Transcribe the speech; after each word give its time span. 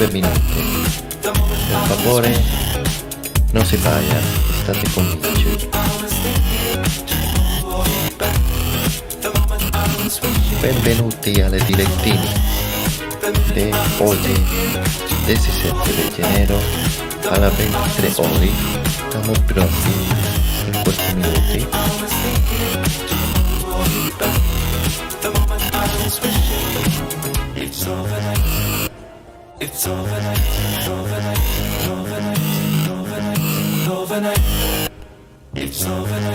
in 0.00 0.39
It's 35.54 35.86
overnight. 35.86 36.29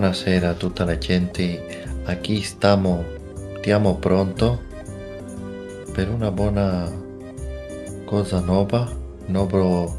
Buonasera 0.00 0.48
a 0.48 0.54
tutta 0.54 0.86
la 0.86 0.96
gente, 0.96 1.60
aquí 2.06 2.40
stiamo, 2.40 3.04
stiamo 3.58 3.96
pronto. 3.96 4.58
Per 5.92 6.08
una 6.08 6.30
buona 6.30 6.90
cosa 8.06 8.40
nuova, 8.40 8.88
nuovo, 9.26 9.94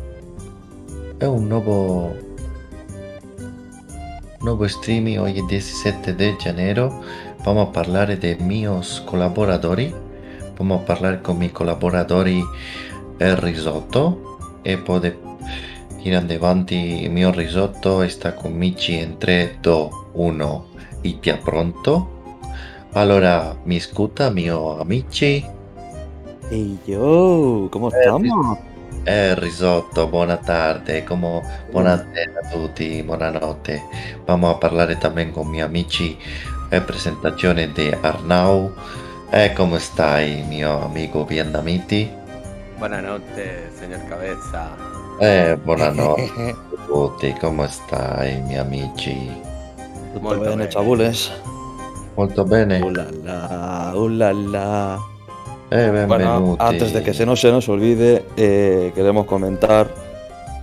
è 1.20 1.26
un 1.26 1.48
nuovo, 1.48 2.16
nuovo 4.40 4.66
streaming 4.66 5.24
es 5.28 5.46
17 5.48 6.16
de 6.16 6.36
enero, 6.46 7.04
vamos 7.46 7.68
a 7.68 7.72
parlare 7.72 8.18
dei 8.18 8.38
miei 8.40 8.82
collaboratori, 9.06 9.94
vamos 10.58 10.82
a 10.82 10.84
parlare 10.84 11.22
con 11.22 11.36
i 11.36 11.38
miei 11.38 11.52
collaboratori 11.52 12.44
el 13.20 13.36
risotto 13.38 14.40
e 14.64 14.80
poi 14.80 15.30
ir 16.04 16.16
avanti 16.16 17.04
il 17.04 17.12
mio 17.12 17.32
risotto 17.32 18.08
sta 18.08 18.34
con 18.34 18.54
Michi 18.54 18.98
in 18.98 19.18
3, 19.18 19.58
2, 19.62 19.90
1 20.14 20.66
e 21.02 21.20
ti 21.20 21.34
pronto? 21.44 22.20
Allora, 22.94 23.56
mi 23.64 23.80
scuta 23.80 24.30
mio 24.30 24.80
amici? 24.80 25.46
Hey 26.50 26.78
yo, 26.86 27.70
¿cómo 27.72 27.90
estamos? 27.90 28.58
Eh, 29.06 29.36
risotto, 29.36 30.08
buona 30.08 30.38
tarde, 30.38 31.04
come 31.04 31.42
buonasera 31.72 32.42
a 32.44 32.50
tutti, 32.50 33.02
buonanotte. 33.04 33.82
Vamos 34.26 34.56
a 34.56 34.58
parlare 34.60 34.98
también 34.98 35.32
con 35.32 35.48
miei 35.48 35.64
amici 35.64 36.18
e 36.70 36.82
presentazione 36.82 37.72
di 37.72 37.90
Arnau. 38.02 38.74
E 39.30 39.54
come 39.54 39.80
stai, 39.80 40.44
mio 40.44 40.84
amico 40.84 41.26
vietnamiti? 41.26 42.12
Buonanotte, 42.78 43.72
signor 43.80 44.06
Cabeza. 44.10 44.91
Eh, 45.24 45.56
buonanotte 45.64 46.32
a 46.48 46.56
tutti, 46.88 47.34
come 47.40 47.68
stai, 47.68 48.42
miei 48.42 48.58
amici? 48.60 49.30
Tutto 50.14 50.20
Molto 50.20 50.40
bene, 50.42 50.56
bene. 50.56 50.68
chabules. 50.68 51.32
Molto 52.16 52.44
bene? 52.44 52.80
Uh 52.82 52.90
la 52.90 53.06
la, 53.24 53.92
uh 53.94 54.08
la. 54.08 54.98
Eh, 55.70 56.06
Bueno, 56.06 56.08
benvenuti. 56.08 56.64
antes 56.64 56.92
de 56.92 57.02
que 57.04 57.14
se 57.14 57.26
no 57.26 57.36
se 57.36 57.52
nos 57.52 57.70
olvide, 57.70 58.26
eh, 58.36 58.92
queremos 58.96 59.26
comentar, 59.26 59.88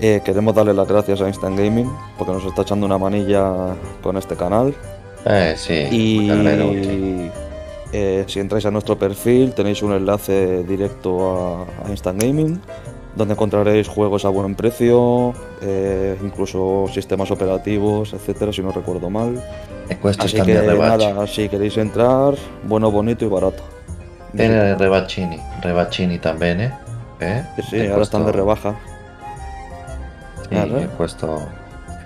eh, 0.00 0.20
queremos 0.25 0.55
darle 0.55 0.75
las 0.75 0.87
gracias 0.88 1.20
a 1.22 1.28
Instant 1.28 1.56
Gaming 1.56 1.88
porque 2.19 2.32
nos 2.32 2.44
está 2.44 2.62
echando 2.62 2.84
una 2.84 2.99
manilla 2.99 3.75
con 4.02 4.16
este 4.16 4.34
canal. 4.37 4.75
Eh, 5.25 5.54
sì, 5.56 5.88
Y 5.90 7.31
eh, 7.93 8.25
si 8.26 8.40
entráis 8.40 8.66
a 8.66 8.70
nuestro 8.70 8.99
perfil 8.99 9.52
tenéis 9.54 9.82
un 9.82 9.93
enlace 9.93 10.62
directo 10.64 11.64
a, 11.64 11.87
a 11.87 11.90
Instant 11.90 12.20
Gaming 12.22 12.61
donde 13.18 13.34
encontraréis 13.34 13.88
juegos 13.88 14.24
a 14.24 14.28
buen 14.30 14.54
precio, 14.54 15.34
eh, 15.60 16.16
incluso 16.22 16.86
sistemas 16.94 17.30
operativos, 17.30 18.12
etcétera, 18.14 18.52
si 18.52 18.62
no 18.62 18.70
recuerdo 18.70 19.10
mal. 19.10 19.42
Así 20.18 20.40
que 20.40 20.60
rebacci. 20.60 21.06
nada, 21.06 21.26
si 21.26 21.48
queréis 21.48 21.76
entrar, 21.76 22.34
bueno, 22.62 22.90
bonito 22.90 23.24
y 23.24 23.28
barato. 23.28 23.62
Tiene 24.36 24.74
rebaccini, 24.76 25.40
rebaccini 25.62 26.18
también, 26.18 26.60
¿eh? 26.60 26.72
¿Eh? 27.20 27.42
Sí, 27.56 27.62
sí, 27.80 27.86
ahora 27.88 28.02
están 28.04 28.24
de 28.24 28.32
rebaja. 28.32 28.76
Sì, 30.48 30.54
Guarda. 30.54 30.80
e 30.82 30.86
questo, 30.96 31.48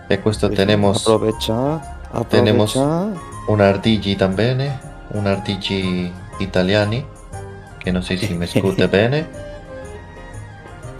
e 0.08 0.18
questo 0.20 0.46
Sí, 0.48 0.52
sí, 0.52 0.56
tenemos 0.56 1.02
Aprovecha, 1.06 1.80
tenemos- 2.28 2.76
aprovecha. 2.76 3.20
un 3.48 3.60
Ardigi 3.60 4.16
también, 4.16 4.60
¿eh? 4.60 4.72
un 5.14 5.26
Ardigi 5.26 6.10
italiani, 6.38 7.04
che 7.78 7.90
non 7.92 8.02
so 8.02 8.16
se 8.16 8.32
mi 8.34 8.46
scuote 8.50 8.88
bene. 8.88 9.41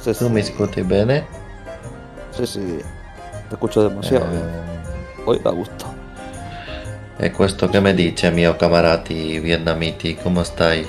Sí, 0.03 0.13
sí, 0.15 0.43
scuoti 0.43 0.83
bene. 0.83 1.25
sí, 2.33 2.47
sí. 2.47 2.79
Te 3.49 3.55
escucho 3.55 3.89
demasiado. 3.89 4.27
Eh, 4.27 5.23
Hoy 5.27 5.39
da 5.39 5.51
gusto. 5.51 5.87
e 7.19 7.31
questo 7.31 7.69
che 7.69 7.81
mi 7.81 7.95
dice, 7.95 8.31
mio 8.31 8.57
camarati 8.57 9.39
vietnamiti, 9.39 10.17
come 10.17 10.43
stai? 10.43 10.85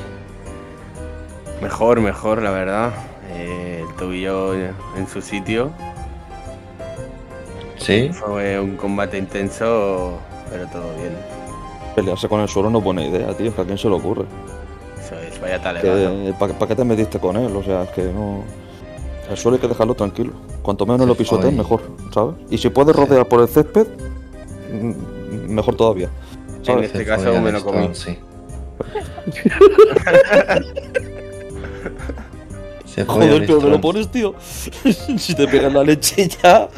Mejor, 1.61 1.99
mejor, 1.99 2.41
la 2.41 2.49
verdad. 2.49 2.91
Eh, 3.29 3.83
el 3.87 3.95
tobillo 3.95 4.53
en 4.95 5.07
su 5.07 5.21
sitio. 5.21 5.71
Sì? 7.75 8.09
Fue 8.13 8.57
un 8.57 8.75
combate 8.77 9.17
intenso, 9.17 10.17
pero 10.49 10.65
todo 10.67 10.91
bien. 10.95 11.15
Pelearse 11.95 12.27
con 12.27 12.39
el 12.41 12.47
suelo 12.47 12.69
no 12.71 12.79
es 12.79 12.83
buena 12.83 13.03
idea, 13.05 13.31
tío. 13.37 13.49
Es 13.49 13.53
que 13.53 13.61
a 13.61 13.65
quién 13.65 13.77
se 13.77 13.87
le 13.89 13.95
ocurre. 13.95 14.25
Eso 14.99 15.15
es, 15.19 15.39
vaya 15.39 15.61
talegado. 15.61 16.33
¿Para 16.39 16.67
qué 16.67 16.75
te 16.75 16.83
metiste 16.83 17.19
con 17.19 17.35
él? 17.37 17.55
O 17.55 17.61
sea, 17.61 17.83
es 17.83 17.89
que 17.89 18.03
no. 18.03 18.43
El 19.29 19.37
suelo 19.37 19.55
hay 19.55 19.61
que 19.61 19.67
dejarlo 19.67 19.95
tranquilo. 19.95 20.33
Cuanto 20.61 20.85
menos 20.85 21.07
lo 21.07 21.15
pisotees, 21.15 21.51
Ay. 21.51 21.57
mejor, 21.57 21.81
¿sabes? 22.13 22.35
Y 22.49 22.57
si 22.57 22.69
puedes 22.69 22.95
rodear 22.95 23.27
por 23.27 23.41
el 23.41 23.47
césped, 23.47 23.87
mm, 24.71 25.51
mejor 25.53 25.75
todavía. 25.75 26.09
En 26.65 26.83
este 26.83 26.97
Se 26.99 27.05
caso 27.05 27.41
me 27.41 27.51
lo 27.51 27.63
comí. 27.63 27.89
Se 27.93 28.17
Joder, 33.05 33.45
pero 33.47 33.61
me 33.61 33.69
lo 33.69 33.81
pones, 33.81 34.09
tío. 34.09 34.35
si 35.17 35.33
te 35.33 35.47
pegas 35.47 35.73
la 35.73 35.83
leche 35.83 36.27
ya. 36.27 36.69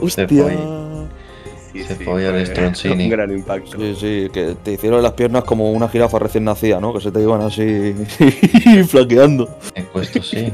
Hostia. 0.00 0.26
Sí, 0.28 1.84
Se 1.84 1.96
sí, 1.96 2.04
fue 2.04 2.26
a 2.26 2.30
fue 2.30 2.46
Stroncini. 2.46 3.04
Un 3.04 3.10
gran 3.10 3.30
impacto. 3.30 3.78
Sí, 3.78 3.94
sí, 3.94 4.28
que 4.32 4.56
te 4.62 4.72
hicieron 4.72 5.02
las 5.02 5.12
piernas 5.12 5.44
como 5.44 5.70
una 5.70 5.88
jirafa 5.88 6.18
recién 6.18 6.44
nacida, 6.44 6.80
¿no? 6.80 6.92
Que 6.92 7.00
se 7.00 7.12
te 7.12 7.20
iban 7.20 7.42
así 7.42 7.94
flaqueando. 8.88 9.48
E 9.74 9.84
questo 9.84 10.22
sì. 10.22 10.52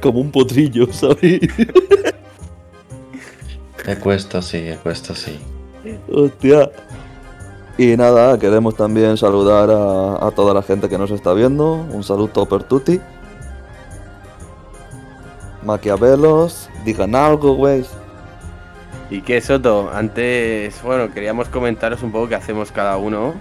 Como 0.00 0.20
un 0.20 0.30
potrillo, 0.30 0.92
¿sabes? 0.92 1.40
E 3.86 3.96
questo 3.98 4.40
sì, 4.40 4.68
e 4.68 4.78
questo 4.80 5.14
sì. 5.14 5.38
Hostia. 6.10 6.70
Y 7.78 7.96
nada, 7.96 8.38
queremos 8.38 8.76
también 8.76 9.16
saludar 9.16 9.70
a, 9.70 10.26
a 10.26 10.30
toda 10.32 10.52
la 10.52 10.62
gente 10.62 10.88
que 10.88 10.98
nos 10.98 11.10
está 11.10 11.32
viendo. 11.32 11.72
Un 11.74 12.04
saludo 12.04 12.46
per 12.46 12.62
tutti. 12.64 13.00
Maquiavelos, 15.64 16.68
digan 16.84 17.14
algo, 17.14 17.54
güey. 17.54 17.84
¿Y 19.10 19.22
qué, 19.22 19.40
Soto? 19.40 19.90
Antes, 19.92 20.82
bueno, 20.82 21.12
queríamos 21.12 21.48
comentaros 21.48 22.02
un 22.02 22.12
poco 22.12 22.28
qué 22.28 22.34
hacemos 22.36 22.70
cada 22.70 22.96
uno. 22.96 23.34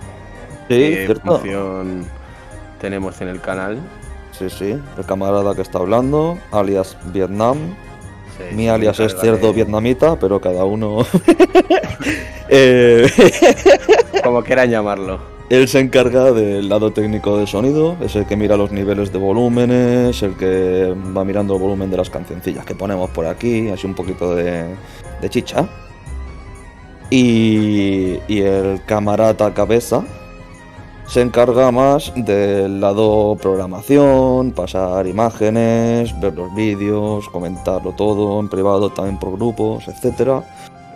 Sí, 0.67 0.75
qué 0.75 1.03
cierto. 1.05 1.37
función 1.37 2.05
tenemos 2.79 3.19
en 3.21 3.27
el 3.27 3.41
canal. 3.41 3.77
Sí, 4.39 4.49
sí, 4.49 4.79
el 4.97 5.05
camarada 5.05 5.53
que 5.53 5.61
está 5.61 5.79
hablando, 5.79 6.37
alias 6.51 6.97
Vietnam. 7.13 7.57
Sí, 8.37 8.55
Mi 8.55 8.69
alias 8.69 8.99
es 9.01 9.15
cerdo 9.19 9.47
de- 9.47 9.53
vietnamita, 9.53 10.17
pero 10.17 10.39
cada 10.39 10.63
uno. 10.65 10.99
Eh, 12.51 13.07
Como 14.23 14.41
quieran 14.43 14.71
llamarlo. 14.71 15.19
Él 15.51 15.67
se 15.67 15.79
encarga 15.79 16.31
del 16.31 16.67
lado 16.67 16.91
técnico 16.91 17.37
del 17.37 17.47
sonido, 17.47 17.95
es 18.01 18.15
el 18.15 18.25
que 18.25 18.35
mira 18.35 18.57
los 18.57 18.71
niveles 18.71 19.11
de 19.13 19.19
volúmenes, 19.19 20.21
el 20.23 20.35
que 20.35 20.95
va 21.15 21.23
mirando 21.25 21.53
el 21.55 21.61
volumen 21.61 21.91
de 21.91 21.97
las 21.97 22.09
cancioncillas 22.09 22.65
que 22.65 22.73
ponemos 22.73 23.09
por 23.11 23.27
aquí, 23.27 23.69
así 23.69 23.85
un 23.85 23.93
poquito 23.93 24.33
de, 24.35 24.65
de 25.21 25.29
chicha. 25.29 25.67
Y, 27.11 28.19
y 28.27 28.41
el 28.41 28.81
camarata 28.85 29.53
cabeza 29.53 30.03
se 31.09 31.21
encarga 31.21 31.71
más 31.71 32.11
del 32.15 32.79
lado 32.79 33.35
programación, 33.41 34.51
pasar 34.51 35.07
imágenes, 35.07 36.17
ver 36.19 36.35
los 36.35 36.53
vídeos, 36.55 37.27
comentarlo 37.29 37.91
todo 37.93 38.39
en 38.39 38.47
privado, 38.49 38.89
también 38.91 39.17
por 39.17 39.33
grupos, 39.35 39.87
etcétera. 39.87 40.43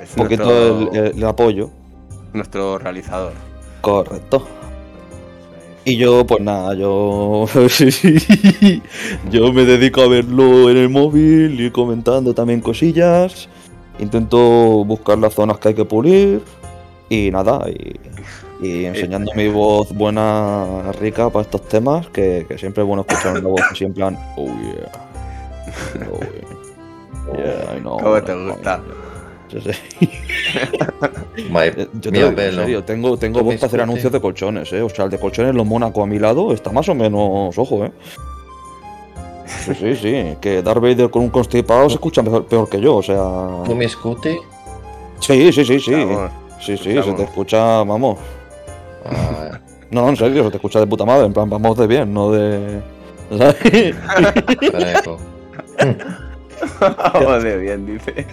Es 0.01 0.11
Un 0.15 0.23
poquito 0.23 0.43
nuestro, 0.45 1.03
el- 1.03 1.17
el 1.17 1.23
apoyo. 1.23 1.69
nuestro 2.33 2.77
realizador. 2.77 3.33
Correcto. 3.81 4.43
Y 5.85 5.97
yo, 5.97 6.25
pues 6.25 6.41
nada, 6.41 6.73
yo. 6.75 7.45
yo 9.31 9.51
me 9.51 9.65
dedico 9.65 10.01
a 10.01 10.07
verlo 10.07 10.69
en 10.69 10.77
el 10.77 10.89
móvil 10.89 11.59
y 11.59 11.71
comentando 11.71 12.33
también 12.33 12.61
cosillas. 12.61 13.49
Intento 13.99 14.37
buscar 14.85 15.17
las 15.17 15.33
zonas 15.33 15.57
que 15.59 15.69
hay 15.69 15.73
que 15.73 15.85
pulir. 15.85 16.41
Y 17.09 17.29
nada, 17.31 17.65
y, 17.69 17.99
y 18.63 18.85
enseñando 18.85 19.31
mi 19.35 19.47
voz 19.47 19.93
buena, 19.93 20.91
rica 20.93 21.29
para 21.29 21.43
estos 21.43 21.67
temas, 21.67 22.07
que, 22.07 22.45
que 22.47 22.57
siempre 22.57 22.83
es 22.83 22.87
bueno 22.87 23.05
escuchar 23.07 23.37
una 23.37 23.49
voz 23.49 23.61
así 23.69 23.83
en 23.83 23.93
plan. 23.93 24.17
Oh 24.37 24.47
yeah. 24.47 24.91
Oh 26.11 26.19
yeah. 26.19 26.63
Yeah, 27.37 27.77
I 27.77 27.79
know. 27.79 27.97
¿Cómo 27.99 28.21
te 28.21 28.33
gusta? 28.33 28.81
Sí. 29.49 30.09
Ma 31.49 31.65
Eh, 31.65 31.87
Yo 31.93 32.11
te 32.11 32.17
digo 32.17 32.27
en 32.29 32.53
serio, 32.53 32.83
tengo, 32.83 33.17
tengo 33.17 33.39
¿Tú 33.39 33.45
me 33.45 33.51
voz 33.51 33.61
para 33.61 33.67
hacer 33.67 33.81
anuncios 33.81 34.11
de 34.11 34.19
colchones, 34.19 34.71
¿eh? 34.73 34.81
O 34.81 34.89
sea, 34.89 35.05
el 35.05 35.11
de 35.11 35.17
colchones 35.19 35.55
los 35.55 35.65
Mónaco 35.65 36.03
a 36.03 36.05
mi 36.05 36.19
lado 36.19 36.53
está 36.53 36.71
más 36.71 36.87
o 36.89 36.95
menos, 36.95 37.57
ojo, 37.57 37.85
¿eh? 37.85 37.91
Sí, 39.45 39.73
sí, 39.73 39.95
sí. 39.95 40.37
Que 40.41 40.61
Darth 40.61 40.81
Vader 40.81 41.09
con 41.09 41.23
un 41.23 41.29
constipado 41.29 41.89
se 41.89 41.95
escucha 41.95 42.21
mejor, 42.21 42.45
peor 42.45 42.69
que 42.69 42.81
yo, 42.81 42.97
o 42.97 43.03
sea... 43.03 43.63
Tu 43.65 43.73
mi 43.73 43.87
scuti? 43.87 44.37
Sí, 45.19 45.51
sí, 45.53 45.63
sí, 45.63 45.79
sí. 45.79 45.93
Vamos, 45.93 46.31
Sí, 46.59 46.77
sí, 46.77 46.93
se 46.93 47.13
te 47.13 47.23
escucha, 47.23 47.83
vamos. 47.83 48.17
Ah, 49.05 49.59
No, 49.91 50.09
en 50.09 50.17
serio, 50.17 50.43
se 50.45 50.49
te 50.51 50.57
escucha 50.57 50.79
de 50.79 50.87
puta 50.87 51.05
madre, 51.05 51.25
en 51.25 51.33
plan, 51.33 51.49
vamos 51.49 51.77
de 51.77 51.87
bien, 51.87 52.13
no 52.13 52.31
de... 52.31 52.81
¿Sabes? 53.37 53.95
Vamos 57.13 57.43
de 57.43 57.57
bien, 57.57 57.85
dice. 57.85 58.25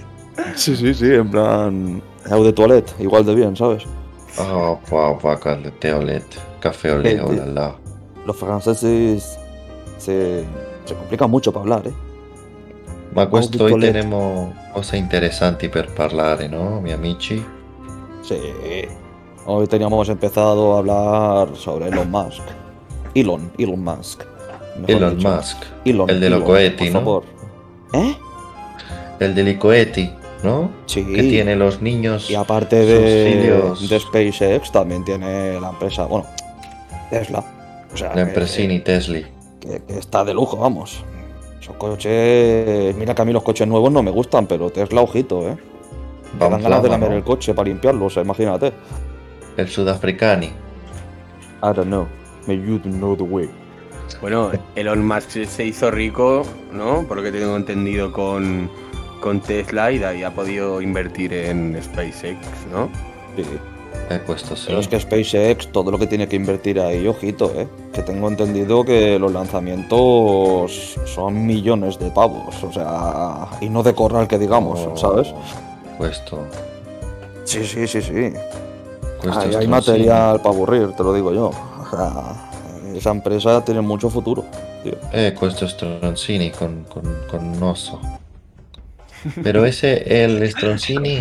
Sí, 0.55 0.77
sí, 0.77 0.95
sí, 0.95 1.12
en 1.12 1.31
plan... 1.31 2.03
Eau 2.31 2.45
de 2.45 2.53
toilette, 2.53 2.95
igual 2.99 3.25
de 3.25 3.35
bien, 3.35 3.57
¿sabes? 3.57 3.85
Oh, 4.39 4.79
wow, 4.91 5.19
wow, 5.21 5.39
quando 5.41 5.71
te 5.73 5.93
ho 5.93 6.00
letto. 6.03 6.39
Caffè 6.61 6.93
o 6.93 6.99
leo, 6.99 7.33
Eh. 7.33 7.75
Los 8.27 8.37
franceses 8.37 9.39
se, 9.99 10.45
se 10.85 10.95
complican 10.95 11.31
mucho 11.31 11.53
para 11.53 11.62
hablar, 11.62 11.87
¿eh? 11.89 11.93
Ma 13.15 13.29
questo 13.29 13.65
hoy 13.65 13.81
tenemos 13.81 14.55
cose 14.73 14.97
interessanti 14.97 15.69
per 15.69 15.93
parlare, 15.93 16.49
no, 16.49 16.81
miei 16.81 16.95
amici? 16.95 17.45
Sí. 18.23 18.39
Hoy 19.47 19.66
teníamos 19.66 20.09
empezado 20.09 20.75
a 20.75 20.78
hablar 20.78 21.56
sobre 21.56 21.88
Elon 21.88 22.11
Musk. 22.11 22.42
Elon, 23.14 23.50
Elon 23.59 23.82
Musk. 23.82 24.23
Elon 24.87 25.16
dicho. 25.16 25.28
Musk, 25.28 25.56
Elon, 25.85 26.11
el 26.11 26.20
de 26.20 26.30
los 26.30 26.42
por 26.42 26.61
¿no? 26.61 26.92
favor. 26.92 27.23
¿Eh? 27.92 28.14
el 29.18 29.35
de 29.35 29.42
Licoeti, 29.42 30.11
¿no? 30.42 30.70
Sí. 30.87 31.04
Que 31.04 31.23
tiene 31.25 31.56
los 31.56 31.82
niños 31.82 32.30
Y 32.30 32.35
aparte 32.35 32.76
de, 32.76 33.75
de 33.88 34.00
SpaceX, 34.00 34.70
también 34.73 35.04
tiene 35.04 35.61
la 35.61 35.70
empresa, 35.70 36.06
bueno, 36.06 36.26
Tesla. 37.11 37.44
O 37.92 37.97
sea, 37.97 38.14
La 38.14 38.23
empresini 38.23 38.78
Tesla. 38.80 39.20
que, 39.59 39.82
que 39.82 39.99
está 39.99 40.25
de 40.25 40.32
lujo, 40.32 40.56
vamos. 40.56 41.02
Esos 41.61 41.76
coches. 41.76 42.94
Mira 42.97 43.14
que 43.14 43.23
a 43.23 43.25
mí 43.25 43.32
los 43.32 43.42
coches 43.42 43.66
nuevos 43.66 43.90
no 43.92 44.02
me 44.02 44.11
gustan, 44.11 44.47
pero 44.47 44.70
Tesla, 44.70 45.02
ojito, 45.02 45.47
¿eh? 45.49 45.56
Me 46.38 46.49
dan 46.49 46.62
ganas 46.62 46.82
de 46.82 46.88
lamer 46.88 47.12
el 47.12 47.25
coche 47.25 47.52
para 47.52 47.68
limpiarlo, 47.68 48.06
o 48.06 48.11
sea, 48.11 48.23
imagínate. 48.23 48.73
El 49.57 49.69
sudafricani. 49.69 50.47
I 50.47 51.73
don't 51.75 51.87
know. 51.87 52.07
May 52.47 52.57
you 52.57 52.78
know 52.80 53.16
the 53.16 53.23
way. 53.23 53.49
Bueno, 54.21 54.50
Elon 54.75 55.07
Musk 55.07 55.45
se 55.47 55.64
hizo 55.64 55.90
rico, 55.90 56.42
¿no? 56.73 57.04
Por 57.07 57.19
lo 57.19 57.23
que 57.23 57.30
tengo 57.33 57.57
entendido 57.57 58.12
con, 58.12 58.71
con 59.21 59.40
Tesla 59.40 59.92
y 59.92 59.99
de 59.99 60.07
ahí 60.07 60.23
ha 60.25 60.35
podido 60.35 60.80
invertir 60.83 61.33
en 61.33 61.78
SpaceX, 61.83 62.38
¿no? 62.73 62.88
Sí. 63.37 63.45
Eh, 64.09 64.21
questo 64.26 64.57
sì. 64.57 64.64
Pero 64.66 64.80
es 64.80 64.88
que 64.88 64.99
SpaceX, 64.99 65.71
todo 65.71 65.90
lo 65.92 65.99
que 65.99 66.07
tiene 66.09 66.26
que 66.26 66.35
invertir 66.35 66.80
ahí, 66.80 67.07
ojito, 67.07 67.52
¿eh? 67.54 67.69
Que 67.92 68.02
tengo 68.02 68.28
entendido 68.28 68.85
que 68.85 69.19
los 69.19 69.33
lanzamientos 69.33 70.99
son 71.07 71.47
millones 71.47 71.99
de 71.99 72.11
pavos, 72.11 72.62
o 72.64 72.73
sea, 72.73 73.47
y 73.61 73.69
no 73.69 73.83
de 73.85 73.95
corral 73.95 74.26
que 74.26 74.38
digamos, 74.38 74.80
Oh, 74.80 74.97
¿sabes? 74.97 75.33
Questo. 75.99 76.40
Sí, 77.45 77.64
sí, 77.64 77.87
sí, 77.87 78.02
sí. 78.02 78.33
Ahí 79.29 79.55
hay 79.55 79.67
stroncino. 79.67 79.69
material 79.69 80.41
para 80.41 80.50
aburrir, 80.55 80.93
te 80.93 81.03
lo 81.03 81.12
digo 81.15 81.33
yo. 81.33 81.49
O 81.49 81.87
sea, 81.91 82.50
esa 82.95 83.11
empresa 83.11 83.65
tiene 83.65 83.81
mucho 83.81 84.11
futuro. 84.11 84.45
tío. 84.83 84.97
Eh, 85.12 85.35
questo 85.35 85.67
stronzini 85.69 86.50
con, 86.50 86.85
con, 86.85 87.27
con 87.29 87.45
un 87.47 87.62
oso. 87.62 88.00
Pero 89.43 89.65
ese, 89.65 90.03
el 90.25 90.49
stronzini, 90.50 91.21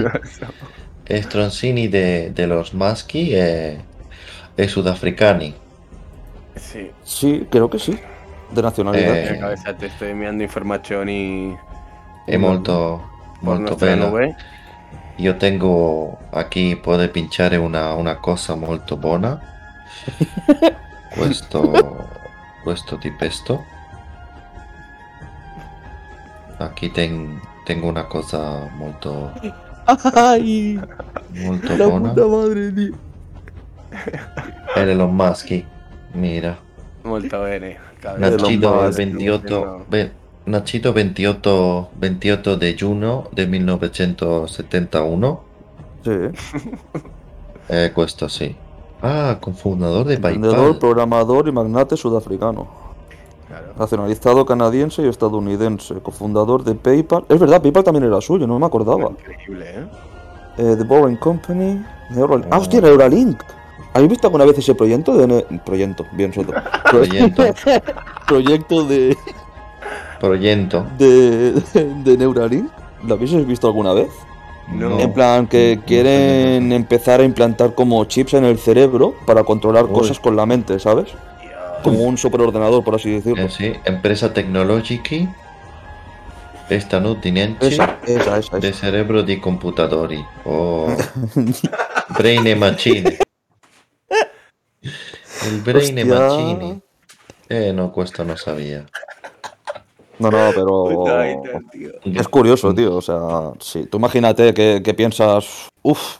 stronzini 1.21 1.87
de, 1.89 2.31
de 2.31 2.47
los 2.47 2.73
maschi 2.73 3.33
è, 3.33 3.77
è 4.55 4.67
sudafricani. 4.67 5.53
Sì. 6.55 6.91
Sí, 7.03 7.47
creo 7.49 7.69
que 7.69 7.79
sí. 7.79 7.97
De 8.51 8.61
nacionalidad. 8.61 9.15
Eh, 9.15 9.33
Ecco, 9.35 9.49
esatto, 9.49 9.87
sto 9.89 10.05
inviando 10.05 10.43
informazioni 10.43 11.57
È 12.25 12.37
molto, 12.37 13.09
por 13.41 13.59
molto 13.59 13.61
nuestra 13.61 13.95
bella. 13.95 14.35
Io 15.19 15.35
tengo 15.35 16.17
aquí, 16.31 16.75
puede 16.75 17.09
pinchare 17.09 17.57
una, 17.57 17.93
una 17.93 18.15
cosa 18.17 18.55
molto 18.55 18.95
buona. 18.95 19.39
Questo, 21.13 22.07
questo 22.63 22.95
di 22.95 23.11
pesto. 23.11 23.63
Aquí 26.59 26.89
ten- 26.89 27.39
tengo 27.65 27.87
una 27.87 28.03
cosa 28.05 28.67
molto, 28.75 29.31
¡Ay! 30.13 30.79
molto 31.35 31.75
La 31.77 31.85
buona. 31.87 32.09
puta 32.09 32.25
madre, 32.27 32.91
Elon 34.75 35.15
Musk. 35.15 35.63
Mira. 36.13 36.57
Molto 37.03 37.41
bene. 37.41 37.77
Nacido 38.17 38.79
el 38.81 38.85
Musk, 38.87 38.97
28, 38.97 39.85
ve- 39.89 40.11
nacido 40.49 40.93
28, 40.93 41.89
28 41.95 42.57
de 42.57 42.75
junio 42.79 43.29
de 43.31 43.47
1971. 43.47 45.41
Sí. 46.03 46.11
Eh, 47.71 47.91
questo 47.93 48.27
sì. 48.27 48.55
Ah, 49.03 49.37
cofundador 49.39 50.03
de 50.07 50.15
Emprendedor, 50.15 50.55
PayPal. 50.55 50.79
programador 50.79 51.47
y 51.47 51.51
magnate 51.51 51.95
sudafricano. 51.95 52.67
Claro. 53.47 53.73
Nacionalizado 53.77 54.43
canadiense 54.43 55.03
y 55.03 55.07
estadounidense. 55.07 55.93
Cofundador 56.01 56.63
de 56.63 56.73
PayPal. 56.73 57.25
Es 57.29 57.39
verdad, 57.39 57.61
PayPal 57.61 57.83
también 57.83 58.05
era 58.05 58.19
suyo, 58.21 58.47
no 58.47 58.57
me 58.57 58.65
acordaba. 58.65 59.11
Increíble, 59.11 59.65
¿eh? 59.69 59.85
Eh, 60.57 60.75
The 60.77 60.83
Boring 60.83 61.17
Company. 61.17 61.79
Neuralink. 62.09 62.47
Oh. 62.47 62.55
¡Ah, 62.55 62.57
hostia, 62.57 62.81
Neuralink! 62.81 63.39
¿Habéis 63.93 64.09
visto 64.09 64.27
alguna 64.27 64.45
vez 64.45 64.57
ese 64.57 64.73
proyecto 64.73 65.15
de... 65.15 65.27
Ne- 65.27 65.59
proyecto, 65.63 66.05
bien 66.13 66.33
soto. 66.33 66.53
Proyecto. 66.89 67.43
proyecto 68.27 68.83
de, 68.85 69.15
Proyecto. 70.19 70.85
de, 70.97 71.51
de 72.03 72.17
Neuralink? 72.17 72.69
¿Lo 73.05 73.15
habéis 73.15 73.45
visto 73.47 73.67
alguna 73.67 73.93
vez? 73.93 74.09
No. 74.71 74.99
En 74.99 75.13
plan, 75.13 75.47
que 75.47 75.79
quieren 75.87 76.71
empezar 76.71 77.21
a 77.21 77.23
implantar 77.23 77.73
como 77.73 78.03
chips 78.05 78.35
en 78.35 78.43
el 78.45 78.59
cerebro 78.59 79.15
para 79.25 79.43
controlar 79.43 79.85
Uy. 79.85 79.93
cosas 79.93 80.19
con 80.19 80.35
la 80.35 80.45
mente, 80.45 80.79
¿sabes? 80.79 81.09
Como 81.81 82.03
un 82.03 82.17
superordenador, 82.17 82.83
por 82.83 82.95
así 82.95 83.09
decirlo. 83.09 83.43
Eh, 83.45 83.49
sì, 83.49 83.73
empresa 83.85 84.33
tecnologica 84.33 85.15
statunitense 86.69 87.67
Esa, 87.67 87.97
esa, 88.05 88.37
esa. 88.37 88.59
de 88.59 88.73
cerebro 88.73 89.23
di 89.23 89.39
computatori. 89.39 90.23
Oh. 90.43 90.93
Brain 92.17 92.45
e 92.45 92.55
Machine. 92.55 93.17
Il 94.81 95.61
Brain 95.63 95.97
e. 95.97 96.03
Machine. 96.03 96.81
Eh, 97.47 97.71
no, 97.73 97.91
questo 97.91 98.23
no 98.23 98.35
sabía. 98.35 98.85
No, 100.19 100.29
no, 100.29 100.51
pero... 100.53 101.05
Es 102.05 102.27
curioso, 102.27 102.73
tío. 102.73 102.95
O 102.97 103.01
sea, 103.01 103.51
sí. 103.59 103.85
Tú 103.85 103.97
imagínate 103.97 104.53
que, 104.53 104.81
que 104.83 104.93
piensas, 104.93 105.69
uff, 105.81 106.17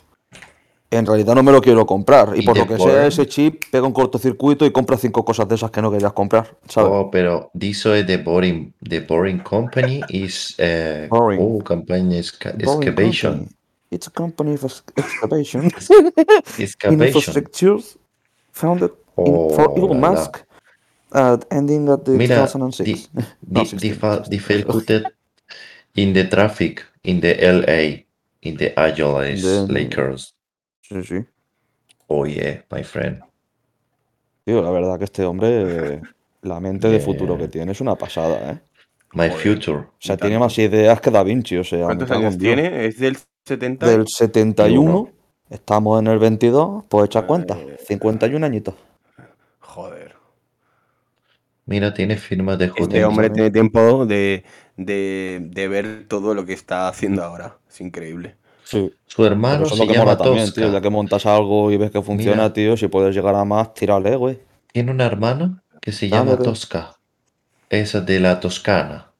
en 0.90 1.06
realidad 1.06 1.34
no 1.34 1.42
me 1.42 1.52
lo 1.52 1.60
quiero 1.60 1.86
comprar. 1.86 2.32
Y 2.34 2.40
Y 2.40 2.42
por 2.42 2.56
lo 2.58 2.66
que 2.66 2.78
sea, 2.78 3.06
ese 3.06 3.26
chip 3.26 3.62
pega 3.70 3.86
un 3.86 3.92
cortocircuito 3.92 4.66
y 4.66 4.72
compra 4.72 4.96
cinco 4.96 5.24
cosas 5.24 5.46
de 5.48 5.54
esas 5.54 5.70
que 5.70 5.80
no 5.80 5.90
querías 5.90 6.12
comprar, 6.12 6.56
¿sabes? 6.68 6.90
Oh, 6.92 7.10
pero 7.10 7.50
diso 7.54 7.94
è 7.94 8.02
The 8.04 8.16
Boring, 8.18 8.74
The 8.88 9.00
Boring 9.00 9.38
Company 9.42 10.00
is 10.08 10.54
eh, 10.58 11.06
Boring. 11.10 11.40
Oh, 11.40 11.58
esca- 11.60 11.84
Boring 11.86 12.12
excavation. 12.12 13.32
company. 13.38 13.56
It's 13.92 14.06
a 14.06 14.10
company 14.10 14.54
of 14.54 14.64
ex- 14.64 14.84
excavation. 14.96 15.64
Excavation. 16.58 17.00
Infrastructures 17.00 17.96
founded 18.52 18.90
in, 19.18 19.50
for 19.50 19.68
Oh, 19.70 19.76
Elon. 19.76 20.00
Musk 20.00 20.38
at 21.12 21.44
ending 21.50 21.88
at 21.88 22.04
the 22.04 22.12
Mira, 22.12 22.46
2006. 22.46 22.84
di, 22.84 23.06
No, 23.48 23.62
di, 23.62 23.66
16, 23.66 23.78
di, 23.80 23.92
fa, 23.94 24.14
16. 24.24 24.30
di 24.30 24.38
failcuted 24.38 25.04
in 25.94 26.12
the 26.12 26.24
traffic 26.24 26.84
in 27.02 27.20
the 27.20 27.34
LA, 27.40 28.04
in 28.42 28.56
the 28.56 28.72
Angeles 28.76 29.42
The- 29.42 29.72
Lakers. 29.72 30.34
Sí, 30.82 31.02
sí. 31.04 31.24
Oh 32.08 32.24
yeah, 32.26 32.62
my 32.70 32.82
friend. 32.82 33.20
Tío, 34.44 34.62
la 34.62 34.70
verdad 34.70 34.98
que 34.98 35.04
este 35.04 35.24
hombre, 35.24 36.00
la 36.42 36.60
mente 36.60 36.88
de 36.88 36.96
Yeah. 36.98 37.04
futuro 37.04 37.36
que 37.38 37.48
tiene 37.48 37.72
es 37.72 37.80
una 37.80 37.94
pasada, 37.96 38.52
¿eh? 38.52 38.60
My 39.12 39.28
Joder. 39.28 39.42
future. 39.54 39.78
O 39.78 39.90
sea, 39.98 40.16
tiene 40.16 40.38
más 40.38 40.56
ideas 40.58 41.00
que 41.00 41.10
Da 41.10 41.22
Vinci, 41.24 41.56
o 41.56 41.64
sea, 41.64 41.84
¿Cuántos 41.86 42.10
años 42.12 42.38
tiene? 42.38 42.86
¿Es 42.86 42.98
del 42.98 43.18
70? 43.44 43.86
Del 43.86 44.06
71, 44.06 45.08
estamos 45.50 45.98
en 46.00 46.06
el 46.06 46.18
22, 46.20 46.84
pues 46.88 47.06
echa 47.06 47.22
cuenta, 47.22 47.56
51 47.86 48.44
añitos. 48.46 48.74
Joder. 49.58 50.09
Mira, 51.70 51.94
tiene 51.94 52.16
firma 52.18 52.56
de 52.56 52.72
Este 52.76 53.04
hombre 53.04 53.28
¿sabes? 53.28 53.32
tiene 53.32 53.50
tiempo 53.50 54.04
de, 54.04 54.44
de, 54.76 55.38
de 55.50 55.68
ver 55.68 56.06
todo 56.08 56.34
lo 56.34 56.44
que 56.44 56.52
está 56.52 56.88
haciendo 56.88 57.22
ahora. 57.24 57.58
Es 57.68 57.80
increíble. 57.80 58.36
Sí, 58.64 58.92
Su 59.06 59.24
hermano 59.24 59.64
se 59.66 59.86
que 59.86 59.94
llama 59.94 60.16
también, 60.16 60.46
Tosca. 60.46 60.60
tío, 60.62 60.72
ya 60.72 60.80
que 60.80 60.90
montas 60.90 61.26
algo 61.26 61.70
y 61.70 61.76
ves 61.78 61.90
que 61.92 62.02
funciona, 62.02 62.42
Mira. 62.42 62.52
tío, 62.52 62.76
si 62.76 62.88
puedes 62.88 63.14
llegar 63.14 63.34
a 63.36 63.44
más, 63.44 63.72
tírale, 63.74 64.16
güey. 64.16 64.40
Tiene 64.72 64.90
una 64.92 65.06
hermana 65.06 65.62
que 65.80 65.92
se 65.92 66.10
Ah, 66.12 66.24
llama. 66.24 66.36
Tosca. 66.38 66.96
Esa 67.70 68.00
de 68.00 68.20
la 68.20 68.40
Toscana. 68.40 69.12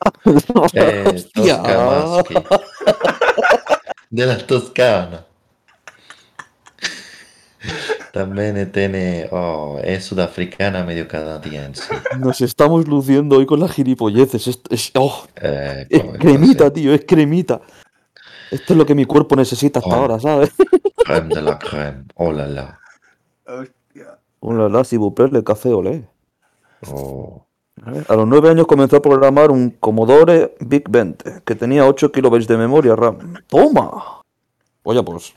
Eh. 0.74 1.24
Tosca. 1.34 2.22
De 4.10 4.26
la 4.26 4.38
Toscana. 4.38 5.25
También 8.16 8.72
tiene. 8.72 9.28
Oh, 9.30 9.78
es 9.82 10.06
sudafricana 10.06 10.84
medio 10.84 11.06
canadiense. 11.06 11.82
Nos 12.18 12.40
estamos 12.40 12.88
luciendo 12.88 13.36
hoy 13.36 13.44
con 13.44 13.60
las 13.60 13.72
gilipolleces. 13.72 14.46
Es, 14.46 14.60
es- 14.70 14.92
oh, 14.94 15.24
Eh, 15.36 15.86
es 15.90 16.02
cremita, 16.18 16.72
tío, 16.72 16.94
es 16.94 17.04
cremita. 17.06 17.60
Esto 18.50 18.72
es 18.72 18.76
lo 18.78 18.86
que 18.86 18.94
mi 18.94 19.04
cuerpo 19.04 19.36
necesita 19.36 19.80
hasta 19.80 19.90
Oh. 19.90 20.00
ahora, 20.00 20.18
¿sabes? 20.18 20.50
Crème 21.04 21.28
de 21.34 21.42
la 21.42 21.58
crème. 21.58 22.04
Oh 22.14 22.32
la 22.32 22.46
la. 22.46 22.78
Hostia. 23.46 24.18
Un 24.40 24.72
la 24.72 24.84
si 24.84 24.96
vous 24.96 25.12
plaît, 25.14 25.30
le 25.30 25.42
café 25.44 25.68
olé. 25.74 26.04
Oh. 26.90 27.42
A 28.08 28.14
los 28.16 28.26
nueve 28.26 28.48
años 28.48 28.66
comenzó 28.66 28.96
a 28.96 29.02
programar 29.02 29.50
un 29.50 29.70
Commodore 29.70 30.54
Big 30.60 30.88
20, 30.88 31.42
que 31.44 31.54
tenía 31.54 31.84
8 31.86 32.10
kilobytes 32.10 32.48
de 32.48 32.56
memoria 32.56 32.96
RAM. 32.96 33.34
¡Toma! 33.46 34.22
Oye, 34.84 35.02
pues, 35.02 35.34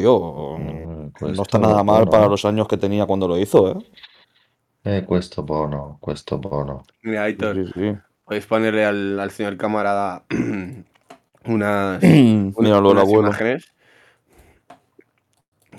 tío, 0.00 0.56
Mm, 0.58 1.12
no 1.34 1.42
está 1.42 1.58
nada 1.58 1.82
mal 1.84 2.08
para 2.08 2.26
los 2.28 2.44
años 2.44 2.66
que 2.68 2.76
tenía 2.76 3.06
cuando 3.06 3.26
lo 3.28 3.38
hizo, 3.38 3.70
¿eh? 3.72 3.76
Eh, 4.84 5.04
questo 5.06 5.42
buono, 5.42 5.98
questo 6.00 6.38
buono. 6.38 6.84
Mira, 7.02 7.24
Aitor, 7.24 7.54
Sí, 7.56 7.72
sí. 7.74 7.96
podéis 8.24 8.46
ponerle 8.46 8.84
al, 8.84 9.20
al 9.20 9.30
señor 9.30 9.56
camarada 9.56 10.24
unas, 11.44 12.02
Míralo, 12.02 12.90
unas 12.90 13.02
abuelo. 13.02 13.28
imágenes 13.28 13.72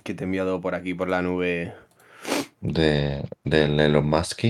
que 0.04 0.14
te 0.14 0.24
he 0.24 0.26
enviado 0.26 0.60
por 0.62 0.76
aquí, 0.76 0.94
por 0.94 1.10
la 1.10 1.22
nube. 1.22 1.74
De, 2.60 3.24
del 3.44 3.80
Elon 3.80 4.08
Musk. 4.08 4.44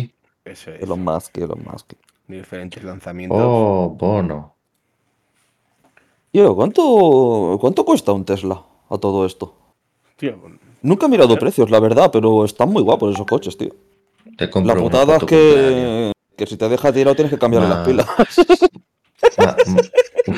Eso 0.45 0.71
es. 0.71 0.81
Elon 0.81 1.03
Musk, 1.03 1.37
Elon 1.37 1.63
Musk. 1.63 1.93
de 2.27 2.37
diferentes 2.37 2.83
lanzamientos. 2.83 3.37
Oh, 3.41 3.89
buono. 3.97 4.55
Tío, 6.31 6.55
¿cuánto, 6.55 7.57
¿cuánto 7.59 7.83
cuesta 7.85 8.11
un 8.13 8.23
Tesla 8.25 8.63
a 8.89 8.97
todo 8.97 9.25
esto? 9.25 9.57
Tío, 10.21 10.37
Nunca 10.83 11.07
he 11.07 11.09
mirado 11.09 11.35
precios, 11.39 11.71
la 11.71 11.79
verdad, 11.79 12.11
pero 12.13 12.45
están 12.45 12.69
muy 12.69 12.83
guapos 12.83 13.15
esos 13.15 13.25
coches, 13.25 13.57
tío. 13.57 13.71
Te 14.37 14.49
compro 14.51 14.75
La 14.75 14.79
putada 14.79 15.17
es 15.17 15.23
que, 15.23 16.11
que 16.37 16.45
si 16.45 16.57
te 16.57 16.69
deja 16.69 16.93
tirado 16.93 17.15
tienes 17.15 17.33
que 17.33 17.39
cambiarle 17.39 17.67
Ma- 17.69 17.75
las 17.75 17.87
pilas. 17.87 18.07
Ma- 19.39 19.57
m- 19.65 20.37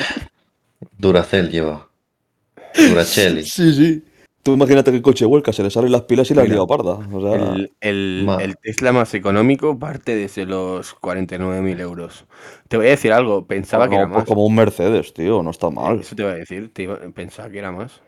Duracell 0.98 1.50
lleva. 1.50 1.88
Duracelli. 2.76 3.44
Sí, 3.46 3.74
sí. 3.74 4.04
Tú 4.42 4.54
imagínate 4.54 4.92
que 4.92 4.98
el 4.98 5.04
coche 5.04 5.26
vuelca, 5.26 5.52
se 5.54 5.64
le 5.64 5.70
salen 5.70 5.92
las 5.92 6.02
pilas 6.04 6.30
y 6.32 6.34
la 6.34 6.44
liado 6.44 6.66
parda. 6.68 6.94
O 7.14 7.22
sea, 7.22 7.56
el, 7.82 8.30
el- 8.40 8.56
Tesla 8.62 8.92
más 8.94 9.14
económico 9.14 9.78
parte 9.80 10.16
desde 10.16 10.46
los 10.46 10.96
49.000 10.96 11.80
euros. 11.82 12.26
Te 12.68 12.76
voy 12.78 12.88
a 12.88 12.90
decir 12.92 13.12
algo, 13.14 13.46
pensaba 13.46 13.88
que 13.90 13.96
no, 13.96 14.02
era 14.02 14.08
pues 14.08 14.18
más. 14.20 14.26
como 14.26 14.46
un 14.46 14.56
Mercedes, 14.56 15.14
tío, 15.14 15.44
no 15.44 15.52
está 15.52 15.70
mal. 15.70 16.00
Eso 16.02 16.16
te 16.16 16.24
voy 16.24 16.32
a 16.34 16.36
decir, 16.36 16.72
te 16.74 16.84
iba- 16.84 17.00
pensaba 17.14 17.50
que 17.50 17.60
era 17.60 17.72
más. 17.72 18.02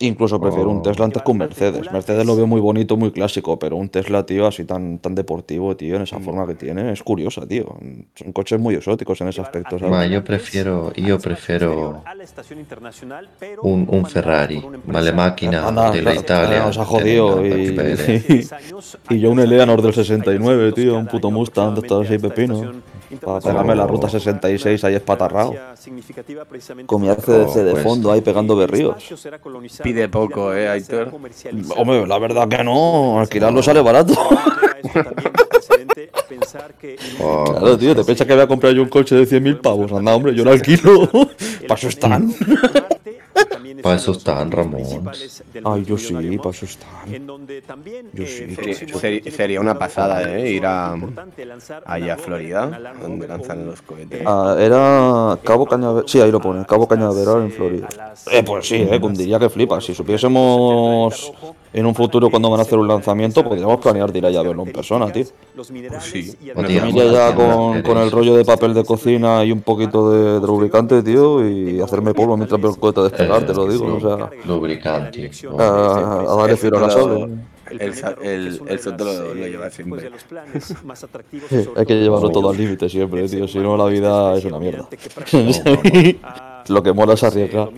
Incluso 0.00 0.40
prefiero 0.40 0.70
un 0.70 0.78
Oh. 0.78 0.82
Tesla 0.82 1.06
antes 1.06 1.22
que 1.22 1.30
un 1.32 1.38
Mercedes. 1.38 1.90
Mercedes 1.90 2.24
lo 2.24 2.36
veo 2.36 2.46
muy 2.46 2.60
bonito, 2.60 2.96
muy 2.96 3.10
clásico, 3.10 3.58
pero 3.58 3.74
un 3.76 3.88
Tesla, 3.88 4.24
tío, 4.24 4.46
así 4.46 4.64
tan, 4.64 4.98
tan 5.00 5.16
deportivo, 5.16 5.76
tío, 5.76 5.96
en 5.96 6.02
esa 6.02 6.20
forma 6.20 6.46
que 6.46 6.54
tiene, 6.54 6.92
es 6.92 7.02
curiosa, 7.02 7.46
tío. 7.46 7.76
Son 8.14 8.32
coches 8.32 8.60
muy 8.60 8.76
exóticos 8.76 9.20
en 9.22 9.28
ese 9.28 9.40
aspecto, 9.40 9.76
Ma, 9.80 9.96
¿sabes? 9.96 10.10
yo 10.12 10.22
prefiero, 10.22 10.92
yo 10.94 11.18
prefiero 11.18 12.04
un, 13.62 13.88
un 13.90 14.06
Ferrari, 14.06 14.62
ma 14.86 15.00
le 15.00 15.12
macchine 15.12 15.56
Anda, 15.56 15.90
della 15.90 16.02
claro, 16.02 16.20
Italia 16.20 16.64
nos 16.64 16.78
ha 16.78 16.84
jodido 16.84 17.44
y, 17.44 18.46
y 19.10 19.18
yo 19.18 19.30
un 19.32 19.40
Eleanor 19.40 19.82
del 19.82 19.94
69, 19.94 20.72
tío, 20.72 20.96
un 20.96 21.06
puto 21.06 21.30
Mustang 21.32 21.74
de 21.74 21.80
estos 21.80 22.06
seis 22.06 22.22
pepinos. 22.22 22.66
Para 23.24 23.40
pegarme 23.40 23.74
la 23.74 23.86
ruta 23.86 24.08
66 24.08 24.84
ahí 24.84 24.94
espatarrado. 24.94 25.54
Con 26.86 27.00
mi 27.00 27.08
ACDC 27.08 27.54
de 27.54 27.70
pues. 27.70 27.82
fondo 27.82 28.12
ahí 28.12 28.20
pegando 28.20 28.54
berríos. 28.54 28.96
Pide 29.88 30.08
poco, 30.08 30.54
¿eh, 30.54 30.68
Aitor? 30.68 31.10
Hombre, 31.76 32.06
la 32.06 32.18
verdad 32.18 32.46
que 32.46 32.62
no, 32.62 33.20
alquilarlo 33.20 33.62
sale 33.62 33.80
barato. 33.80 34.12
Oh, 37.20 37.44
Claro, 37.44 37.78
tío, 37.78 37.96
te 37.96 38.04
piensas 38.04 38.26
que 38.26 38.34
voy 38.34 38.42
a 38.42 38.46
comprar 38.46 38.72
yo 38.74 38.82
un 38.82 38.88
coche 38.88 39.14
de 39.14 39.26
100.000 39.26 39.60
pavos. 39.60 39.90
Anda, 39.92 40.14
hombre, 40.14 40.34
yo 40.34 40.44
lo 40.44 40.50
alquilo. 40.52 41.08
Para 41.66 41.78
eso 41.78 41.88
están. 41.88 42.34
Pa' 43.82 43.94
eso 43.94 44.12
están, 44.12 44.50
Ramón. 44.50 45.10
Ay, 45.64 45.84
yo 45.84 45.96
sí, 45.98 46.14
pa' 46.38 46.50
eso 46.50 46.64
están. 46.64 47.26
Yo 48.12 48.26
sí. 48.26 49.30
Sería, 49.30 49.60
una 49.60 49.78
pasada, 49.78 50.36
¿eh? 50.36 50.50
Ir 50.52 50.66
a, 50.66 50.96
allá 51.84 52.14
a 52.14 52.16
Florida, 52.16 52.94
donde 53.00 53.28
lanzan 53.28 53.66
los 53.66 53.82
cohetes. 53.82 54.22
Ah, 54.24 54.56
era 54.58 55.38
Cabo 55.42 55.66
Cañaveral. 55.66 56.08
Sí, 56.08 56.20
ahí 56.20 56.30
lo 56.30 56.40
pone, 56.40 56.64
Cabo 56.66 56.86
Cañaveral 56.86 57.42
en 57.42 57.50
Florida. 57.50 57.88
Eh, 58.30 58.42
pues 58.42 58.68
sí, 58.68 58.76
eh, 58.76 58.98
diría 59.12 59.38
que 59.38 59.48
flipa. 59.48 59.80
Si 59.80 59.94
supiésemos 59.94 61.32
en 61.72 61.86
un 61.86 61.94
futuro 61.94 62.30
cuando 62.30 62.50
van 62.50 62.60
a 62.60 62.62
hacer 62.62 62.78
un 62.78 62.88
lanzamiento, 62.88 63.44
podríamos 63.44 63.78
planear 63.80 64.12
de 64.12 64.18
ir 64.18 64.26
allá 64.26 64.40
a 64.40 64.42
verlo 64.42 64.62
en 64.62 64.72
persona, 64.72 65.10
tío. 65.12 65.24
sí. 66.00 66.34
Podríamos. 66.54 66.94
Ir 66.94 67.02
allá 67.02 67.28
hacer 67.28 67.82
con, 67.82 67.98
el 67.98 68.10
rollo 68.10 68.36
de 68.36 68.44
papel 68.44 68.74
de 68.74 68.84
cocina 68.84 69.44
y 69.44 69.52
un 69.52 69.62
poquito 69.62 70.10
de, 70.10 70.40
de 70.40 70.46
lubricante, 70.46 71.02
tío, 71.02 71.46
y 71.46 71.80
hacerme 71.80 72.14
polvo 72.14 72.36
mientras 72.36 72.60
veo 72.60 72.70
el 72.70 72.78
cohete 72.78 73.02
despegar, 73.02 73.44
te 73.44 73.54
lo 73.58 73.72
digo. 73.72 73.94
O 73.96 74.00
sea, 74.00 74.30
Lubricanti. 74.46 75.30
a, 75.58 76.20
a 76.20 76.36
darle 76.36 76.56
filo 76.56 76.78
a. 76.84 77.28
El, 77.70 77.80
el, 78.22 78.60
el 78.66 78.78
Soto 78.78 79.04
lo, 79.04 79.34
lo 79.34 79.46
lleva 79.46 79.68
siempre. 79.70 80.10
Hay 81.76 81.86
que 81.86 81.94
llevarlo 81.94 82.30
todo 82.30 82.48
al 82.50 82.56
límite 82.56 82.88
siempre, 82.88 83.28
tío. 83.28 83.46
Si 83.46 83.58
no, 83.58 83.76
la 83.76 83.84
vida 83.86 84.34
es 84.36 84.44
una 84.46 84.58
mierda. 84.58 84.88
Lo 86.68 86.82
que 86.82 86.92
mola 86.92 87.14
es 87.14 87.22
arriesgar. 87.24 87.70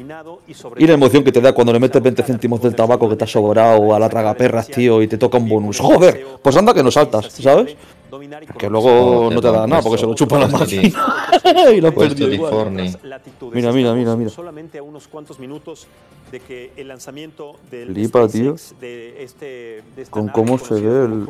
Y 0.77 0.87
la 0.87 0.95
emoción 0.95 1.23
que 1.23 1.33
te 1.33 1.41
da 1.41 1.53
cuando 1.53 1.73
le 1.73 1.79
metes 1.79 2.03
20 2.03 2.23
céntimos 2.23 2.61
del 2.61 2.75
tabaco 2.75 3.09
que 3.09 3.17
te 3.17 3.25
ha 3.25 3.27
sobrado 3.27 3.95
a 3.95 3.99
la 3.99 4.09
tragaperras, 4.09 4.69
tío, 4.69 5.01
y 5.03 5.07
te 5.07 5.17
toca 5.17 5.39
un 5.39 5.49
bonus. 5.49 5.79
¡Joder! 5.79 6.27
Pues 6.43 6.57
anda 6.57 6.75
que 6.75 6.83
no 6.83 6.91
saltas, 6.91 7.27
¿sabes? 7.33 7.77
Que 8.59 8.69
luego 8.69 9.31
no 9.33 9.41
te 9.41 9.51
da 9.51 9.67
nada 9.67 9.83
porque 9.83 9.99
se 9.99 10.07
lo 10.07 10.15
chupan 10.15 10.41
la 10.41 10.49
Puesto 10.49 10.77
máquina. 10.77 11.71
y 11.75 11.81
lo. 11.81 11.91
Mira, 13.53 13.73
mira, 13.73 13.95
mira, 13.95 14.17
mira. 14.17 14.31
Solamente 14.31 14.79
a 14.79 14.83
unos 14.83 15.09
cuantos 15.09 15.39
minutos 15.39 15.87
de 16.31 16.41
que 16.41 16.73
el 16.77 16.89
lanzamiento 16.89 17.57
del 17.71 17.93
Flipa, 17.93 18.29
tío. 18.29 18.55
De 18.81 19.23
este, 19.23 19.83
de 19.97 20.03
esta 20.03 20.11
Con 20.13 20.27
nave 20.27 20.33
cómo 20.35 20.59
se 20.59 20.75
ve 20.75 21.05
el, 21.05 21.27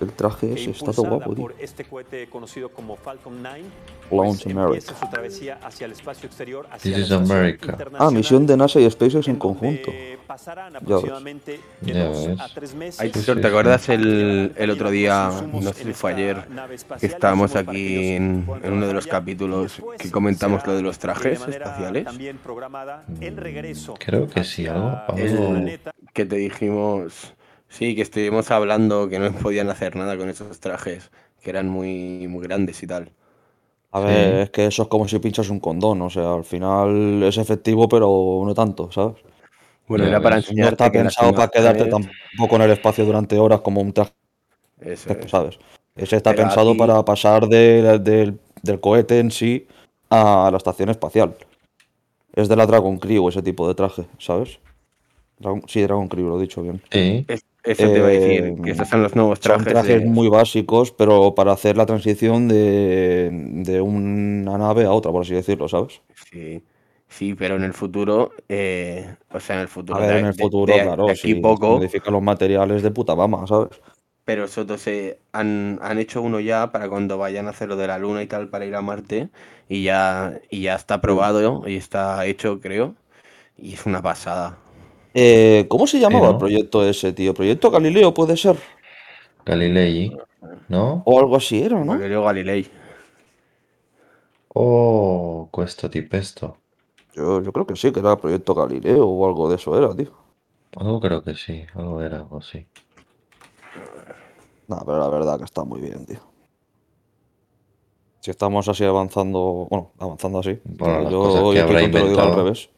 el 0.00 0.12
traje 0.12 0.52
ese. 0.54 0.70
Está 0.70 0.92
todo 0.92 1.06
guapo, 1.06 1.34
tío. 1.34 1.48
este 1.58 1.84
cohete 1.84 2.28
conocido 2.28 2.70
como 2.70 2.96
Falcon 2.96 3.42
9, 3.42 3.62
Launch 4.10 4.44
pues, 4.44 4.46
America. 4.46 4.64
empieza 4.66 4.98
su 4.98 5.10
travesía 5.10 5.58
hacia 5.62 5.84
el 5.86 5.92
espacio 5.92 6.26
exterior, 6.26 6.66
hacia 6.70 6.94
This 6.94 7.06
is 7.06 7.12
America. 7.12 7.76
Ah, 7.98 8.10
misión 8.10 8.46
de 8.46 8.56
NASA 8.56 8.80
y 8.80 8.90
SpaceX 8.90 9.28
en 9.28 9.36
conjunto. 9.36 9.90
pasarán 10.26 10.76
aproximadamente 10.76 11.60
Ya 11.82 12.08
ves. 12.08 12.28
a 12.40 12.48
tres 12.54 12.74
meses. 12.74 13.00
Aitor, 13.00 13.22
sí, 13.36 13.40
¿te 13.40 13.46
acuerdas 13.46 13.88
el, 13.90 14.52
el 14.56 14.70
otro 14.70 14.90
día, 14.90 15.30
no 15.52 15.60
sé 15.72 15.82
si 15.82 15.88
en 15.88 15.94
fue 15.94 16.12
ayer, 16.18 16.48
estábamos 17.00 17.56
aquí 17.56 18.14
en, 18.14 18.46
en 18.62 18.72
uno 18.72 18.86
de 18.86 18.94
los 18.94 19.06
capítulos 19.06 19.82
que 19.98 20.10
comentamos 20.10 20.66
lo 20.66 20.74
de 20.74 20.82
los 20.82 20.98
trajes 20.98 21.40
espaciales? 21.46 22.06
Regreso. 23.36 23.94
Creo 23.98 24.28
que 24.28 24.44
sí, 24.44 24.66
algo- 24.66 24.98
el. 25.16 25.80
Que 26.12 26.24
te 26.24 26.36
dijimos, 26.36 27.34
sí, 27.68 27.94
que 27.94 28.02
estuvimos 28.02 28.50
hablando 28.50 29.08
que 29.08 29.18
no 29.18 29.32
podían 29.32 29.68
hacer 29.70 29.96
nada 29.96 30.16
con 30.16 30.28
esos 30.28 30.58
trajes, 30.60 31.10
que 31.42 31.50
eran 31.50 31.68
muy, 31.68 32.26
muy 32.28 32.42
grandes 32.42 32.82
y 32.82 32.86
tal. 32.86 33.12
A 33.90 34.00
Sí. 34.00 34.06
ver, 34.06 34.34
es 34.42 34.50
que 34.50 34.66
eso 34.66 34.82
es 34.82 34.88
como 34.88 35.08
si 35.08 35.18
pinchas 35.18 35.48
un 35.48 35.60
condón, 35.60 36.02
o 36.02 36.10
sea, 36.10 36.34
al 36.34 36.44
final 36.44 37.22
es 37.22 37.38
efectivo, 37.38 37.88
pero 37.88 38.42
no 38.44 38.54
tanto, 38.54 38.90
¿sabes? 38.92 39.16
Bueno, 39.86 40.04
era 40.04 40.20
para 40.20 40.36
ves. 40.36 40.54
No 40.54 40.68
está 40.68 40.92
pensado 40.92 41.32
para 41.32 41.48
quedarte 41.48 41.86
tampoco 41.86 42.56
en 42.56 42.62
el 42.62 42.70
espacio 42.72 43.04
durante 43.06 43.38
horas 43.38 43.60
como 43.62 43.80
un 43.80 43.92
traje, 43.92 44.12
Eso 44.80 45.10
es. 45.12 45.30
¿sabes? 45.30 45.58
Ese 45.98 46.16
está 46.16 46.30
Pero 46.30 46.44
pensado 46.44 46.76
para 46.76 47.04
pasar 47.04 47.48
de- 47.48 47.98
del- 47.98 48.38
del 48.62 48.80
cohete 48.80 49.18
en 49.18 49.30
sí 49.30 49.66
a 50.10 50.48
la 50.50 50.56
estación 50.56 50.88
espacial. 50.88 51.36
Es 52.34 52.48
de 52.48 52.56
la 52.56 52.66
Dragon 52.66 52.98
Crew 52.98 53.28
ese 53.28 53.42
tipo 53.42 53.66
de 53.68 53.74
traje, 53.74 54.06
¿sabes? 54.18 54.60
Dragon- 55.38 55.62
sí, 55.66 55.82
Dragon 55.82 56.08
Crew, 56.08 56.28
lo 56.28 56.38
he 56.38 56.42
dicho 56.42 56.62
bien. 56.62 56.80
Sí. 56.90 57.24
Es- 57.28 57.44
Eso 57.64 57.82
te 57.92 57.98
iba 57.98 58.06
a 58.06 58.10
decir, 58.10 58.44
Eh, 58.44 58.56
que 58.64 58.70
estos 58.70 58.88
son 58.88 59.02
los 59.02 59.14
nuevos 59.14 59.40
Son 59.40 59.58
trajes. 59.58 59.66
trajes 59.74 60.00
de- 60.02 60.08
muy 60.08 60.28
básicos, 60.28 60.90
pero 60.90 61.34
para 61.34 61.52
hacer 61.52 61.76
la 61.76 61.84
transición 61.84 62.48
de, 62.48 63.28
de 63.30 63.80
una 63.82 64.56
nave 64.56 64.84
a 64.84 64.92
otra, 64.92 65.12
por 65.12 65.22
así 65.22 65.34
decirlo, 65.34 65.68
¿sabes? 65.68 66.00
Sí, 66.30 66.62
sí, 67.08 67.34
pero 67.34 67.56
en 67.56 67.64
el 67.64 67.74
futuro, 67.74 68.30
eh, 68.48 69.14
o 69.34 69.38
sea, 69.40 69.56
en 69.56 69.62
el 69.62 69.68
futuro, 69.68 69.98
A 69.98 70.02
ver, 70.06 70.14
de- 70.14 70.20
en 70.20 70.26
el 70.26 70.34
futuro, 70.34 70.72
de- 70.74 70.82
claro, 70.82 71.06
de 71.06 71.12
aquí 71.12 71.20
si 71.20 71.34
poco, 71.34 71.74
modifican 71.74 72.14
los 72.14 72.22
materiales 72.22 72.82
de 72.82 72.90
puta 72.90 73.14
mama, 73.14 73.46
¿sabes? 73.46 73.68
Pero 74.28 74.46
Soto 74.46 74.76
se 74.76 75.20
han, 75.32 75.78
han 75.80 75.96
hecho 75.96 76.20
uno 76.20 76.38
ya 76.38 76.70
para 76.70 76.86
cuando 76.90 77.16
vayan 77.16 77.46
a 77.46 77.50
hacer 77.52 77.66
lo 77.66 77.76
de 77.76 77.86
la 77.86 77.96
luna 77.96 78.22
y 78.22 78.26
tal 78.26 78.48
para 78.48 78.66
ir 78.66 78.74
a 78.74 78.82
Marte 78.82 79.30
y 79.70 79.84
ya, 79.84 80.38
y 80.50 80.60
ya 80.60 80.74
está 80.74 80.96
aprobado 80.96 81.62
y 81.66 81.76
está 81.76 82.26
hecho, 82.26 82.60
creo, 82.60 82.94
y 83.56 83.72
es 83.72 83.86
una 83.86 84.02
pasada. 84.02 84.58
Eh, 85.14 85.64
¿cómo 85.70 85.86
se 85.86 85.98
llamaba 85.98 86.28
el 86.28 86.36
proyecto 86.36 86.86
ese, 86.86 87.14
tío? 87.14 87.32
¿Proyecto 87.32 87.70
Galileo 87.70 88.12
puede 88.12 88.36
ser? 88.36 88.56
Galilei, 89.46 90.14
¿no? 90.68 91.02
O 91.06 91.18
algo 91.18 91.34
así 91.34 91.62
era, 91.62 91.82
¿no? 91.82 91.92
Galileo 91.94 92.24
Galilei. 92.24 92.66
Oh, 94.48 95.48
questo 95.50 95.88
di 95.88 96.02
pesto. 96.02 96.58
Yo, 97.14 97.42
yo 97.42 97.50
creo 97.50 97.66
que 97.66 97.76
sí, 97.76 97.92
que 97.92 98.00
era 98.00 98.14
Proyecto 98.18 98.54
Galileo 98.54 99.08
o 99.08 99.26
algo 99.26 99.48
de 99.48 99.56
eso 99.56 99.74
era, 99.78 99.96
tío. 99.96 100.12
Algo 100.76 101.00
creo 101.00 101.24
que 101.24 101.34
sí, 101.34 101.64
algo 101.74 102.02
era 102.02 102.18
algo 102.18 102.36
así. 102.36 102.66
No, 104.68 104.82
pero 104.84 104.98
la 104.98 105.08
verdad 105.08 105.38
que 105.38 105.44
está 105.44 105.64
muy 105.64 105.80
bien, 105.80 106.04
tío. 106.06 106.20
Si 108.20 108.30
estamos 108.30 108.68
así 108.68 108.84
avanzando, 108.84 109.66
bueno, 109.70 109.92
avanzando 109.98 110.40
así. 110.40 110.58
Bueno, 110.64 111.02
las 111.02 111.12
yo 111.12 111.20
cosas 111.22 111.40
que 111.40 111.46
hoy 111.48 111.58
habrá 111.58 111.80
te 111.80 111.88
lo 111.88 112.08
digo 112.08 112.20
al 112.20 112.34
revés. 112.34 112.68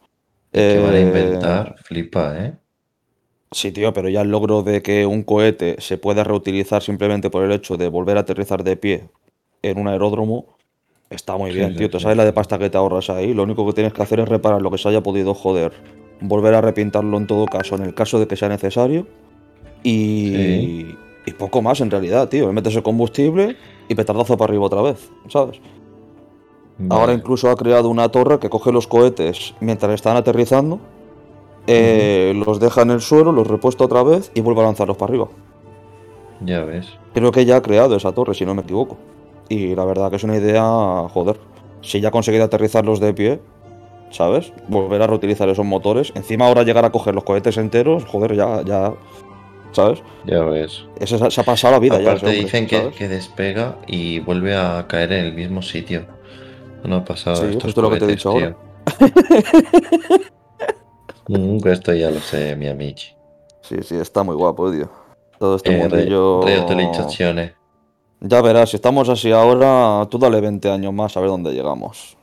Que 0.52 0.78
van 0.78 0.94
a 0.94 0.98
Eh, 0.98 1.02
inventar, 1.02 1.76
flipa, 1.82 2.34
¿eh? 2.38 2.54
Sí, 3.52 3.72
tío, 3.72 3.92
pero 3.92 4.08
ya 4.08 4.20
el 4.20 4.30
logro 4.30 4.62
de 4.62 4.80
que 4.82 5.06
un 5.06 5.24
cohete 5.24 5.76
se 5.80 5.98
pueda 5.98 6.22
reutilizar 6.22 6.82
simplemente 6.82 7.30
por 7.30 7.42
el 7.42 7.50
hecho 7.50 7.76
de 7.76 7.88
volver 7.88 8.16
a 8.16 8.20
aterrizar 8.20 8.62
de 8.62 8.76
pie 8.76 9.08
en 9.62 9.78
un 9.78 9.88
aeródromo 9.88 10.56
está 11.08 11.36
muy 11.36 11.50
Sí, 11.50 11.56
bien, 11.56 11.72
sí, 11.72 11.78
tío. 11.78 11.90
¿Tú 11.90 11.98
sí, 11.98 12.04
sabes 12.04 12.16
la 12.16 12.24
de 12.24 12.32
pasta 12.32 12.58
que 12.58 12.70
te 12.70 12.78
ahorras 12.78 13.10
ahí? 13.10 13.34
Lo 13.34 13.42
único 13.42 13.66
que 13.66 13.72
tienes 13.72 13.92
que 13.92 14.02
hacer 14.02 14.20
es 14.20 14.28
reparar 14.28 14.62
lo 14.62 14.70
que 14.70 14.78
se 14.78 14.88
haya 14.88 15.02
podido 15.02 15.34
joder, 15.34 15.72
volver 16.20 16.54
a 16.54 16.60
repintarlo 16.60 17.16
en 17.16 17.26
todo 17.26 17.46
caso, 17.46 17.74
en 17.74 17.82
el 17.82 17.94
caso 17.94 18.20
de 18.20 18.28
que 18.28 18.36
sea 18.36 18.48
necesario, 18.48 19.08
y, 19.82 20.30
Sí. 20.30 20.96
Y 21.30 21.34
poco 21.34 21.62
más 21.62 21.80
en 21.80 21.90
realidad, 21.90 22.28
tío. 22.28 22.46
Le 22.46 22.52
metes 22.52 22.74
el 22.76 22.82
combustible 22.82 23.56
y 23.88 23.94
petardazo 23.94 24.36
para 24.36 24.50
arriba 24.50 24.66
otra 24.66 24.82
vez, 24.82 25.10
¿sabes? 25.28 25.60
Ahora 26.88 27.12
incluso 27.12 27.50
ha 27.50 27.56
creado 27.56 27.90
una 27.90 28.08
torre 28.08 28.38
que 28.38 28.48
coge 28.48 28.72
los 28.72 28.86
cohetes 28.86 29.54
mientras 29.60 29.92
están 29.92 30.16
aterrizando, 30.16 30.80
eh, 31.66 32.32
los 32.34 32.58
deja 32.58 32.82
en 32.82 32.90
el 32.90 33.02
suelo, 33.02 33.32
los 33.32 33.46
repuesta 33.46 33.84
otra 33.84 34.02
vez 34.02 34.32
y 34.34 34.40
vuelve 34.40 34.62
a 34.62 34.64
lanzarlos 34.64 34.96
para 34.96 35.10
arriba. 35.10 35.28
Ya 36.40 36.64
ves. 36.64 36.86
Creo 37.12 37.32
que 37.32 37.44
ya 37.44 37.56
ha 37.56 37.62
creado 37.62 37.96
esa 37.96 38.12
torre, 38.12 38.34
si 38.34 38.46
no 38.46 38.54
me 38.54 38.62
equivoco. 38.62 38.96
Y 39.50 39.74
la 39.74 39.84
verdad 39.84 40.08
que 40.08 40.16
es 40.16 40.24
una 40.24 40.36
idea, 40.36 41.06
joder. 41.12 41.38
Si 41.82 42.00
ya 42.00 42.08
ha 42.08 42.12
conseguido 42.12 42.44
aterrizarlos 42.44 42.98
de 42.98 43.12
pie, 43.12 43.40
¿sabes? 44.10 44.52
Volver 44.68 45.02
a 45.02 45.06
reutilizar 45.06 45.48
esos 45.50 45.66
motores. 45.66 46.12
Encima 46.14 46.46
ahora 46.46 46.62
llegar 46.62 46.84
a 46.86 46.90
coger 46.90 47.14
los 47.14 47.24
cohetes 47.24 47.58
enteros, 47.58 48.04
joder, 48.06 48.34
ya, 48.34 48.62
ya, 48.62 48.94
¿sabes? 49.72 50.02
Ya 50.26 50.42
ves. 50.44 50.84
Ese 50.98 51.18
se, 51.18 51.30
se 51.30 51.40
ha 51.40 51.44
pasado 51.44 51.74
la 51.74 51.78
vida 51.78 51.96
ya. 52.00 52.12
ese 52.12 52.26
Aparte 52.26 52.30
dicen 52.30 52.66
que, 52.66 53.08
despega 53.08 53.76
y 53.86 54.20
vuelve 54.20 54.54
a 54.56 54.86
caer 54.88 55.12
en 55.12 55.26
el 55.26 55.34
mismo 55.34 55.62
sitio. 55.62 56.04
No 56.84 56.96
ha 56.96 57.04
pasado 57.04 57.36
Sí, 57.36 57.46
estos 57.46 57.64
justo 57.64 57.82
lo 57.82 57.90
que 57.90 57.98
te 57.98 58.04
he 58.06 58.08
dicho 58.08 58.32
tío. 58.32 58.56
Mm, 61.28 61.58
esto 61.68 61.94
ya 61.94 62.10
lo 62.10 62.18
sé, 62.18 62.56
mi 62.56 62.66
amici. 62.66 63.12
Sí, 63.60 63.76
sí, 63.82 63.94
está 63.94 64.24
muy 64.24 64.34
guapo, 64.34 64.68
tío. 64.72 64.90
Todo 65.38 65.54
este 65.54 65.72
Eh, 65.72 65.78
mundillo... 65.78 66.40
Ya 68.20 68.42
verás, 68.42 68.70
si 68.70 68.76
estamos 68.76 69.08
así 69.08 69.30
ahora, 69.30 70.06
tú 70.10 70.18
dale 70.18 70.40
20 70.40 70.68
años 70.70 70.92
más 70.92 71.16
a 71.16 71.20
ver 71.20 71.30
dónde 71.30 71.52
llegamos. 71.52 72.16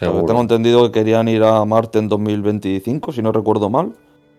Porque 0.00 0.26
tengo 0.26 0.40
entendido 0.40 0.84
que 0.84 1.00
querían 1.00 1.28
ir 1.28 1.42
a 1.42 1.64
Marte 1.66 1.98
en 1.98 2.08
2025, 2.08 3.12
si 3.12 3.20
no 3.20 3.30
recuerdo 3.30 3.68
mal. 3.68 3.92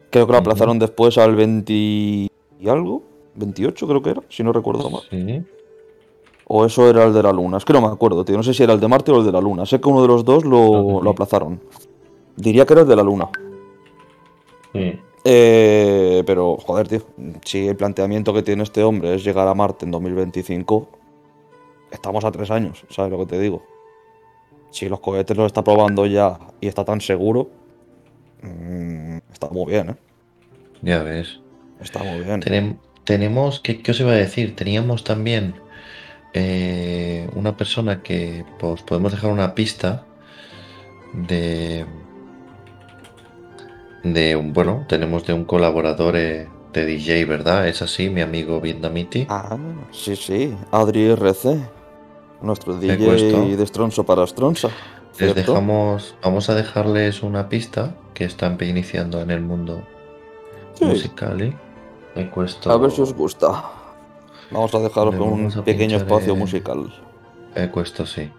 Creo 0.09 0.25
que 0.25 0.33
lo 0.33 0.39
aplazaron 0.39 0.79
después 0.79 1.17
al 1.17 1.35
20 1.35 2.27
y 2.59 2.69
algo. 2.69 3.03
28 3.35 3.87
creo 3.87 4.01
que 4.01 4.09
era, 4.09 4.23
si 4.29 4.43
no 4.43 4.51
recuerdo 4.51 4.89
mal. 4.89 5.03
Sí. 5.09 5.43
O 6.47 6.65
eso 6.65 6.89
era 6.89 7.03
el 7.03 7.13
de 7.13 7.21
la 7.21 7.31
luna. 7.31 7.57
Es 7.57 7.65
que 7.65 7.73
no 7.73 7.81
me 7.81 7.87
acuerdo, 7.87 8.23
tío. 8.25 8.37
No 8.37 8.43
sé 8.43 8.53
si 8.53 8.63
era 8.63 8.73
el 8.73 8.79
de 8.79 8.87
Marte 8.87 9.11
o 9.11 9.19
el 9.19 9.25
de 9.25 9.31
la 9.31 9.41
luna. 9.41 9.65
Sé 9.65 9.79
que 9.79 9.89
uno 9.89 10.01
de 10.01 10.07
los 10.07 10.23
dos 10.23 10.45
lo, 10.45 11.01
lo 11.01 11.09
aplazaron. 11.09 11.59
Diría 12.35 12.65
que 12.65 12.73
era 12.73 12.81
el 12.83 12.87
de 12.87 12.95
la 12.95 13.03
luna. 13.03 13.29
Sí. 14.73 14.99
Eh, 15.25 16.23
pero, 16.25 16.55
joder, 16.57 16.87
tío. 16.87 17.01
Si 17.43 17.67
el 17.67 17.75
planteamiento 17.75 18.33
que 18.33 18.43
tiene 18.43 18.63
este 18.63 18.81
hombre 18.81 19.13
es 19.13 19.23
llegar 19.25 19.47
a 19.47 19.53
Marte 19.53 19.83
en 19.85 19.91
2025, 19.91 20.87
estamos 21.91 22.23
a 22.23 22.31
tres 22.31 22.49
años, 22.49 22.85
¿sabes 22.89 23.11
lo 23.11 23.17
que 23.19 23.25
te 23.25 23.39
digo? 23.39 23.63
Si 24.69 24.87
los 24.87 24.99
cohetes 24.99 25.35
los 25.35 25.47
está 25.47 25.63
probando 25.63 26.05
ya 26.05 26.39
y 26.61 26.67
está 26.67 26.85
tan 26.85 27.01
seguro, 27.01 27.49
mm, 28.41 29.17
está 29.31 29.49
muy 29.49 29.71
bien, 29.71 29.89
¿eh? 29.89 29.95
Ya 30.81 31.03
ves. 31.03 31.41
Está 31.81 31.99
muy 32.03 32.23
bien. 32.23 32.41
Tenem- 32.41 32.77
tenemos, 33.03 33.59
¿qué, 33.59 33.81
qué 33.81 33.91
os 33.91 33.99
iba 33.99 34.11
a 34.11 34.15
decir? 34.15 34.55
Teníamos 34.55 35.03
también 35.03 35.55
eh, 36.33 37.29
una 37.35 37.55
persona 37.57 38.01
que 38.03 38.43
pues, 38.59 38.81
podemos 38.83 39.11
dejar 39.11 39.31
una 39.31 39.55
pista 39.55 40.03
de, 41.13 41.85
de 44.03 44.35
un, 44.35 44.53
bueno, 44.53 44.85
tenemos 44.87 45.25
de 45.25 45.33
un 45.33 45.45
colaborador 45.45 46.15
eh, 46.17 46.47
de 46.73 46.85
DJ, 46.85 47.25
¿verdad? 47.25 47.67
Es 47.67 47.81
así, 47.81 48.09
mi 48.09 48.21
amigo 48.21 48.59
Vietnamiti. 48.61 49.25
Ah, 49.29 49.57
sí, 49.91 50.15
sí. 50.15 50.53
Adri 50.71 51.09
RC. 51.11 51.57
Nuestro 52.41 52.75
DJ 52.77 52.97
cuesta. 52.97 53.39
de 53.39 53.65
Stronzo 53.65 54.05
para 54.05 54.25
Stronza. 54.27 54.69
Les 55.19 55.33
dejamos, 55.33 56.15
vamos 56.21 56.47
a 56.49 56.53
dejarles 56.55 57.23
una 57.23 57.49
pista 57.49 57.95
que 58.13 58.25
están 58.25 58.57
iniciando 58.61 59.19
en 59.21 59.31
el 59.31 59.41
mundo 59.41 59.81
Sí. 60.75 60.85
musical. 60.85 61.41
¿eh? 61.41 61.55
A 62.65 62.77
ver 62.77 62.91
si 62.91 63.01
os 63.01 63.13
gusta. 63.13 63.63
Vamos 64.51 64.73
a 64.73 64.79
dejaros 64.79 65.15
con 65.15 65.27
un 65.27 65.63
pequeño 65.63 65.97
espacio 65.97 66.35
musical. 66.35 66.93
Me 67.55 67.69
cuesta, 67.69 68.05
sí. 68.05 68.31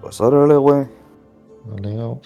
Pues 0.00 0.20
órale, 0.20 0.56
güey. 0.56 0.86
Vale, 1.64 2.18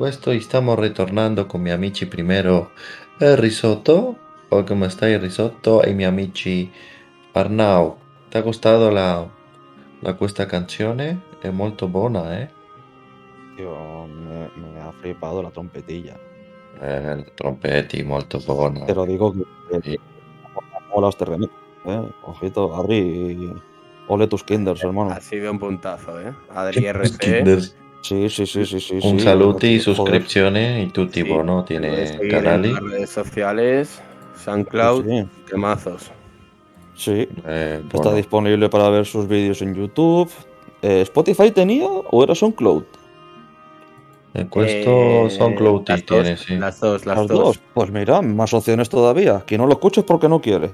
questo 0.00 0.40
stiamo 0.40 0.74
ritornando 0.74 1.44
con 1.44 1.60
i 1.60 1.64
miei 1.64 1.74
amici 1.74 2.08
primero 2.08 2.70
il 3.18 3.36
risotto, 3.36 4.16
o 4.48 4.64
come 4.64 4.88
sta 4.88 5.06
il 5.06 5.18
risotto, 5.18 5.82
e 5.82 5.90
i 5.90 5.94
miei 5.94 6.08
amici 6.08 6.72
Arnau. 7.32 7.98
¿Te 8.30 8.38
ha 8.38 8.40
gustado 8.40 8.88
la, 8.88 9.28
la 9.98 10.14
questa 10.14 10.46
canzone? 10.46 11.20
È 11.38 11.50
molto 11.50 11.86
buona, 11.86 12.40
eh? 12.40 12.48
Tío, 13.56 14.06
me, 14.06 14.50
me 14.54 14.80
ha 14.80 14.90
flipado 14.90 15.42
la 15.42 15.50
trompetilla. 15.50 16.18
Eh, 16.80 17.32
trompetti, 17.34 18.02
molto 18.02 18.38
buona. 18.38 18.86
Pero 18.86 19.04
digo 19.04 19.32
que, 19.32 19.44
Sí. 19.82 19.90
que 19.90 20.00
mola 20.94 21.08
este 21.10 21.26
remix, 21.26 21.52
¿eh? 21.84 22.08
Ojito, 22.22 22.74
Adri. 22.74 23.52
Ole 24.06 24.26
tus 24.28 24.44
kinders, 24.44 24.82
hermano. 24.82 25.10
Ha 25.10 25.20
sido 25.20 25.50
un 25.50 25.58
puntazo, 25.58 26.18
¿eh? 26.18 26.32
Adri 26.54 26.86
RC. 26.90 27.74
Sí, 28.02 28.28
sí, 28.30 28.46
sí, 28.46 28.64
sí, 28.64 28.80
sí. 28.80 28.94
Un 29.02 29.18
sí, 29.18 29.20
saluti, 29.20 29.78
joder. 29.78 29.96
suscripzione 29.96 30.82
y 30.82 30.90
Sí, 31.22 31.28
buono, 31.30 31.64
puedes 31.64 31.66
tiene. 31.66 31.88
En 32.68 32.72
las 32.72 32.80
redes 32.82 33.10
sociales, 33.10 34.02
SoundCloud, 34.36 35.04
Sí, 35.06 35.26
temazos. 35.50 36.10
sí. 36.94 37.28
Eh, 37.46 37.82
Está 37.92 38.14
disponible 38.14 38.68
para 38.68 38.88
ver 38.88 39.04
sus 39.06 39.28
vídeos 39.28 39.60
en 39.62 39.74
YouTube. 39.74 40.30
Eh, 40.82 41.02
¿Spotify 41.02 41.50
tenía 41.50 41.86
o 41.88 42.24
era 42.24 42.34
SoundCloud? 42.34 42.84
E 44.32 44.46
questo 44.48 45.26
Eh, 45.26 45.30
SoundCloud 45.30 45.88
las 45.88 46.04
tiene, 46.06 46.30
dos, 46.30 46.40
sì. 46.40 46.56
Las 46.56 46.80
dos, 46.80 47.04
las, 47.04 47.18
Las 47.18 47.26
dos. 47.28 47.38
dos. 47.38 47.60
Pues 47.74 47.90
mira, 47.90 48.22
más 48.22 48.54
opciones 48.54 48.88
todavía. 48.88 49.40
Quien 49.46 49.60
no 49.60 49.66
lo 49.66 49.72
escuche 49.74 50.00
es 50.00 50.06
porque 50.06 50.28
no 50.28 50.40
quiere. 50.40 50.70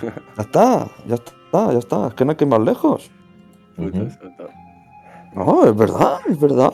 Ya 0.36 0.42
está, 0.42 0.88
ya 1.06 1.14
está, 1.14 1.72
ya 1.72 1.78
está. 1.78 2.08
Es 2.08 2.14
que 2.14 2.24
no 2.24 2.30
hay 2.32 2.36
que 2.36 2.44
ir 2.44 2.50
más 2.50 2.60
lejos. 2.60 3.10
Puto, 3.76 3.98
Ujú. 3.98 4.08
No, 5.38 5.64
es 5.64 5.76
verdad, 5.76 6.18
es 6.28 6.38
verdad. 6.38 6.72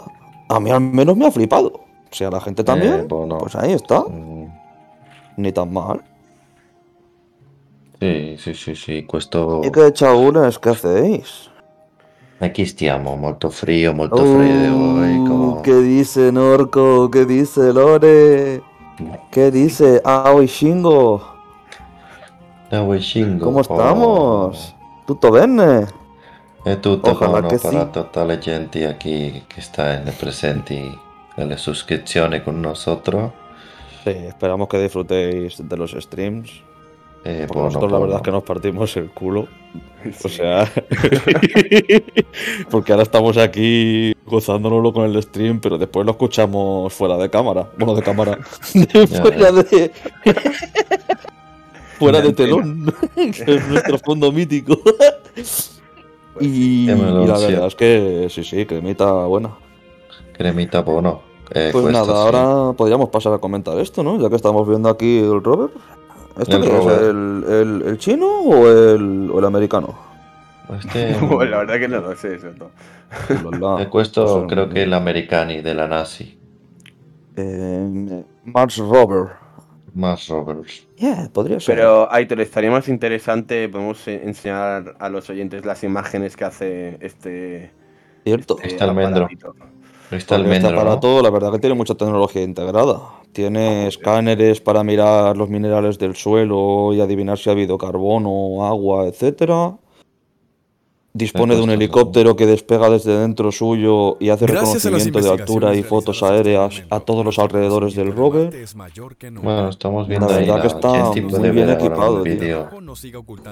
A 0.48 0.59
mí 0.59 0.70
al 0.70 0.81
menos 0.81 1.16
me 1.16 1.27
ha 1.27 1.31
flipado. 1.31 1.81
Si 2.11 2.24
a 2.24 2.31
la 2.31 2.40
gente 2.40 2.64
también, 2.64 3.00
Eh, 3.00 3.07
bueno. 3.09 3.38
pues 3.38 3.55
ahí 3.57 3.72
está. 3.72 4.00
Mm, 4.00 4.48
Ni 5.37 5.53
tan 5.53 5.72
mal. 5.72 6.00
Sì, 8.00 8.37
sì, 8.38 8.55
sì, 8.55 8.74
sì, 8.74 9.05
questo... 9.05 9.61
¿Y 9.64 9.70
qué 9.70 9.92
chabules? 9.92 10.59
¿Qué 10.59 10.70
hacéis? 10.70 11.50
Aquí 12.40 12.66
stiamo, 12.66 13.16
molto 13.16 13.50
frío, 13.50 13.92
molto 13.94 14.16
freddo 14.16 14.77
hoy, 14.77 15.16
como... 15.27 15.59
Uh, 15.59 15.62
¿Qué 15.62 15.74
dice 15.74 16.31
Norco? 16.31 17.11
¿Qué 17.11 17.24
dice 17.24 17.72
Lore? 17.72 18.62
¿Qué 19.31 19.50
dice 19.50 20.00
Aoi 20.05 20.46
Shingo? 20.46 21.22
Da 22.70 22.85
Shingo. 22.98 23.44
¿Cómo 23.44 23.61
estamos? 23.61 24.74
¿Tutto 25.07 25.31
bene? 25.31 25.87
È 26.64 26.81
tutto 26.81 27.11
Ojalá 27.11 27.40
buono 27.40 27.48
per 27.48 28.09
sì. 28.11 28.27
la 28.27 28.38
gente 28.38 28.96
qui 28.98 29.44
che 29.46 29.61
sta 29.61 30.00
presenti 30.16 30.98
nelle 31.37 31.59
suscrizioni 31.59 32.42
con 32.42 32.59
nosotros. 32.59 33.33
Sí, 34.03 34.11
esperamos 34.27 34.68
que 34.68 34.79
disfrutéis 34.79 35.61
de 35.61 35.77
los 35.77 35.90
streams. 35.92 36.50
Eh, 37.22 37.44
Porque 37.46 37.64
nosotros 37.64 37.92
la 37.92 37.98
verdad 37.98 38.16
es 38.16 38.22
que 38.22 38.31
nos 38.31 38.44
partimos 38.44 38.96
el 38.96 39.11
culo. 39.11 39.46
O 40.24 40.29
sea, 40.29 40.70
porque 42.70 42.92
ahora 42.92 43.05
estamos 43.05 43.38
aquí 43.38 44.14
gozándonoslo 44.27 44.92
con 44.92 45.05
el 45.05 45.22
stream, 45.22 45.61
pero 45.61 45.79
después 45.79 46.05
lo 46.05 46.12
escuchamos 46.12 46.92
fuera 46.92 47.16
de 47.16 47.31
cámara. 47.31 47.70
Bueno, 47.79 47.94
de 47.94 48.03
cámara. 48.03 48.38
fuera 49.22 49.53
de. 49.53 49.90
fuera 51.98 52.20
de 52.20 52.33
telón. 52.35 52.94
que 53.14 53.55
es 53.55 53.68
nuestro 53.68 53.98
fondo 53.98 54.31
mítico. 54.31 54.79
Y, 56.40 56.87
Qué 56.87 56.92
y 56.92 56.97
la 57.27 57.38
verdad 57.38 57.66
es 57.66 57.75
que 57.75 58.27
sí, 58.31 58.44
sí, 58.44 58.66
cremita 58.66 59.12
buena. 59.27 59.51
Cremita 60.33 60.81
buono. 60.83 61.23
Eh, 61.53 61.68
Pues 61.73 61.85
nada, 61.92 62.12
ahora 62.23 62.73
podríamos 62.77 63.11
pasar 63.11 63.33
a 63.35 63.38
comentar 63.38 63.79
esto, 63.79 64.03
¿no? 64.03 64.18
Ya 64.20 64.29
que 64.29 64.37
estamos 64.37 64.66
viendo 64.68 64.88
aquí 64.88 65.18
el 65.18 65.42
Robert. 65.42 65.73
¿Esto 66.38 66.57
El 66.57 66.62
qué 66.62 66.68
es? 66.68 66.85
Robert. 66.85 67.03
¿El, 67.03 67.44
el- 67.49 67.83
el 67.88 67.99
chino 67.99 68.27
o 68.40 68.66
el, 68.68 69.31
o 69.33 69.38
el 69.38 69.44
americano? 69.44 69.94
Este- 70.79 71.14
Bueno, 71.20 71.51
la 71.53 71.59
verdad 71.59 71.79
que 71.79 71.88
no 71.88 72.01
lo 72.01 72.16
sé 72.16 72.35
eso. 72.37 72.49
Eh, 72.49 73.88
questo 73.88 74.25
Pues, 74.25 74.47
credo 74.49 74.68
che 74.68 74.87
gli 74.87 74.92
americani 74.92 75.61
della 75.61 75.87
Nasi. 75.87 76.37
Eh, 77.37 78.25
Mars 78.44 78.79
Rover. 78.79 79.37
Más 79.94 80.28
Roberts. 80.28 80.87
Yeah, 80.96 81.30
podría 81.33 81.61
ser. 81.61 81.76
Pero, 81.76 82.12
Aitor, 82.12 82.40
estaría 82.40 82.70
más 82.70 82.88
interesante, 82.88 83.68
podemos 83.68 84.07
eh, 84.09 84.20
enseñar 84.24 84.96
a 84.98 85.09
los 85.09 85.30
oyentes 85.30 85.64
las 85.64 85.85
imágenes 85.85 86.37
que 86.37 86.44
hace 86.44 86.96
este, 87.00 87.70
Cierto. 88.24 88.57
este 88.57 88.68
Está 88.68 88.85
almendro. 88.87 89.28
este 90.11 90.35
almendro, 90.35 90.72
¿no? 90.72 90.80
aparato, 90.80 91.22
la 91.22 91.30
verdad 91.30 91.52
que 91.52 91.59
tiene 91.61 91.74
mucha 91.76 91.94
tecnología 91.94 92.42
integrada. 92.42 93.00
Tiene 93.33 93.87
escáneres 93.88 94.61
para 94.61 94.83
mirar 94.85 95.37
los 95.37 95.48
minerales 95.48 95.98
del 95.98 96.14
suelo 96.16 96.92
y 96.92 97.00
adivinar 97.00 97.38
si 97.38 97.50
ha 97.50 97.52
habido 97.52 97.78
carbono, 97.78 98.66
agua, 98.66 99.07
etcétera. 99.07 99.76
Dispone 101.16 101.55
de 101.55 101.62
un 101.62 101.70
helicóptero 101.70 102.35
que 102.35 102.44
despega 102.44 102.90
desde 102.90 103.16
dentro 103.16 103.53
suyo 103.53 104.16
y 104.18 104.31
hace 104.31 104.48
reconocimiento 104.48 105.20
de 105.20 105.31
altura 105.31 105.72
y 105.77 105.85
fotos 105.85 106.24
aéreas 106.24 106.83
a 106.90 106.98
todos 106.98 107.24
los 107.24 107.38
alrededores 107.38 107.94
del 107.94 108.12
rover. 108.12 108.46
Marte 108.46 108.62
es 108.64 108.74
mayor 108.74 109.14
que 109.14 109.31
nunca. 109.31 109.44
Bueno, 109.46 109.68
estamos 109.68 110.09
viendo 110.09 110.29
La 110.29 110.35
ahí 110.38 110.44
verdad 110.48 110.61
que 110.62 110.66
está 110.66 111.38
muy 111.38 111.50
bien 111.50 111.70
equipado, 111.70 112.20
tío. 112.24 112.68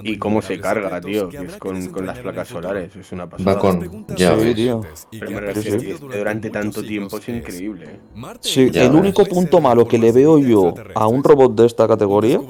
Y 0.02 0.18
cómo 0.18 0.42
se 0.42 0.58
carga, 0.58 1.00
tío, 1.00 1.28
que 1.28 1.36
es 1.36 1.56
con, 1.58 1.86
con 1.90 2.04
las 2.04 2.18
placas 2.18 2.48
solares, 2.48 2.96
es 2.96 3.12
una 3.12 3.28
pasada. 3.30 3.54
Va 3.54 3.60
con 3.60 3.80
Sí, 4.08 4.14
llaves. 4.16 4.54
tío. 4.56 4.80
Pero 5.12 5.30
me 5.30 5.40
refiero 5.42 5.78
que 5.80 5.90
esté 5.92 6.16
durante 6.18 6.50
tanto 6.50 6.82
tiempo 6.82 7.18
es 7.18 7.28
increíble. 7.28 7.84
¿eh? 7.86 8.00
Sí, 8.40 8.70
Ya 8.72 8.82
el 8.86 8.90
ves. 8.90 8.98
único 9.00 9.24
punto 9.24 9.60
malo 9.60 9.86
que 9.86 9.98
le 9.98 10.10
veo 10.10 10.36
yo 10.40 10.74
a 10.96 11.06
un 11.06 11.22
robot 11.22 11.54
de 11.54 11.66
esta 11.66 11.86
categoría 11.86 12.40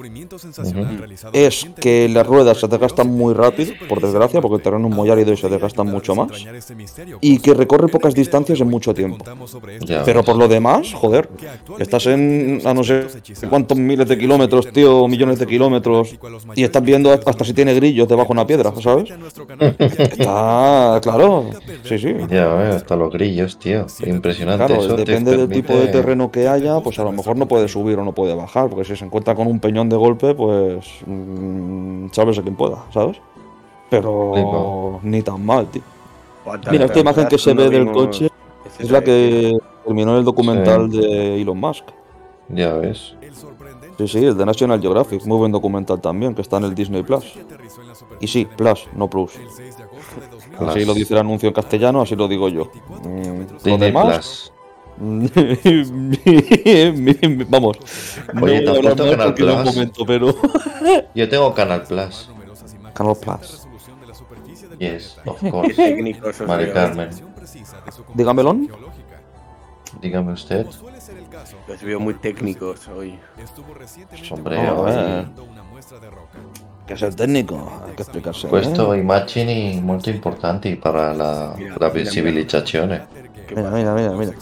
es 1.33 1.67
que 1.79 2.09
las 2.09 2.25
ruedas 2.25 2.59
se 2.59 2.67
desgastan 2.67 3.09
muy 3.11 3.35
rápido, 3.35 3.73
por 3.87 4.01
desgracia, 4.01 4.41
porque 4.41 4.55
el 4.55 4.61
terreno 4.63 4.87
es 4.87 4.95
muy 4.95 5.02
árido 5.09 5.33
y 5.33 5.37
se 5.37 5.49
desgastan 5.49 5.87
mucho 5.87 6.15
más. 6.15 6.31
Y 7.21 7.39
que 7.39 7.53
recorre 7.53 7.87
pocas 7.87 8.13
distancias 8.13 8.59
en 8.61 8.69
mucho 8.69 8.93
tiempo. 8.93 9.23
Ya 9.81 10.03
Pero 10.03 10.23
por 10.23 10.35
lo 10.35 10.47
demás, 10.47 10.93
joder, 10.93 11.29
estás 11.79 12.05
en 12.07 12.61
a 12.65 12.73
no 12.73 12.83
sé 12.83 13.07
cuántos 13.49 13.77
miles 13.77 14.07
de 14.07 14.17
kilómetros, 14.17 14.71
tío, 14.71 15.07
millones 15.07 15.39
de 15.39 15.47
kilómetros, 15.47 16.15
y 16.55 16.63
estás 16.63 16.83
viendo 16.83 17.11
hasta 17.11 17.43
si 17.43 17.53
tiene 17.53 17.73
grillos 17.73 18.07
debajo 18.07 18.29
de 18.29 18.33
una 18.33 18.47
piedra, 18.47 18.73
¿sabes? 18.81 19.09
Está 19.79 20.99
claro, 21.01 21.49
sí, 21.83 21.97
sí. 21.97 22.13
Ya 22.29 22.47
ves, 22.53 22.75
hasta 22.75 22.95
los 22.95 23.11
grillos, 23.11 23.57
tío. 23.59 23.85
Impresionante. 24.05 24.65
Claro, 24.65 24.83
Eso 24.83 24.95
depende 24.95 25.35
del 25.37 25.49
tipo 25.49 25.73
de 25.73 25.87
terreno 25.87 26.31
que 26.31 26.47
haya, 26.47 26.79
pues 26.79 26.99
a 26.99 27.03
lo 27.03 27.11
mejor 27.11 27.37
no 27.37 27.47
puede 27.47 27.67
subir 27.67 27.97
o 27.99 28.05
no 28.05 28.13
puede 28.13 28.35
bajar, 28.35 28.69
porque 28.69 28.85
si 28.85 28.95
se 28.95 29.05
encuentra 29.05 29.35
con 29.35 29.47
un 29.47 29.59
peñón 29.59 29.89
de 29.89 29.95
golpe, 29.95 30.33
pues 30.35 30.85
mm, 31.05 32.07
sabes 32.11 32.37
a 32.37 32.41
quién 32.41 32.55
pueda, 32.55 32.85
¿sabes? 32.93 33.17
Pero 34.01 34.33
Flipa. 34.33 34.99
ni 35.07 35.21
tan 35.21 35.45
mal, 35.45 35.67
tío. 35.67 35.83
Mira, 36.71 36.85
esta 36.85 36.99
imagen 36.99 37.27
que 37.27 37.37
se 37.37 37.53
ve 37.53 37.69
del 37.69 37.91
coche 37.91 38.29
es 38.79 38.89
la 38.89 39.01
que 39.01 39.55
terminó 39.85 40.13
en 40.13 40.17
el 40.17 40.25
documental 40.25 40.89
de 40.89 41.39
Elon 41.41 41.59
Musk. 41.59 41.83
Ya 42.49 42.73
ves. 42.73 43.15
Sí, 43.97 44.07
sí, 44.07 44.25
el 44.25 44.35
de 44.35 44.45
National 44.45 44.81
Geographic, 44.81 45.23
muy 45.25 45.37
buen 45.37 45.51
documental 45.51 46.01
también, 46.01 46.33
que 46.33 46.41
está 46.41 46.57
en 46.57 46.63
el 46.63 46.73
Disney 46.73 47.03
Plus. 47.03 47.35
Y 48.19 48.27
sí, 48.27 48.47
Plus, 48.57 48.87
no 48.95 49.07
Plus. 49.07 49.33
Así 50.59 50.83
lo 50.85 50.95
dice 50.95 51.13
el 51.13 51.19
anuncio 51.19 51.47
en 51.47 51.53
castellano, 51.53 52.01
así 52.01 52.15
lo 52.15 52.27
digo 52.27 52.49
yo. 52.49 52.69
Lo 53.03 53.09
Disney 53.53 53.77
demás, 53.77 54.15
Plus. 54.15 54.51
Vamos. 57.49 57.77
Oye, 58.41 58.61
no 58.61 58.73
¿te 58.73 58.79
voy 58.79 58.87
a 58.87 58.89
has 58.89 58.95
puesto 58.95 59.03
hablar 59.03 59.17
Canal 59.17 59.27
porque 59.27 59.43
de 59.43 59.51
un 59.51 59.61
Plus? 59.61 59.75
momento, 59.75 60.05
pero. 60.05 60.35
Yo 61.15 61.29
tengo 61.29 61.53
Canal 61.53 61.83
Plus. 61.83 62.29
Canal 62.93 63.15
Plus. 63.15 63.62
Yes, 64.79 65.17
of 65.25 65.39
course. 65.51 65.75
Mari. 66.45 66.71
Carmen, 66.71 67.09
Dígamelo. 68.15 68.55
dígame 70.01 70.33
usted. 70.33 70.65
Los 71.67 71.81
veo 71.83 71.99
muy 71.99 72.13
técnicos 72.15 72.87
hoy. 72.87 73.19
Hombre, 74.31 74.69
hoy- 74.71 74.91
eh. 74.95 75.25
Que 76.87 76.93
es 76.95 77.01
el 77.01 77.15
técnico, 77.15 77.71
hay 77.87 77.93
que 77.95 78.01
explicarse. 78.03 78.47
¿eh? 78.47 78.49
Questo 78.49 78.95
immagini 78.95 79.79
molto 79.81 80.09
importanti 80.09 80.75
per 80.75 80.93
la, 80.93 81.53
Mira, 81.57 81.77
la. 81.79 81.91
Qué 83.47 83.55
Mira, 83.55 83.69
mira, 83.71 83.93
mira, 83.93 84.11
mira. 84.11 84.33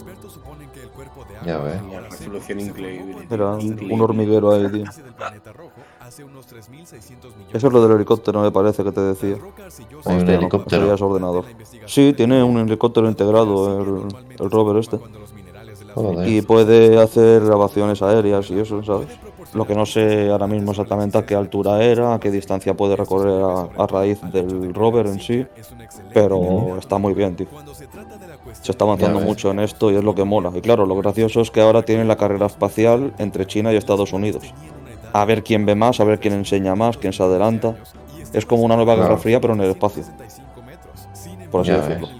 Ya 1.45 1.57
ves. 1.57 1.81
Mira, 1.81 2.01
resolución 2.01 2.59
increíble. 2.59 3.27
Mira, 3.29 3.57
Increíble. 3.59 3.93
un 3.95 4.01
hormiguero 4.01 4.51
ahí, 4.53 4.67
tío. 4.71 4.85
Eso 7.53 7.67
es 7.67 7.73
lo 7.73 7.87
del 7.87 7.95
helicóptero, 7.95 8.41
me 8.41 8.51
parece 8.51 8.83
que 8.83 8.91
te 8.91 9.01
decía. 9.01 9.35
Un 10.05 10.25
no, 10.25 10.31
helicóptero. 10.31 10.93
es 10.93 11.01
ordenador. 11.01 11.45
Sí, 11.85 12.13
tiene 12.15 12.43
un 12.43 12.57
helicóptero 12.57 13.07
integrado, 13.07 13.81
el, 13.81 14.15
el 14.39 14.51
rover 14.51 14.77
este. 14.77 14.99
Joder. 15.93 16.27
Y 16.27 16.41
puede 16.41 17.01
hacer 17.01 17.43
grabaciones 17.43 18.01
aéreas 18.01 18.49
y 18.49 18.59
eso, 18.59 18.83
¿sabes? 18.83 19.09
Lo 19.53 19.67
que 19.67 19.75
no 19.75 19.85
sé 19.85 20.29
ahora 20.29 20.47
mismo 20.47 20.71
exactamente 20.71 21.17
a 21.17 21.25
qué 21.25 21.35
altura 21.35 21.83
era, 21.83 22.13
a 22.13 22.19
qué 22.19 22.31
distancia 22.31 22.73
puede 22.73 22.95
recorrer 22.95 23.41
a, 23.43 23.83
a 23.83 23.87
raíz 23.87 24.21
del 24.31 24.73
rover 24.73 25.07
en 25.07 25.19
sí, 25.19 25.45
pero 26.13 26.77
está 26.77 26.97
muy 26.97 27.13
bien, 27.13 27.35
tío. 27.35 27.47
Se 28.61 28.71
está 28.71 28.85
avanzando 28.85 29.19
mucho 29.19 29.51
en 29.51 29.59
esto 29.59 29.91
y 29.91 29.95
es 29.95 30.03
lo 30.03 30.15
que 30.15 30.23
mola. 30.23 30.51
Y 30.55 30.61
claro, 30.61 30.85
lo 30.85 30.95
gracioso 30.95 31.41
es 31.41 31.51
que 31.51 31.61
ahora 31.61 31.81
tienen 31.81 32.07
la 32.07 32.15
carrera 32.15 32.45
espacial 32.45 33.13
entre 33.17 33.45
China 33.45 33.73
y 33.73 33.75
Estados 33.75 34.13
Unidos. 34.13 34.53
A 35.13 35.25
ver 35.25 35.43
quién 35.43 35.65
ve 35.65 35.75
más, 35.75 35.99
a 35.99 36.03
ver 36.03 36.19
quién 36.19 36.33
enseña 36.33 36.75
más, 36.75 36.97
quién 36.97 37.13
se 37.13 37.23
adelanta. 37.23 37.75
Es 38.33 38.45
como 38.45 38.63
una 38.63 38.75
nueva 38.75 38.93
Claro. 38.95 39.09
Guerra 39.09 39.21
Fría, 39.21 39.41
pero 39.41 39.53
en 39.53 39.61
el 39.61 39.71
espacio. 39.71 40.03
Por 41.51 41.61
así 41.61 41.71
Ya 41.71 41.77
decirlo. 41.77 42.07
ves. 42.07 42.17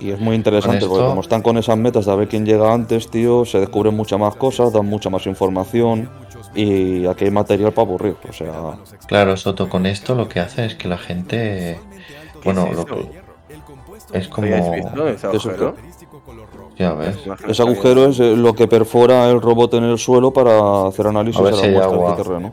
Y 0.00 0.10
es 0.10 0.18
muy 0.18 0.34
interesante 0.34 0.86
porque 0.86 1.04
como 1.04 1.20
están 1.20 1.42
con 1.42 1.58
esas 1.58 1.76
metas 1.76 2.06
de 2.06 2.12
a 2.12 2.14
ver 2.14 2.26
quién 2.26 2.46
llega 2.46 2.72
antes, 2.72 3.10
tío, 3.10 3.44
se 3.44 3.60
descubren 3.60 3.94
muchas 3.94 4.18
más 4.18 4.34
cosas, 4.34 4.72
dan 4.72 4.86
mucha 4.86 5.10
más 5.10 5.26
información 5.26 6.08
y 6.54 7.06
aquí 7.06 7.26
hay 7.26 7.30
material 7.30 7.72
para 7.72 7.86
aburrir. 7.86 8.16
O 8.28 8.32
sea, 8.32 8.78
Claro, 9.06 9.36
Soto, 9.36 9.68
con 9.68 9.84
esto 9.86 10.14
lo 10.14 10.26
que 10.28 10.40
hace 10.40 10.64
es 10.64 10.74
que 10.74 10.88
la 10.88 10.96
gente. 10.98 11.78
Bueno, 12.44 12.66
es 12.66 12.76
lo 12.76 12.86
que. 12.86 13.10
Es 14.14 14.28
como. 14.28 14.46
¿Habíais 14.46 14.70
visto 14.70 15.06
ese 15.08 15.48
¿Qué 15.50 15.64
es? 15.66 15.99
Ya 16.80 16.94
ves. 16.94 17.18
ese 17.46 17.62
agujero 17.62 18.06
es 18.06 18.18
eh, 18.20 18.34
lo 18.34 18.54
que 18.54 18.66
perfora 18.66 19.28
el 19.28 19.42
robot 19.42 19.74
en 19.74 19.84
el 19.84 19.98
suelo 19.98 20.32
para 20.32 20.86
hacer 20.86 21.06
análisis 21.06 21.38
A 21.38 21.44
ver 21.44 21.52
de 21.54 21.60
si 21.60 21.66
hay 21.66 21.72
la 21.74 21.88
muestra 21.88 21.96
agua. 21.98 22.14
del 22.14 22.24
terreno. 22.24 22.52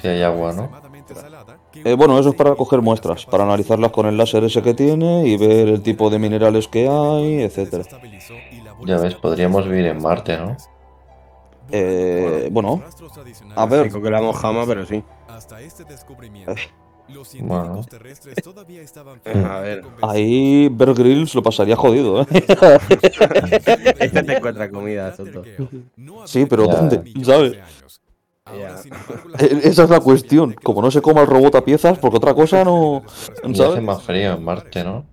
Si 0.00 0.08
hay 0.08 0.22
agua, 0.22 0.52
¿no? 0.52 0.68
Eh, 1.84 1.94
bueno, 1.94 2.18
eso 2.18 2.30
es 2.30 2.34
para 2.34 2.56
coger 2.56 2.82
muestras, 2.82 3.24
para 3.24 3.44
analizarlas 3.44 3.92
con 3.92 4.06
el 4.06 4.16
láser 4.16 4.42
ese 4.42 4.62
que 4.62 4.74
tiene 4.74 5.26
y 5.28 5.36
ver 5.36 5.68
el 5.68 5.80
tipo 5.80 6.10
de 6.10 6.18
minerales 6.18 6.66
que 6.66 6.88
hay, 6.88 7.42
etcétera. 7.42 7.84
Ya 8.84 8.98
ves, 8.98 9.14
podríamos 9.14 9.68
vivir 9.68 9.86
en 9.86 10.02
Marte, 10.02 10.36
¿no? 10.38 10.56
Eh, 11.70 12.48
bueno, 12.50 12.82
a 13.54 13.66
ver, 13.66 13.92
que 13.92 14.10
la 14.10 14.20
mojama, 14.20 14.64
pero 14.66 14.84
sí. 14.84 15.04
Bueno. 17.40 17.80
A 19.44 19.60
ver. 19.60 19.84
ahí 20.02 20.68
Bear 20.68 20.94
Grylls 20.94 21.34
lo 21.34 21.42
pasaría 21.42 21.76
jodido, 21.76 22.22
¿eh? 22.22 22.26
Esta 23.98 24.22
te 24.22 24.36
encuentra 24.36 24.70
comida, 24.70 25.14
Soto. 25.14 25.42
Sí, 26.24 26.46
pero 26.46 26.66
Ya. 26.66 26.74
¿dónde? 26.74 27.02
¿Sabes? 27.24 27.58
Eh, 28.52 29.60
Esa 29.62 29.84
es 29.84 29.90
la 29.90 30.00
cuestión. 30.00 30.54
Como 30.62 30.82
no 30.82 30.90
se 30.90 31.00
coma 31.00 31.20
el 31.22 31.26
robot 31.26 31.54
a 31.54 31.64
piezas, 31.64 31.98
porque 31.98 32.16
otra 32.16 32.34
cosa 32.34 32.64
no. 32.64 33.02
Y 33.44 33.52
hace 33.52 33.62
¿Sabes? 33.62 33.82
más 33.82 34.02
frío 34.02 34.32
en 34.34 34.44
Marte, 34.44 34.84
¿no? 34.84 35.04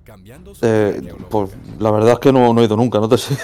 Eh, 0.62 1.14
pues 1.30 1.52
la 1.80 1.92
verdad 1.92 2.14
es 2.14 2.20
que 2.20 2.32
no, 2.34 2.54
no 2.54 2.62
he 2.62 2.66
ido 2.66 2.76
nunca, 2.76 3.00
no 3.00 3.08
te 3.10 3.18
sé. 3.18 3.36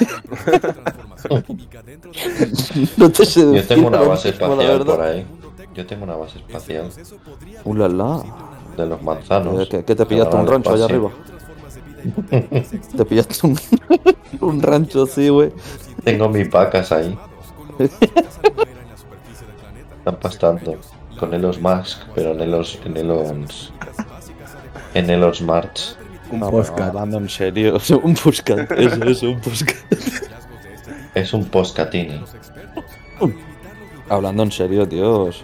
no 2.98 3.12
te 3.12 3.26
sé 3.26 3.42
Yo 3.42 3.64
tengo 3.68 3.88
una 3.88 4.00
base 4.02 4.30
espacial 4.30 4.86
por 4.86 5.02
ahí. 5.02 5.26
Yo 5.76 5.86
tengo 5.86 6.04
una 6.06 6.16
base 6.16 6.38
espacial 6.40 6.90
Ulala. 7.66 8.24
de 8.78 8.86
los 8.86 9.02
manzanos. 9.02 9.62
Eh, 9.64 9.68
¿Qué, 9.70 9.84
qué 9.86 9.96
te 9.96 10.06
pillaste? 10.06 10.36
¿Un 10.38 10.48
rancho 10.48 10.74
allá 10.74 10.86
arriba? 10.86 11.10
¿Te 12.98 13.06
pillaste 13.06 13.48
un, 13.48 13.60
un 14.42 14.62
rancho 14.62 15.04
así, 15.04 15.30
güey? 15.30 15.52
Tengo 16.04 16.30
mis 16.30 16.50
vacas 16.50 16.92
ahí. 16.92 17.18
Están 19.98 20.16
pastando. 20.22 20.76
Con 21.20 21.34
Elos 21.34 21.60
Musk, 21.62 22.02
pero 22.14 22.32
en 22.32 22.42
Elos. 22.42 22.80
En 22.86 22.98
Elos. 22.98 23.74
En 24.94 25.10
Elos 25.10 25.42
March. 25.42 25.96
Un 26.32 26.40
No, 26.40 26.50
podcast. 26.52 26.80
hablando 26.80 27.18
en 27.20 27.30
serio, 27.30 27.78
un 28.02 28.16
Puscat, 28.16 28.72
eso, 28.72 29.04
eso, 29.04 29.30
un 29.30 29.40
Puscat. 29.42 29.76
Es 31.14 31.34
un 31.34 31.46
Poscatini. 31.46 32.20
Hablando 34.10 34.42
en 34.44 34.52
serio, 34.52 34.88
tíos. 34.88 35.44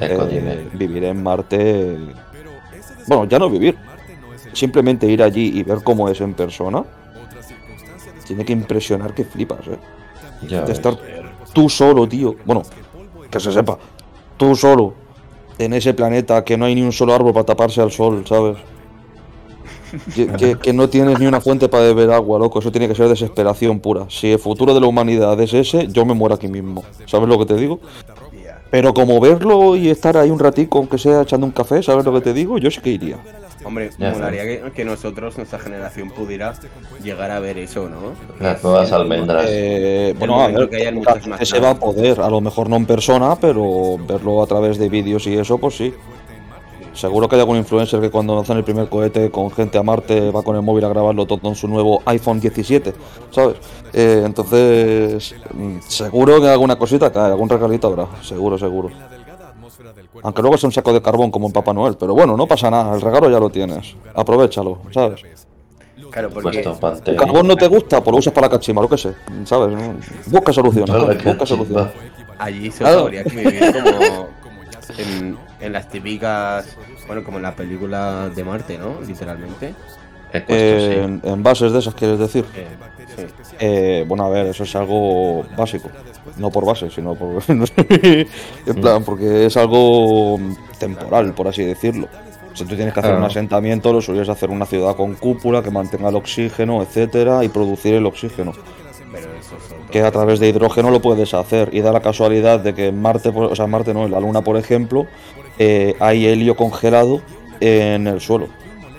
Eh, 0.00 0.18
dime. 0.30 0.68
vivir 0.74 1.04
en 1.04 1.22
Marte. 1.22 1.96
Bueno, 3.06 3.24
ya 3.26 3.38
no 3.38 3.48
vivir. 3.48 3.76
Simplemente 4.52 5.06
ir 5.06 5.22
allí 5.22 5.58
y 5.58 5.62
ver 5.62 5.82
cómo 5.82 6.08
es 6.08 6.20
en 6.20 6.34
persona. 6.34 6.84
Tiene 8.26 8.44
que 8.44 8.52
impresionar 8.52 9.14
que 9.14 9.24
flipas, 9.24 9.66
eh. 9.68 9.78
Ya 10.48 10.60
De 10.60 10.68
ves. 10.68 10.70
estar 10.78 10.96
tú 11.52 11.68
solo, 11.68 12.08
tío. 12.08 12.36
Bueno, 12.44 12.62
que 13.30 13.40
se 13.40 13.52
sepa. 13.52 13.78
Tú 14.36 14.54
solo. 14.56 14.94
En 15.58 15.72
ese 15.72 15.94
planeta 15.94 16.44
que 16.44 16.56
no 16.58 16.66
hay 16.66 16.74
ni 16.74 16.82
un 16.82 16.92
solo 16.92 17.14
árbol 17.14 17.32
para 17.32 17.46
taparse 17.46 17.80
al 17.80 17.90
sol, 17.90 18.24
¿sabes? 18.26 18.58
Que, 20.14 20.26
que- 20.38 20.56
que 20.58 20.72
no 20.72 20.88
tienes 20.90 21.18
ni 21.18 21.26
una 21.26 21.40
fuente 21.40 21.68
para 21.68 21.84
beber 21.84 22.10
agua, 22.10 22.38
loco. 22.38 22.58
Eso 22.58 22.70
tiene 22.70 22.88
que 22.88 22.94
ser 22.94 23.08
desesperación 23.08 23.80
pura. 23.80 24.06
Si 24.10 24.32
el 24.32 24.38
futuro 24.38 24.74
de 24.74 24.80
la 24.80 24.86
humanidad 24.86 25.40
es 25.40 25.54
ese, 25.54 25.86
yo 25.88 26.04
me 26.04 26.12
muero 26.12 26.34
aquí 26.34 26.48
mismo. 26.48 26.84
¿Sabes 27.06 27.28
lo 27.28 27.38
que 27.38 27.46
te 27.46 27.54
digo? 27.54 27.80
Pero 28.70 28.92
como 28.92 29.20
verlo 29.20 29.76
y 29.76 29.90
estar 29.90 30.16
ahí 30.16 30.30
un 30.30 30.38
ratico, 30.38 30.78
aunque 30.78 30.98
sea 30.98 31.22
echando 31.22 31.46
un 31.46 31.52
café, 31.52 31.82
¿sabes 31.82 32.04
lo 32.04 32.12
que 32.12 32.20
te 32.20 32.32
digo? 32.32 32.58
Yo 32.58 32.70
sí 32.70 32.80
que 32.80 32.90
iría. 32.90 33.16
Hombre, 33.64 33.90
Ya 33.98 34.12
molaría 34.12 34.42
que, 34.42 34.62
que 34.74 34.84
nosotros, 34.84 35.36
nuestra 35.36 35.58
generación, 35.58 36.10
pudiera 36.10 36.54
llegar 37.02 37.30
a 37.32 37.40
ver 37.40 37.58
eso, 37.58 37.88
¿no? 37.88 38.12
Las 38.38 38.62
nuevas 38.62 38.92
almendras. 38.92 39.46
Eh, 39.48 40.10
El 40.10 40.18
bueno, 40.18 40.40
a 40.40 40.48
ver, 40.48 40.68
que 40.68 40.76
hayan 40.76 40.96
muchas 40.96 41.26
más 41.26 41.48
se 41.48 41.58
va 41.58 41.70
a 41.70 41.74
poder, 41.74 42.20
a 42.20 42.28
lo 42.30 42.40
mejor 42.40 42.68
no 42.68 42.76
en 42.76 42.86
persona, 42.86 43.34
pero 43.40 43.98
verlo 44.06 44.42
a 44.42 44.46
través 44.46 44.78
de 44.78 44.88
vídeos 44.88 45.26
y 45.26 45.36
eso, 45.36 45.58
pues 45.58 45.76
sí. 45.76 45.92
Seguro 46.96 47.28
que 47.28 47.34
hay 47.34 47.40
algún 47.40 47.58
influencer 47.58 48.00
que 48.00 48.10
cuando 48.10 48.34
lanzan 48.34 48.56
el 48.56 48.64
primer 48.64 48.88
cohete 48.88 49.30
con 49.30 49.50
gente 49.50 49.76
a 49.76 49.82
Marte 49.82 50.30
va 50.30 50.42
con 50.42 50.56
el 50.56 50.62
móvil 50.62 50.82
a 50.86 50.88
grabarlo 50.88 51.26
todo 51.26 51.46
en 51.48 51.54
su 51.54 51.68
nuevo 51.68 52.02
iPhone 52.06 52.40
17, 52.40 52.94
¿sabes? 53.30 53.56
Eh, 53.92 54.22
entonces, 54.24 55.34
mm, 55.52 55.78
seguro 55.86 56.40
que 56.40 56.48
alguna 56.48 56.76
cosita 56.76 57.12
cae, 57.12 57.32
algún 57.32 57.50
regalito 57.50 57.88
habrá, 57.88 58.06
seguro, 58.22 58.56
seguro. 58.56 58.90
Aunque 60.22 60.40
luego 60.40 60.56
sea 60.56 60.68
un 60.68 60.72
saco 60.72 60.90
de 60.94 61.02
carbón 61.02 61.30
como 61.30 61.46
en 61.46 61.52
Papá 61.52 61.74
Noel, 61.74 61.96
pero 62.00 62.14
bueno, 62.14 62.34
no 62.34 62.46
pasa 62.46 62.70
nada, 62.70 62.94
el 62.94 63.02
regalo 63.02 63.28
ya 63.30 63.38
lo 63.38 63.50
tienes. 63.50 63.94
Aprovechalo, 64.14 64.78
¿sabes? 64.90 65.20
Claro, 66.10 66.30
porque 66.30 66.64
El 67.04 67.16
carbón 67.16 67.46
no 67.46 67.56
te 67.56 67.68
gusta, 67.68 68.02
pues 68.02 68.12
lo 68.12 68.18
usas 68.18 68.32
para 68.32 68.46
la 68.46 68.52
cachima, 68.52 68.80
lo 68.80 68.88
que 68.88 68.96
sé, 68.96 69.12
¿sabes? 69.44 69.76
Busca 70.28 70.50
soluciones, 70.50 71.24
busca 71.24 71.44
soluciones. 71.44 71.92
allí 72.38 72.70
se 72.70 72.84
que 72.84 73.22
vivir 73.34 73.72
como 73.72 74.28
en, 74.98 75.36
en 75.66 75.72
las 75.72 75.88
típicas, 75.88 76.76
bueno, 77.06 77.22
como 77.24 77.36
en 77.38 77.42
la 77.42 77.54
película 77.54 78.28
de 78.34 78.44
Marte, 78.44 78.78
¿no? 78.78 79.00
Literalmente. 79.06 79.74
Puesto, 80.30 80.52
Eh, 80.54 80.90
sí. 80.92 81.00
en, 81.00 81.20
en 81.24 81.42
bases 81.42 81.72
de 81.72 81.78
esas, 81.78 81.94
quieres 81.94 82.18
decir. 82.18 82.44
Eh, 82.54 82.66
sí. 83.16 83.56
Eh, 83.60 84.04
bueno, 84.06 84.24
a 84.26 84.28
ver, 84.28 84.46
eso 84.46 84.64
es 84.64 84.76
algo 84.76 85.44
básico. 85.56 85.88
No 86.36 86.50
por 86.50 86.66
base, 86.66 86.90
sino 86.90 87.14
por. 87.14 87.42
en 87.48 88.26
plan, 88.80 89.04
porque 89.04 89.46
es 89.46 89.56
algo 89.56 90.38
temporal, 90.78 91.32
por 91.34 91.48
así 91.48 91.64
decirlo. 91.64 92.08
Si 92.54 92.64
tú 92.64 92.74
tienes 92.74 92.92
que 92.94 93.00
hacer 93.00 93.12
un 93.12 93.18
Claro. 93.18 93.30
asentamiento, 93.30 93.92
lo 93.92 94.00
suyo 94.00 94.22
es 94.22 94.28
hacer 94.28 94.50
una 94.50 94.66
ciudad 94.66 94.96
con 94.96 95.14
cúpula 95.14 95.62
que 95.62 95.70
mantenga 95.70 96.08
el 96.08 96.16
oxígeno, 96.16 96.82
etcétera, 96.82 97.44
y 97.44 97.48
producir 97.48 97.94
el 97.94 98.06
oxígeno. 98.06 98.52
Pero 99.12 99.26
eso. 99.38 99.56
Que 99.90 100.02
a 100.02 100.10
través 100.10 100.40
de 100.40 100.48
hidrógeno 100.48 100.90
lo 100.90 101.00
puedes 101.00 101.32
hacer. 101.34 101.70
Y 101.72 101.80
da 101.80 101.92
la 101.92 102.00
casualidad 102.00 102.60
de 102.60 102.74
que 102.74 102.88
en 102.88 103.00
Marte, 103.00 103.30
por- 103.30 103.52
o 103.52 103.54
sea, 103.56 103.66
Marte 103.66 103.94
no, 103.94 104.04
en 104.04 104.10
la 104.10 104.20
Luna, 104.20 104.42
por 104.42 104.56
ejemplo, 104.56 105.06
eh, 105.58 105.94
hay 106.00 106.26
helio 106.26 106.56
congelado 106.56 107.20
en 107.60 108.06
el 108.06 108.20
suelo. 108.20 108.48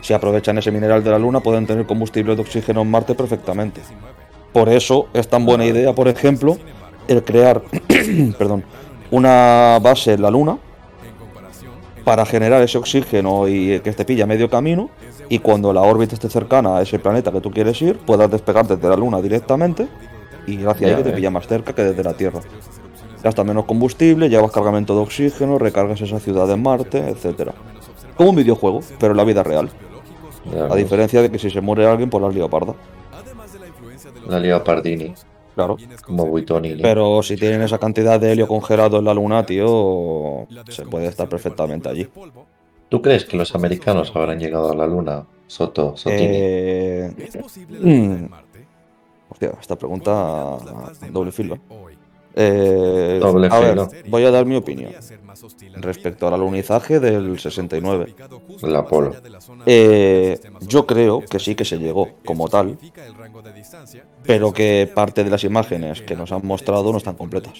Si 0.01 0.14
aprovechan 0.14 0.58
ese 0.58 0.72
mineral 0.72 1.03
de 1.03 1.12
la 1.12 1.20
Luna, 1.20 1.41
pueden 1.41 1.68
tener 1.68 1.86
combustible 1.86 2.36
de 2.36 2.41
oxígeno 2.41 2.82
en 2.82 2.91
Marte 2.91 3.16
perfectamente. 3.16 3.82
Por 4.53 4.70
eso 4.70 5.08
es 5.14 5.28
tan 5.28 5.45
buena 5.45 5.66
idea, 5.66 5.93
por 5.93 6.08
ejemplo, 6.08 6.58
el 7.08 7.24
crear, 7.24 7.62
perdón, 8.38 8.64
una 9.12 9.80
base 9.82 10.14
en 10.14 10.22
la 10.22 10.32
Luna 10.32 10.58
para 12.03 12.26
generar 12.26 12.62
ese 12.62 12.78
oxígeno 12.78 13.47
y 13.47 13.80
que 13.82 13.91
te 13.91 14.05
pilla 14.05 14.26
medio 14.26 14.49
camino 14.49 14.89
y 15.30 15.39
cuando 15.39 15.74
la 15.74 15.82
órbita 15.82 16.16
esté 16.16 16.30
cercana 16.30 16.78
a 16.78 16.82
ese 16.82 16.99
planeta 16.99 17.32
que 17.32 17.41
tú 17.41 17.51
quieres 17.51 17.82
ir, 17.82 17.97
puedas 17.97 18.32
despegar 18.32 18.66
desde 18.66 18.88
la 18.88 18.95
Luna 18.95 19.22
directamente 19.22 19.88
y 20.45 20.55
gracias 20.55 20.91
a 20.91 20.95
que 20.95 21.03
te 21.03 21.12
pilla 21.12 21.30
más 21.30 21.45
cerca 21.47 21.74
que 21.74 21.84
desde 21.84 22.03
la 22.03 22.14
Tierra. 22.14 22.39
Gastas 23.24 23.45
menos 23.45 23.65
combustible, 23.65 24.30
llevas 24.30 24.51
cargamento 24.51 24.95
de 24.95 25.01
oxígeno, 25.01 25.57
recargas 25.57 26.01
esa 26.01 26.20
ciudad 26.20 26.49
en 26.51 26.61
Marte, 26.61 26.99
etcétera. 27.09 27.53
Como 28.15 28.32
un 28.32 28.36
videojuego, 28.36 28.82
pero 28.99 29.11
en 29.11 29.18
la 29.18 29.24
vida 29.24 29.43
real. 29.43 29.70
Ya 30.51 30.65
A 30.65 30.76
diferencia 30.76 31.22
de 31.22 31.30
que 31.30 31.39
si 31.39 31.49
se 31.49 31.61
muere 31.61 31.86
alguien, 31.86 32.09
pues 32.09 32.36
la 32.36 32.47
parda. 32.47 32.76
La 34.28 34.39
Liga 34.39 34.63
Pardini. 34.63 35.13
Claro. 35.55 35.78
Como 36.05 36.26
Buitonili. 36.28 36.84
Pero 36.84 37.24
si 37.24 37.36
tienen 37.36 37.63
esa 37.63 37.80
cantidad 37.80 38.20
de 38.20 38.32
helio 38.32 38.47
congelado 38.47 38.99
en 38.99 39.05
la 39.05 39.13
luna, 39.13 39.43
tío, 39.43 40.45
se 40.70 40.86
puede 40.86 41.07
estar 41.07 41.28
perfectamente 41.28 41.89
allí. 41.89 42.07
¿Tú 42.89 43.01
crees 43.01 43.26
que 43.26 43.36
los 43.38 43.53
americanos 43.55 44.11
habrán 44.15 44.39
llegado 44.39 44.72
a 44.72 44.76
la 44.76 44.88
luna? 44.88 45.26
Soto, 45.47 45.95
Sotini. 45.97 46.28
Eh, 46.30 47.13
mm, 47.82 48.26
hostia, 49.30 49.53
esta 49.59 49.76
pregunta 49.76 50.57
doble 51.11 51.32
filo. 51.32 51.57
Eh, 52.39 53.17
Doble 53.19 53.47
a 53.49 53.59
ver, 53.59 53.69
filo. 53.71 53.89
voy 54.09 54.23
a 54.23 54.29
dar 54.29 54.45
mi 54.45 54.55
opinión 54.55 54.91
respecto 55.75 56.27
al 56.27 56.35
alunizaje 56.35 56.99
del 56.99 57.39
69. 57.39 58.15
El 58.61 58.75
Apolo. 58.75 59.15
Eh, 59.65 60.39
yo 60.61 60.85
creo 60.85 61.21
que 61.21 61.39
sí 61.39 61.55
que 61.55 61.65
se 61.65 61.77
llegó 61.79 62.09
como 62.23 62.47
tal, 62.47 62.77
pero 64.23 64.53
que 64.53 64.89
parte 64.93 65.23
de 65.23 65.31
las 65.31 65.43
imágenes 65.43 66.01
que 66.03 66.15
nos 66.15 66.31
han 66.31 66.45
mostrado 66.45 66.91
no 66.91 66.99
están 66.99 67.15
completas. 67.15 67.53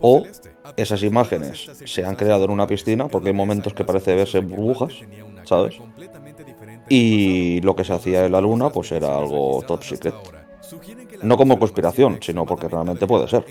O 0.00 0.24
esas 0.76 1.02
imágenes 1.04 1.70
se 1.84 2.04
han 2.04 2.16
creado 2.16 2.44
en 2.44 2.50
una 2.50 2.66
piscina, 2.66 3.06
porque 3.06 3.28
hay 3.28 3.34
momentos 3.34 3.72
que 3.72 3.84
parece 3.84 4.16
verse 4.16 4.40
burbujas, 4.40 4.94
¿sabes? 5.44 5.76
Y 6.88 7.60
lo 7.60 7.76
que 7.76 7.84
se 7.84 7.92
hacía 7.92 8.24
en 8.24 8.32
la 8.32 8.40
luna, 8.40 8.70
pues 8.70 8.90
era 8.92 9.16
algo 9.16 9.62
top 9.66 9.84
secret. 9.84 10.14
No 11.22 11.36
como 11.36 11.58
conspiración, 11.58 12.18
sino 12.20 12.44
porque 12.46 12.68
realmente 12.68 13.06
puede 13.06 13.26
ser. 13.28 13.44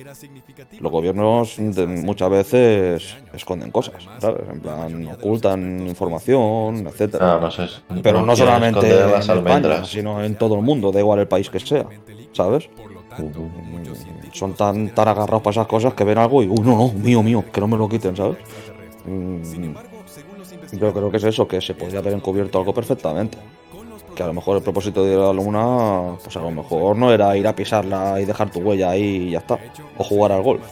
Los 0.80 0.92
gobiernos 0.92 1.60
muchas 1.60 2.30
veces 2.30 3.18
esconden 3.34 3.72
cosas, 3.72 4.08
¿sabes? 4.20 4.44
En 4.50 4.60
plan, 4.62 5.08
ocultan 5.08 5.88
información, 5.88 6.88
etcétera. 6.88 7.36
Ah, 7.36 7.40
no 7.42 7.52
sé. 7.52 7.68
Pero 8.02 8.22
no, 8.26 8.36
solamente 8.36 8.90
en 8.90 9.10
España, 9.20 9.84
sino 9.86 10.24
en 10.24 10.36
todo 10.38 10.56
el 10.56 10.62
mundo, 10.62 10.92
da 10.92 11.00
igual 11.00 11.20
el 11.20 11.28
país 11.28 11.50
que 11.50 11.60
sea, 11.60 11.86
¿sabes? 12.34 12.70
Son 14.34 14.54
tan, 14.54 14.90
tan 14.94 15.08
agarrados 15.08 15.42
para 15.42 15.52
esas 15.52 15.68
cosas 15.68 15.94
que 15.94 16.04
ven 16.04 16.18
algo 16.18 16.44
y, 16.44 16.48
uy, 16.48 16.60
no, 16.60 16.78
no, 16.78 16.94
mío, 16.94 17.24
mío, 17.24 17.44
que 17.52 17.60
no 17.60 17.68
me 17.68 17.78
lo 17.78 17.90
quiten, 17.90 18.16
¿sabes? 18.16 18.38
Mm, 19.06 19.74
Yo 20.74 20.94
creo 20.94 21.10
que 21.10 21.18
es 21.18 21.24
eso, 21.24 21.48
que 21.48 21.60
se 21.62 21.74
podría 21.74 22.00
haber 22.00 22.14
encubierto 22.14 22.60
algo 22.60 22.74
perfectamente. 22.74 23.38
Que 24.18 24.24
a 24.24 24.28
lo 24.28 24.34
mejor 24.34 24.58
el 24.58 24.64
propósito 24.64 25.06
de 25.06 25.14
ir 25.14 25.20
a 25.20 25.28
la 25.28 25.34
luna, 25.34 26.18
pues 26.24 26.36
a 26.36 26.40
lo 26.40 26.50
mejor 26.50 26.96
no 26.98 27.14
era 27.14 27.38
ir 27.38 27.48
a 27.48 27.56
pisarla 27.56 28.20
y 28.20 28.26
dejar 28.26 28.50
tu 28.50 28.60
huella 28.62 28.90
ahí 28.90 29.28
y 29.28 29.32
ya 29.32 29.38
está. 29.38 29.60
O 29.96 30.04
jugar 30.04 30.32
al 30.32 30.42
golf, 30.42 30.66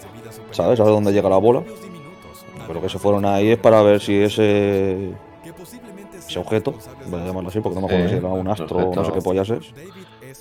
¿sabes? 0.49 0.79
A 0.79 0.83
ver 0.83 0.91
dónde 0.91 1.13
llega 1.13 1.29
la 1.29 1.37
bola. 1.37 1.61
Pero 2.65 2.81
que 2.81 2.89
se 2.89 2.97
fueron 2.97 3.23
ahí 3.23 3.51
es 3.51 3.59
para 3.59 3.83
ver 3.83 4.01
si 4.01 4.15
ese 4.15 5.13
ese 6.27 6.39
objeto, 6.39 6.73
voy 7.05 7.21
a 7.21 7.25
llamarlo 7.25 7.49
así 7.49 7.59
porque 7.59 7.75
no 7.75 7.81
me 7.81 7.87
acuerdo 7.87 8.07
Sí, 8.07 8.13
si 8.13 8.17
era 8.17 8.29
un 8.29 8.47
astro 8.47 8.79
o 8.79 8.95
no 8.95 9.05
sé 9.05 9.11
qué 9.11 9.21
pollas 9.21 9.49
es. 9.51 9.73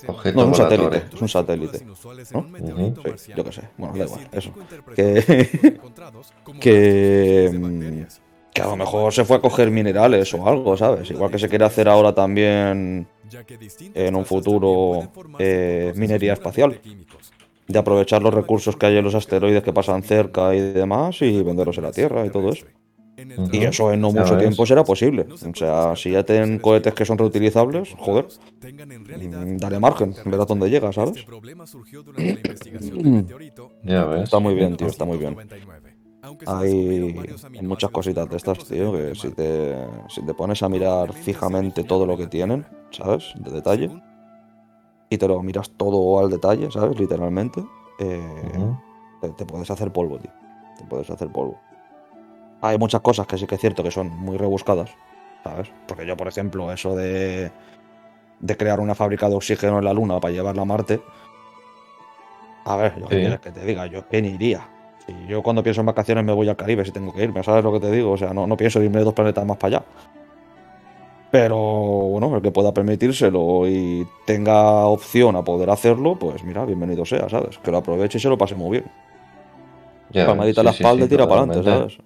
Objeto 0.07 0.35
No, 0.35 0.41
es 0.41 0.47
un 0.47 0.55
satélite, 0.55 1.03
es 1.13 1.21
un 1.21 1.29
satélite. 1.29 1.85
¿No? 2.31 2.39
Ujú. 2.39 2.93
Sí, 3.17 3.31
yo 3.35 3.43
qué 3.43 3.51
sé. 3.51 3.61
Bueno, 3.77 3.95
da 3.95 4.05
igual, 4.05 4.27
eso. 4.31 4.51
Que, 4.95 5.79
que, 6.59 7.51
mm, 7.53 8.24
que 8.55 8.61
a 8.61 8.67
lo 8.67 8.77
mejor 8.77 9.11
se 9.11 9.25
fue 9.25 9.35
a 9.35 9.41
coger 9.41 9.69
minerales 9.69 10.33
o 10.33 10.47
algo, 10.47 10.77
¿sabes? 10.77 11.11
Igual 11.11 11.29
que 11.29 11.37
se 11.37 11.49
quiere 11.49 11.65
hacer 11.65 11.89
ahora 11.89 12.15
también 12.15 13.05
en 13.93 14.15
un 14.15 14.25
futuro 14.25 15.11
eh, 15.37 15.91
minería 15.97 16.33
espacial. 16.33 16.79
De 17.67 17.79
aprovechar 17.79 18.21
los 18.21 18.33
recursos 18.33 18.77
que 18.77 18.85
hay 18.85 18.97
en 18.97 19.03
los 19.03 19.13
asteroides 19.13 19.61
que 19.61 19.73
pasan 19.73 20.03
cerca 20.03 20.55
y 20.55 20.61
demás 20.61 21.21
y 21.21 21.43
venderlos 21.43 21.77
en 21.79 21.83
la 21.83 21.91
Tierra 21.91 22.25
y 22.25 22.29
todo 22.29 22.49
eso. 22.49 22.65
Y 23.51 23.63
eso 23.63 23.91
en 23.91 23.99
no 23.99 24.11
mucho 24.11 24.37
tiempo 24.37 24.65
será 24.65 24.83
posible. 24.85 25.25
O 25.29 25.55
sea, 25.55 25.95
si 25.97 26.11
ya 26.11 26.23
tienen 26.23 26.59
cohetes 26.59 26.93
que 26.93 27.05
son 27.05 27.17
reutilizables, 27.17 27.93
joder, 27.97 28.27
mm, 28.61 29.57
dale 29.57 29.79
margen, 29.79 30.15
verás 30.25 30.47
dónde 30.47 30.69
llega, 30.69 30.93
¿sabes? 30.93 31.25
Ya 33.83 34.05
ves. 34.05 34.23
Está 34.23 34.39
muy 34.39 34.53
bien, 34.53 34.77
tío, 34.77 34.87
está 34.87 35.03
muy 35.03 35.17
bien. 35.17 35.35
Hay 36.47 37.61
muchas 37.63 37.89
cositas 37.91 38.29
de 38.29 38.37
estas, 38.37 38.65
tío, 38.65 38.91
que 38.93 39.15
si 39.15 39.31
te, 39.31 39.75
si 40.09 40.21
te 40.25 40.33
pones 40.33 40.61
a 40.63 40.69
mirar 40.69 41.13
fijamente 41.13 41.83
todo 41.83 42.05
lo 42.05 42.17
que 42.17 42.27
tienen, 42.27 42.65
¿sabes? 42.91 43.33
De 43.35 43.51
detalle. 43.51 43.89
Y 45.09 45.17
te 45.17 45.27
lo 45.27 45.41
miras 45.43 45.69
todo 45.71 46.19
al 46.19 46.29
detalle, 46.29 46.71
¿sabes? 46.71 46.99
Literalmente. 46.99 47.63
eh, 47.99 48.19
te, 49.21 49.29
te 49.29 49.45
puedes 49.45 49.69
hacer 49.71 49.91
polvo, 49.91 50.19
tío. 50.19 50.31
Te 50.77 50.83
puedes 50.85 51.09
hacer 51.09 51.29
polvo. 51.31 51.59
Hay 52.61 52.77
muchas 52.77 53.01
cosas 53.01 53.27
que 53.27 53.37
sí 53.37 53.45
que 53.47 53.55
es 53.55 53.61
cierto 53.61 53.83
que 53.83 53.91
son 53.91 54.09
muy 54.09 54.37
rebuscadas, 54.37 54.89
¿sabes? 55.43 55.71
Porque 55.87 56.05
yo, 56.05 56.17
por 56.17 56.27
ejemplo, 56.27 56.71
eso 56.71 56.95
de, 56.95 57.51
de 58.39 58.57
crear 58.57 58.79
una 58.79 58.95
fábrica 58.95 59.29
de 59.29 59.35
oxígeno 59.35 59.77
en 59.79 59.85
la 59.85 59.93
Luna 59.93 60.19
para 60.19 60.33
llevarla 60.33 60.63
a 60.63 60.65
Marte. 60.65 61.01
A 62.65 62.75
ver, 62.77 62.99
yo 62.99 63.07
qué 63.07 63.15
Sí. 63.15 63.21
quieres 63.21 63.39
que 63.39 63.51
te 63.51 63.63
diga, 63.65 63.85
yo 63.85 64.07
que 64.09 64.21
ni 64.21 64.29
iría. 64.29 64.67
Si 65.07 65.13
yo 65.27 65.43
cuando 65.43 65.61
pienso 65.61 65.81
en 65.81 65.87
vacaciones 65.87 66.23
me 66.23 66.33
voy 66.33 66.49
al 66.49 66.55
Caribe 66.55 66.83
si 66.83 66.91
tengo 66.91 67.13
que 67.13 67.23
irme, 67.23 67.43
¿sabes 67.43 67.63
lo 67.63 67.71
que 67.73 67.79
te 67.79 67.91
digo? 67.91 68.11
O 68.11 68.17
sea, 68.17 68.33
no, 68.33 68.47
no 68.47 68.57
pienso 68.57 68.81
irme 68.81 69.01
dos 69.01 69.13
planetas 69.13 69.45
más 69.45 69.57
para 69.57 69.77
allá. 69.77 69.85
Pero 71.31 71.57
bueno, 71.57 72.35
el 72.35 72.41
que 72.41 72.51
pueda 72.51 72.73
permitírselo 72.73 73.67
y 73.67 74.07
tenga 74.25 74.85
opción 74.85 75.35
a 75.35 75.43
poder 75.43 75.69
hacerlo, 75.69 76.17
pues 76.17 76.43
mira, 76.43 76.65
bienvenido 76.65 77.03
sea, 77.05 77.27
¿sabes? 77.29 77.57
Que 77.57 77.71
lo 77.71 77.77
aproveche 77.77 78.17
y 78.17 78.21
se 78.21 78.29
lo 78.29 78.37
pase 78.37 78.55
muy 78.55 78.79
bien. 78.79 78.85
Ya 80.11 80.25
Palmadita 80.25 80.63
la 80.63 80.71
sí, 80.71 80.77
sí, 80.77 80.83
espalda 80.83 81.01
sí, 81.01 81.05
y 81.05 81.09
tira 81.09 81.27
para 81.27 81.41
adelante. 81.41 81.69
¿sabes? 81.69 81.97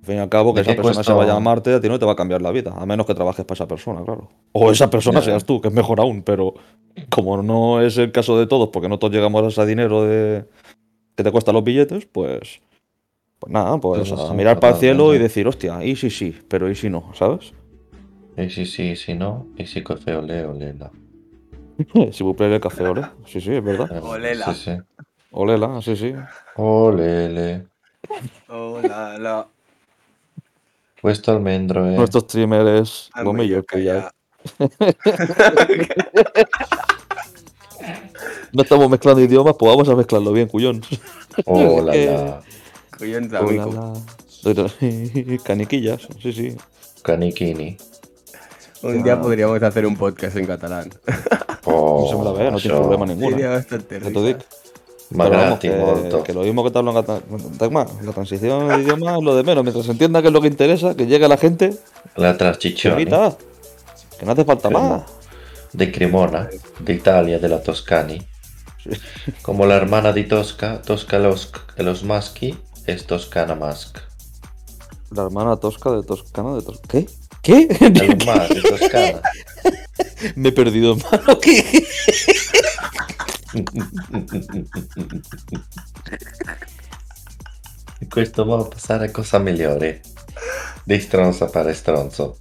Al 0.00 0.06
fin 0.06 0.16
y 0.16 0.18
al 0.18 0.28
cabo, 0.28 0.54
que 0.54 0.62
¿De 0.62 0.72
esa 0.72 0.82
persona 0.82 1.04
se 1.04 1.12
vaya 1.12 1.36
a 1.36 1.40
Marte 1.40 1.74
a 1.74 1.80
ti 1.80 1.88
no 1.88 1.98
te 1.98 2.06
va 2.06 2.12
a 2.12 2.16
cambiar 2.16 2.42
la 2.42 2.50
vida, 2.50 2.74
a 2.76 2.86
menos 2.86 3.06
que 3.06 3.14
trabajes 3.14 3.44
para 3.44 3.54
esa 3.54 3.68
persona, 3.68 4.02
claro. 4.02 4.30
O 4.52 4.70
esa 4.70 4.90
persona 4.90 5.22
seas 5.22 5.44
tú, 5.44 5.60
que 5.60 5.68
es 5.68 5.74
mejor 5.74 6.00
aún, 6.00 6.22
pero 6.22 6.54
como 7.08 7.40
no 7.42 7.80
es 7.80 7.98
el 7.98 8.10
caso 8.10 8.38
de 8.38 8.46
todos, 8.46 8.70
porque 8.70 8.88
no 8.88 8.98
todos 8.98 9.12
llegamos 9.12 9.44
a 9.44 9.48
ese 9.48 9.66
dinero 9.66 10.02
de 10.02 10.44
que 11.16 11.22
te 11.22 11.30
cuestan 11.30 11.54
los 11.54 11.64
billetes, 11.64 12.06
pues 12.06 12.60
pues 13.38 13.52
nada, 13.52 13.76
pues 13.78 14.12
a 14.12 14.16
son 14.16 14.36
mirar 14.36 14.60
para 14.60 14.74
el 14.74 14.78
cielo 14.78 15.14
y 15.14 15.18
decir, 15.18 15.48
hostia, 15.48 15.84
y 15.84 15.96
sí, 15.96 16.10
sí, 16.10 16.38
pero 16.48 16.70
y 16.70 16.76
si 16.76 16.88
no, 16.88 17.10
¿sabes? 17.14 17.52
Y 18.36 18.48
sí, 18.50 18.66
sí, 18.66 18.94
si 18.94 19.14
no, 19.14 19.48
y 19.56 19.66
si 19.66 19.82
café 19.82 20.14
ole, 20.14 20.44
olela. 20.44 20.92
si 22.12 22.34
plaît, 22.34 22.52
el 22.52 22.60
café, 22.60 22.86
ole. 22.86 23.02
Sí, 23.26 23.40
sí, 23.40 23.52
es 23.52 23.64
verdad. 23.64 23.90
Olela. 24.04 24.54
Sí, 24.54 24.54
sí. 24.54 24.70
Olela, 25.32 25.82
sí, 25.82 25.96
sí. 25.96 26.14
Olele. 26.56 27.66
Hola, 28.48 29.18
la. 29.18 29.48
Questo 31.00 31.32
almendro 31.32 31.84
è... 31.84 31.96
Nuestro 31.96 32.20
streamer 32.20 32.80
es 32.80 33.10
que 33.68 33.82
ya. 33.82 34.12
No 38.52 38.62
estamos 38.62 38.88
mezclando 38.90 39.20
idiomas, 39.20 39.54
pues 39.58 39.70
vamos 39.70 39.88
a 39.88 39.96
mezclarlo 39.96 40.32
bien, 40.32 40.48
cuyón. 40.48 40.82
Oh, 41.46 41.80
la, 41.82 42.42
Hola, 43.40 43.50
mico. 43.66 43.72
la- 44.44 45.38
Caniquillas, 45.44 46.06
sí, 46.20 46.32
sí. 46.32 46.56
Caniquini. 47.02 47.76
Un 48.82 49.02
día 49.02 49.20
podríamos 49.20 49.62
hacer 49.62 49.86
un 49.86 49.96
podcast 49.96 50.36
en 50.36 50.46
catalán. 50.46 50.90
Oh, 51.64 52.02
No 52.02 52.08
se 52.10 52.16
me 52.18 52.24
la 52.24 52.32
ve, 52.32 52.50
no 52.50 52.58
tiene 52.58 52.76
problema 52.76 53.06
ninguno. 53.06 53.30
Sería 53.30 53.50
bastante 53.50 54.00
molto. 55.78 56.18
que, 56.18 56.24
que 56.24 56.32
lo 56.32 56.42
mismo 56.42 56.64
que 56.64 56.70
te 56.72 56.78
hablo 56.78 56.90
en 56.90 56.96
catalán. 56.96 57.22
La 58.02 58.12
transición 58.12 58.66
de 58.68 58.82
idioma 58.82 59.16
es 59.16 59.22
lo 59.22 59.36
de 59.36 59.44
menos. 59.44 59.62
Mientras 59.62 59.86
se 59.86 59.92
entienda 59.92 60.20
que 60.22 60.26
es 60.28 60.32
lo 60.34 60.40
que 60.40 60.48
interesa, 60.48 60.96
que 60.96 61.06
llegue 61.06 61.24
a 61.24 61.28
la 61.28 61.36
gente, 61.36 61.72
La 62.16 62.36
grita. 62.96 63.36
Que 64.18 64.26
no 64.26 64.32
hace 64.32 64.44
falta 64.44 64.68
Fermo. 64.70 64.88
más. 64.88 65.02
De 65.72 65.92
Cremona, 65.92 66.48
de 66.80 66.92
Italia, 66.92 67.38
de 67.38 67.48
la 67.48 67.62
Toscani. 67.62 68.26
Como 69.42 69.66
la 69.66 69.76
hermana 69.76 70.12
de 70.12 70.24
Tosca, 70.24 70.82
Tosca 70.82 71.18
los, 71.18 71.52
de 71.76 71.84
los 71.84 72.02
Maschi 72.02 72.58
es 72.86 73.06
Toscana 73.06 73.54
Mask. 73.54 73.98
La 75.10 75.24
hermana 75.24 75.56
tosca 75.56 75.90
de 75.92 76.02
Toscana 76.02 76.54
de 76.54 76.62
Toscana. 76.62 76.88
¿Qué? 76.90 77.06
¿Qué? 77.42 77.66
De 77.90 78.06
los 78.06 78.26
más 78.26 78.48
de 78.48 78.62
Toscana. 78.62 79.20
Me 80.36 80.48
he 80.48 80.52
perdido, 80.52 80.96
hermano. 80.96 81.38
¿Qué? 81.38 81.86
Questo 88.12 88.46
va 88.46 88.60
a 88.60 88.68
passare 88.68 89.06
a 89.06 89.12
cosa 89.12 89.38
migliore. 89.38 90.02
Di 90.84 90.98
stronzo 91.00 91.50
para 91.50 91.72
stronzo. 91.74 92.38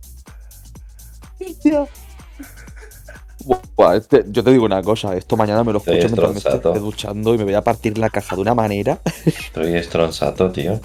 Buah, 3.75 3.95
este- 3.95 4.25
yo 4.27 4.43
te 4.43 4.51
digo 4.51 4.65
una 4.65 4.81
cosa, 4.81 5.15
esto 5.15 5.37
mañana 5.37 5.63
me 5.63 5.71
lo 5.73 5.79
Estoy 5.79 5.97
escucho 5.97 6.15
mientras 6.15 6.45
me 6.45 6.55
estoy 6.55 6.79
duchando 6.79 7.33
y 7.33 7.37
me 7.37 7.43
voy 7.43 7.53
a 7.53 7.63
partir 7.63 7.97
la 7.97 8.09
caja 8.09 8.35
de 8.35 8.41
una 8.41 8.53
manera. 8.55 8.99
Estoy 9.25 9.81
stronzato, 9.83 10.51
tío. 10.51 10.79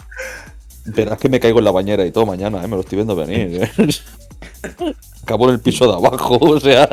Verás 0.87 1.19
que 1.19 1.29
me 1.29 1.41
caigo 1.41 1.59
en 1.59 1.65
la 1.65 1.73
bañera 1.73 2.07
y 2.07 2.13
todo 2.13 2.27
mañana, 2.27 2.63
¿eh? 2.63 2.69
me 2.69 2.77
lo 2.77 2.81
estoy 2.81 2.97
viendo 2.97 3.17
venir. 3.17 3.63
¿eh? 3.63 3.71
Acabo 5.23 5.49
en 5.49 5.55
el 5.55 5.61
piso 5.61 5.87
de 5.87 5.95
abajo, 5.95 6.37
o 6.41 6.61
sea. 6.61 6.89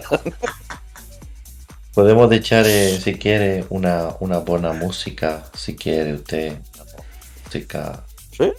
Podemos 1.93 2.32
echar, 2.32 2.66
eh, 2.68 2.99
si 2.99 3.14
quiere, 3.16 3.66
una, 3.70 4.16
una 4.20 4.39
buena 4.39 4.74
música. 4.74 5.43
Si 5.55 5.76
quiere 5.76 6.16
usted. 6.16 6.57
Música. 7.45 8.03
¿Sí? 8.36 8.51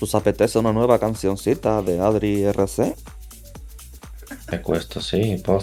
¿Os 0.00 0.14
apetece 0.16 0.58
una 0.58 0.72
nueva 0.72 0.98
cancioncita 0.98 1.80
de 1.82 2.00
Adri 2.00 2.42
RC? 2.42 2.96
E 4.54 4.60
questo 4.60 5.00
sì, 5.00 5.40
poi 5.42 5.58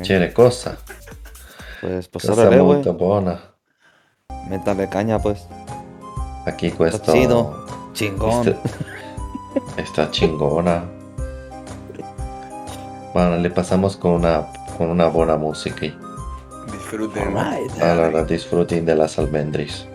c'è 0.00 0.32
cosa. 0.32 0.76
Pues, 1.80 2.08
pues 2.08 2.24
Cosa 2.26 2.46
güey. 2.46 2.58
molto 2.58 2.92
buona. 2.92 3.38
Métale 4.48 4.88
caña, 4.88 5.18
pues. 5.20 5.46
Aquí 6.46 6.70
questo. 6.72 7.12
Chido. 7.12 7.64
Chingón. 7.92 8.46
Este- 8.48 9.80
Esta 9.82 10.10
chingona. 10.10 10.84
Bueno, 13.12 13.36
le 13.38 13.50
pasamos 13.50 13.96
con 13.96 14.12
una, 14.12 14.46
con 14.76 14.90
una 14.90 15.06
buena 15.08 15.36
música. 15.36 15.86
Disfruten. 16.70 17.36
Allora, 17.80 18.24
disfruten 18.24 18.84
de 18.84 18.94
las 18.94 19.18
almendris. 19.18 19.86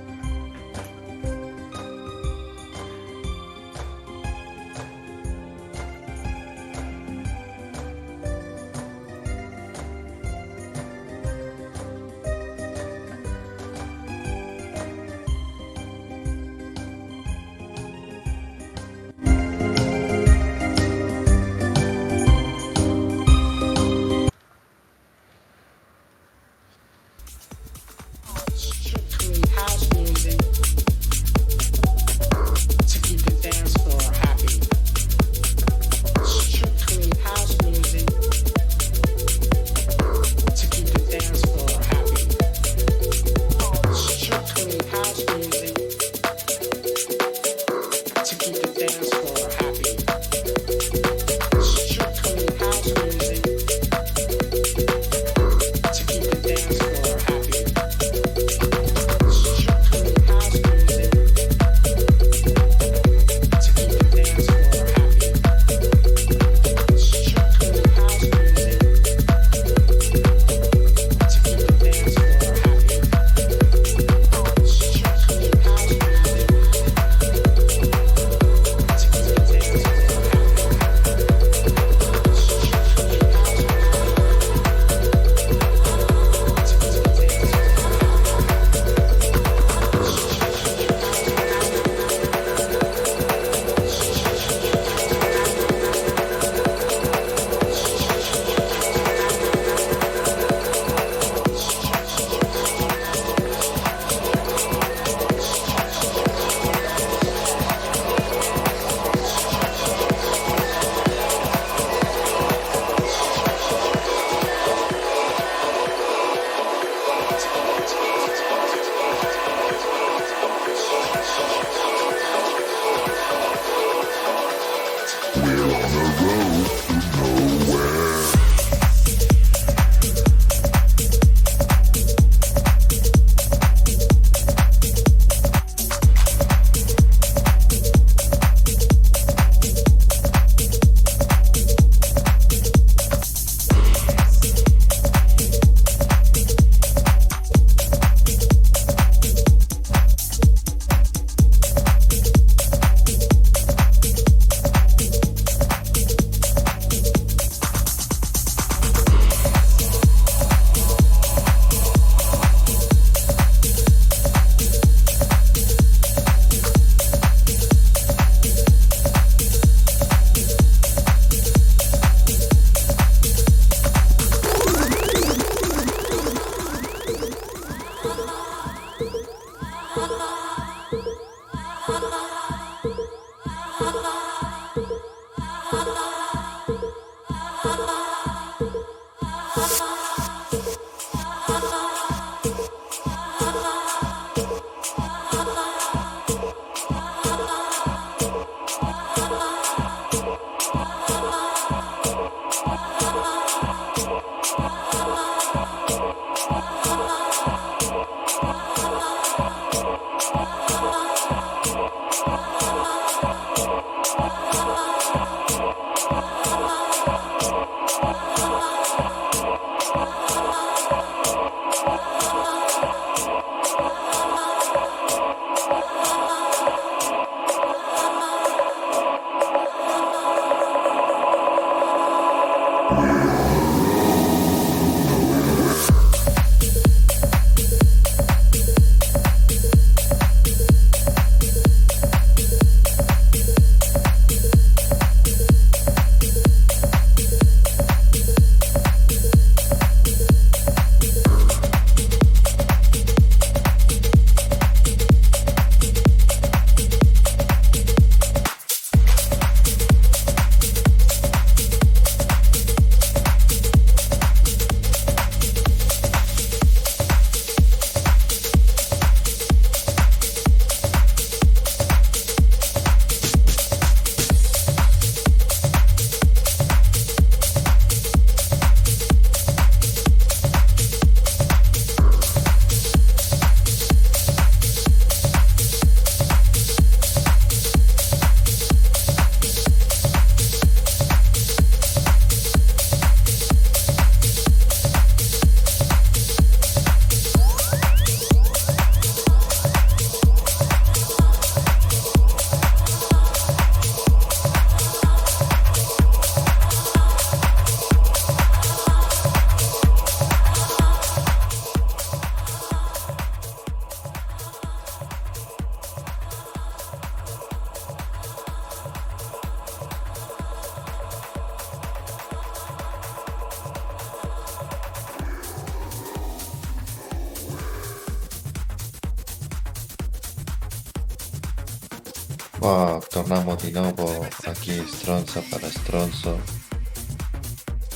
Ma 332.61 333.01
torniamo 333.09 333.55
di 333.55 333.71
nuovo 333.71 334.05
aquí 334.45 334.85
Stronza 334.85 335.41
para 335.49 335.67
Stronzo. 335.67 336.39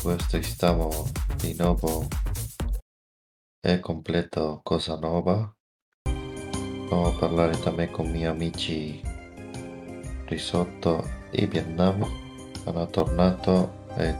Questo 0.01 0.41
stiamo 0.41 0.89
di 1.37 1.55
nuovo 1.55 2.07
è 3.61 3.79
completo 3.79 4.61
cosa 4.63 4.95
nuova. 4.95 5.53
Vamo 6.89 7.07
a 7.07 7.11
parlare 7.19 7.59
también 7.59 7.91
con 7.91 8.09
miei 8.09 8.25
amici 8.25 9.01
Risotto 10.25 11.07
e 11.29 11.45
Vietnam. 11.45 12.03
Hanno 12.65 12.87
tornato 12.87 13.85
e. 13.97 14.15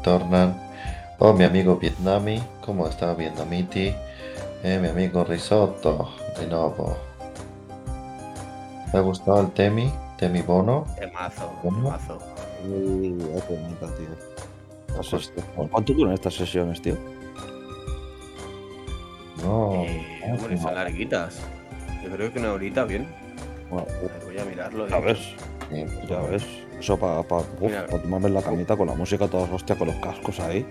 Oh 1.17 1.33
mi 1.33 1.43
amico 1.43 1.75
Vietnami, 1.75 2.59
come 2.59 2.91
sta 2.91 3.15
Vietnamiti? 3.15 3.91
E 4.61 4.77
mi 4.77 4.87
amico 4.89 5.23
Risotto 5.23 6.11
di 6.37 6.45
nuovo. 6.45 6.95
¿Te 8.91 8.97
ha 8.97 9.01
gustado 9.01 9.39
el 9.41 9.51
Temi? 9.53 10.04
Temi 10.17 10.41
Bono. 10.41 10.85
Temazo, 10.97 11.51
temazo. 11.61 12.19
Uy, 12.67 13.15
qué 13.47 13.53
bonita, 13.55 13.87
tío. 13.95 14.07
Pues, 15.11 15.31
¿Cuánto 15.71 15.93
duran 15.93 16.13
estas 16.13 16.35
sesiones, 16.35 16.81
tío? 16.81 16.95
no, 19.43 19.83
Eh, 19.85 20.21
no, 20.49 20.57
son 20.57 20.73
larguitas. 20.75 21.39
Yo 22.03 22.09
creo 22.11 22.31
que 22.31 22.39
una 22.39 22.53
horita 22.53 22.85
bien. 22.85 23.07
Bueno, 23.69 23.87
A 23.89 24.01
ver, 24.01 24.23
voy 24.25 24.39
a 24.39 24.45
mirarlo. 24.45 24.87
ya 24.87 24.99
ves, 24.99 25.19
sí, 25.69 25.85
ya 26.07 26.21
ves. 26.21 26.43
Eso 26.79 26.97
para 26.97 27.23
pa, 27.23 27.41
pa 27.41 27.99
tomarme 28.01 28.29
la 28.29 28.41
camita 28.41 28.75
con 28.77 28.87
la 28.87 28.93
música 28.95 29.27
todas 29.27 29.49
hostia, 29.51 29.75
con 29.77 29.87
los 29.87 29.95
cascos 29.97 30.39
ahí. 30.39 30.65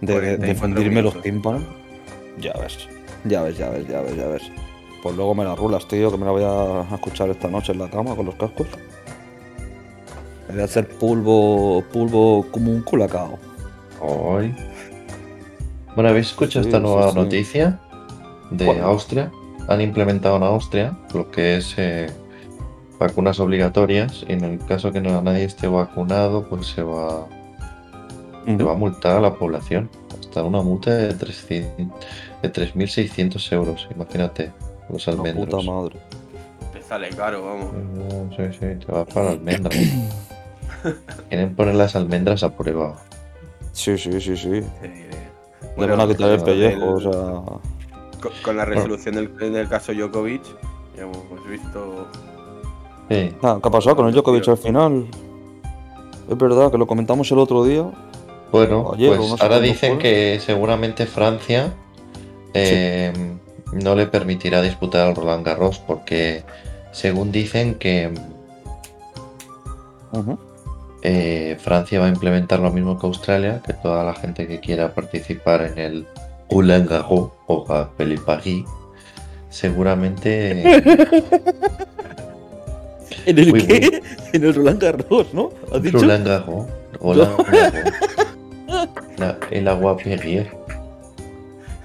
De, 0.00 0.14
de, 0.20 0.36
44 0.36 0.46
de 0.46 0.54
fundirme 0.56 1.02
los 1.02 1.22
tímpanos. 1.22 1.62
Ya 2.38 2.52
ves, 2.54 2.88
ya 3.24 3.42
ves, 3.42 3.56
ya 3.58 3.70
ves, 3.70 3.86
ya 3.86 4.00
ves, 4.00 4.16
ya 4.16 4.26
ves. 4.26 4.42
Pues 5.02 5.16
luego 5.16 5.34
me 5.34 5.44
la 5.44 5.54
rulas, 5.56 5.86
tío, 5.88 6.10
que 6.10 6.16
me 6.16 6.24
la 6.24 6.30
voy 6.30 6.44
a 6.44 6.94
escuchar 6.94 7.28
esta 7.30 7.48
noche 7.48 7.72
en 7.72 7.80
la 7.80 7.90
cama 7.90 8.14
con 8.14 8.26
los 8.26 8.36
cascos. 8.36 8.68
Me 10.48 10.54
voy 10.54 10.62
a 10.62 10.64
hacer 10.64 10.88
pulvo, 10.88 11.82
pulvo 11.92 12.46
como 12.52 12.70
un 12.70 12.82
culacao. 12.82 13.38
Hoy. 14.00 14.54
Bueno, 15.94 16.10
¿habéis 16.10 16.28
escuchado 16.28 16.62
Sí, 16.62 16.68
esta 16.68 16.80
nueva 16.80 17.10
sí. 17.10 17.16
noticia 17.16 17.80
de. 18.50 18.80
Austria? 18.80 19.30
Han 19.68 19.80
implementado 19.80 20.36
en 20.36 20.42
Austria 20.44 20.96
lo 21.14 21.30
que 21.30 21.56
es 21.56 21.74
eh, 21.76 22.10
vacunas 22.98 23.38
obligatorias 23.40 24.24
y 24.28 24.32
en 24.32 24.44
el 24.44 24.58
caso 24.66 24.92
que 24.92 25.00
no 25.00 25.20
nadie 25.22 25.44
esté 25.44 25.66
vacunado, 25.68 26.48
pues 26.48 26.66
se 26.66 26.82
va, 26.82 27.26
se 28.44 28.62
va 28.62 28.72
a 28.72 28.76
multar 28.76 29.16
a 29.16 29.20
la 29.20 29.34
población. 29.34 29.88
Hasta 30.18 30.42
una 30.44 30.62
multa 30.62 30.90
de 30.94 31.14
300 31.14 31.88
de 32.42 32.52
3.600 32.52 33.52
euros, 33.52 33.88
imagínate, 33.94 34.50
los 34.88 35.06
La 35.06 35.14
puta 35.14 35.28
almendros. 35.28 35.64
madre. 35.66 35.96
Te 36.72 36.82
sale 36.82 37.10
caro, 37.10 37.44
vamos. 37.44 37.72
Eh, 37.74 38.50
Sí, 38.52 38.58
sí, 38.58 38.86
te 38.86 38.92
va 38.92 39.04
para 39.04 39.30
almendras. 39.32 39.76
Quieren 41.28 41.54
poner 41.54 41.74
las 41.74 41.94
almendras 41.96 42.42
a 42.42 42.56
prueba. 42.56 42.96
Sí, 43.72 43.96
sí, 43.96 44.20
sí, 44.20 44.36
sí. 44.36 44.48
Le 44.50 44.66
bueno, 45.76 45.96
van 45.96 46.08
a 46.10 46.12
quitar 46.12 46.30
el 46.30 46.36
con 46.38 46.46
pellejo, 46.46 46.98
el- 46.98 47.06
o 47.06 47.12
sea. 47.12 47.22
con, 48.20 48.32
con 48.42 48.56
la 48.56 48.64
resolución 48.64 49.14
del, 49.14 49.34
del 49.36 49.68
caso 49.68 49.92
Djokovic, 49.92 50.42
ya 50.96 51.02
hemos 51.02 51.48
visto. 51.48 52.06
Sí, 53.08 53.34
Ah, 53.42 53.58
¿Qué 53.62 53.68
ha 53.68 53.70
pasado 53.70 53.96
con 53.96 54.06
el 54.08 54.12
Djokovic 54.14 54.48
al 54.48 54.56
final? 54.58 55.06
Es 56.28 56.36
verdad 56.38 56.70
que 56.70 56.78
lo 56.78 56.86
comentamos 56.86 57.30
el 57.32 57.38
otro 57.38 57.64
día. 57.64 57.84
Bueno, 58.50 58.92
Ayer, 58.94 59.16
pues 59.16 59.30
no 59.30 59.36
sé 59.36 59.42
ahora 59.42 59.60
dicen 59.60 59.94
fue. 59.94 60.02
que 60.02 60.40
seguramente 60.40 61.06
Francia 61.06 61.72
eh, 62.54 63.12
no 63.72 63.94
le 63.94 64.06
permitirá 64.06 64.60
disputar 64.62 65.08
al 65.08 65.16
Roland 65.16 65.44
Garros 65.46 65.78
porque, 65.78 66.42
según 66.92 67.32
dicen, 67.32 67.74
que 67.76 68.10
eh, 71.02 71.56
Francia 71.60 71.98
va 72.00 72.06
a 72.06 72.10
implementar 72.10 72.60
lo 72.60 72.70
mismo 72.70 72.98
que 72.98 73.06
Australia, 73.06 73.60
que 73.66 73.72
toda 73.72 74.04
la 74.04 74.14
gente 74.14 74.46
que 74.46 74.60
quiera 74.60 74.92
participar 74.94 75.62
en 75.62 75.78
el 75.78 76.06
Roland 76.50 76.88
Garros 76.88 77.30
o 77.46 77.64
Papel 77.64 78.18
Paris, 78.20 78.64
seguramente 79.50 80.62
¿En 83.26 83.38
el 83.38 83.52
Uy, 83.52 83.66
qué? 83.66 84.02
En 84.32 84.44
el 84.44 84.54
Roland 84.54 84.80
Garros, 84.82 85.32
¿no? 85.32 85.50
¿Has 85.72 85.82
dicho? 85.82 85.98
Roland 85.98 86.26
Garros, 86.26 86.66
Roland 87.00 87.36
Garros, 87.46 87.92
la- 89.18 89.38
el 89.50 89.68
agua 89.68 89.96
Perrier. 89.96 90.50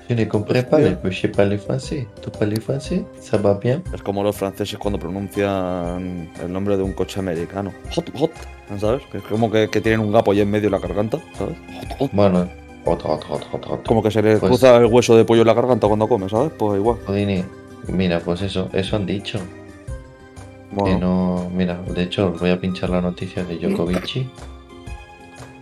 Je 0.09 0.15
ne 0.15 0.25
comprends 0.25 0.63
pas, 0.63 0.79
mais 0.79 0.95
je 1.11 1.19
sais 1.21 1.27
parler 1.27 1.57
français. 1.57 2.07
¿Tú 2.21 2.29
parles 2.31 2.59
français? 2.61 3.03
¿Ça 3.19 3.37
va 3.37 3.55
bien? 3.55 3.83
Es 3.93 4.01
como 4.01 4.23
los 4.23 4.35
franceses 4.35 4.77
cuando 4.79 4.97
pronuncian 4.97 6.29
el 6.41 6.51
nombre 6.51 6.77
de 6.77 6.83
un 6.83 6.93
coche 6.93 7.19
americano. 7.19 7.73
Hot, 7.93 8.09
hot, 8.17 8.31
¿sabes? 8.79 9.01
Que 9.11 9.17
es 9.17 9.23
como 9.25 9.51
que, 9.51 9.69
que 9.69 9.81
tienen 9.81 9.99
un 9.99 10.11
gapo 10.13 10.31
ahí 10.31 10.39
en 10.41 10.49
medio 10.49 10.69
de 10.69 10.71
la 10.71 10.79
garganta, 10.79 11.19
¿sabes? 11.37 11.55
Hot, 11.89 11.97
hot. 11.99 12.09
Bueno, 12.13 12.47
otro, 12.85 13.11
otro, 13.11 13.33
otro, 13.35 13.49
otro. 13.51 13.73
otro. 13.73 13.83
Como 13.85 14.01
que 14.01 14.09
se 14.11 14.21
le 14.21 14.37
Pues- 14.37 14.49
cruza 14.49 14.77
el 14.77 14.85
hueso 14.85 15.17
de 15.17 15.25
pollo 15.25 15.41
en 15.41 15.47
la 15.47 15.53
garganta 15.53 15.87
cuando 15.87 16.07
come, 16.07 16.29
¿sabes? 16.29 16.53
Pues 16.57 16.79
igual. 16.79 16.97
Odini, 17.05 17.43
mira, 17.89 18.21
pues 18.21 18.41
eso, 18.43 18.69
eso 18.71 18.95
han 18.95 19.05
dicho. 19.05 19.39
Que 19.39 20.75
Bueno, 20.83 20.99
no, 20.99 21.49
mira, 21.53 21.81
de 21.93 22.03
hecho, 22.03 22.31
os 22.33 22.39
voy 22.39 22.51
a 22.51 22.59
pinchar 22.61 22.89
la 22.91 23.01
noticia 23.01 23.43
de 23.43 23.57
Djokovic. 23.57 24.25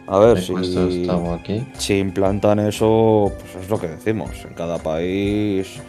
a 0.08 0.20
ver 0.20 0.42
si, 0.42 0.54
aquí. 1.34 1.66
implantan 2.00 2.60
eso, 2.60 3.32
pues 3.40 3.64
es 3.64 3.70
lo 3.70 3.80
que 3.80 3.88
decimos. 3.88 4.30
En 4.46 4.54
cada 4.54 4.78
país 4.78 5.80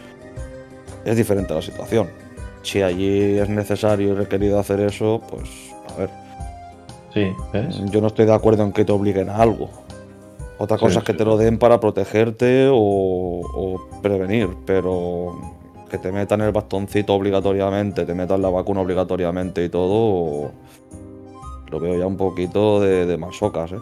es 1.05 1.17
diferente 1.17 1.53
la 1.53 1.61
situación. 1.61 2.09
Si 2.63 2.81
allí 2.81 3.37
es 3.37 3.47
necesario 3.49 4.09
y 4.09 4.13
requerido 4.15 4.59
hacer 4.59 4.79
eso, 4.81 5.21
pues 5.29 5.49
a 5.93 5.99
ver. 5.99 6.09
Sí, 7.13 7.27
¿ves? 7.53 7.79
Yo 7.91 8.01
no 8.01 8.07
estoy 8.07 8.25
de 8.25 8.33
acuerdo 8.33 8.63
en 8.63 8.73
que 8.73 8.85
te 8.85 8.91
obliguen 8.91 9.29
a 9.29 9.37
algo. 9.37 9.69
Otra 10.57 10.77
Sí, 10.77 10.85
cosa 10.85 10.99
es 10.99 11.05
que 11.05 11.11
sí. 11.13 11.17
te 11.19 11.25
lo 11.25 11.37
den 11.37 11.59
para 11.59 11.79
protegerte 11.79 12.67
o, 12.71 12.75
o 12.75 13.87
prevenir, 14.01 14.49
pero 14.65 15.39
que 15.89 15.97
te 15.99 16.11
metan 16.11 16.41
el 16.41 16.51
bastoncito 16.51 17.13
obligatoriamente, 17.13 18.05
te 18.05 18.13
metan 18.13 18.41
la 18.41 18.49
vacuna 18.49 18.81
obligatoriamente 18.81 19.63
y 19.63 19.69
todo, 19.69 20.51
lo 21.69 21.79
veo 21.79 21.97
ya 21.97 22.05
un 22.07 22.17
poquito 22.17 22.81
de, 22.81 23.05
de 23.05 23.17
masocas, 23.17 23.71
¿eh? 23.71 23.77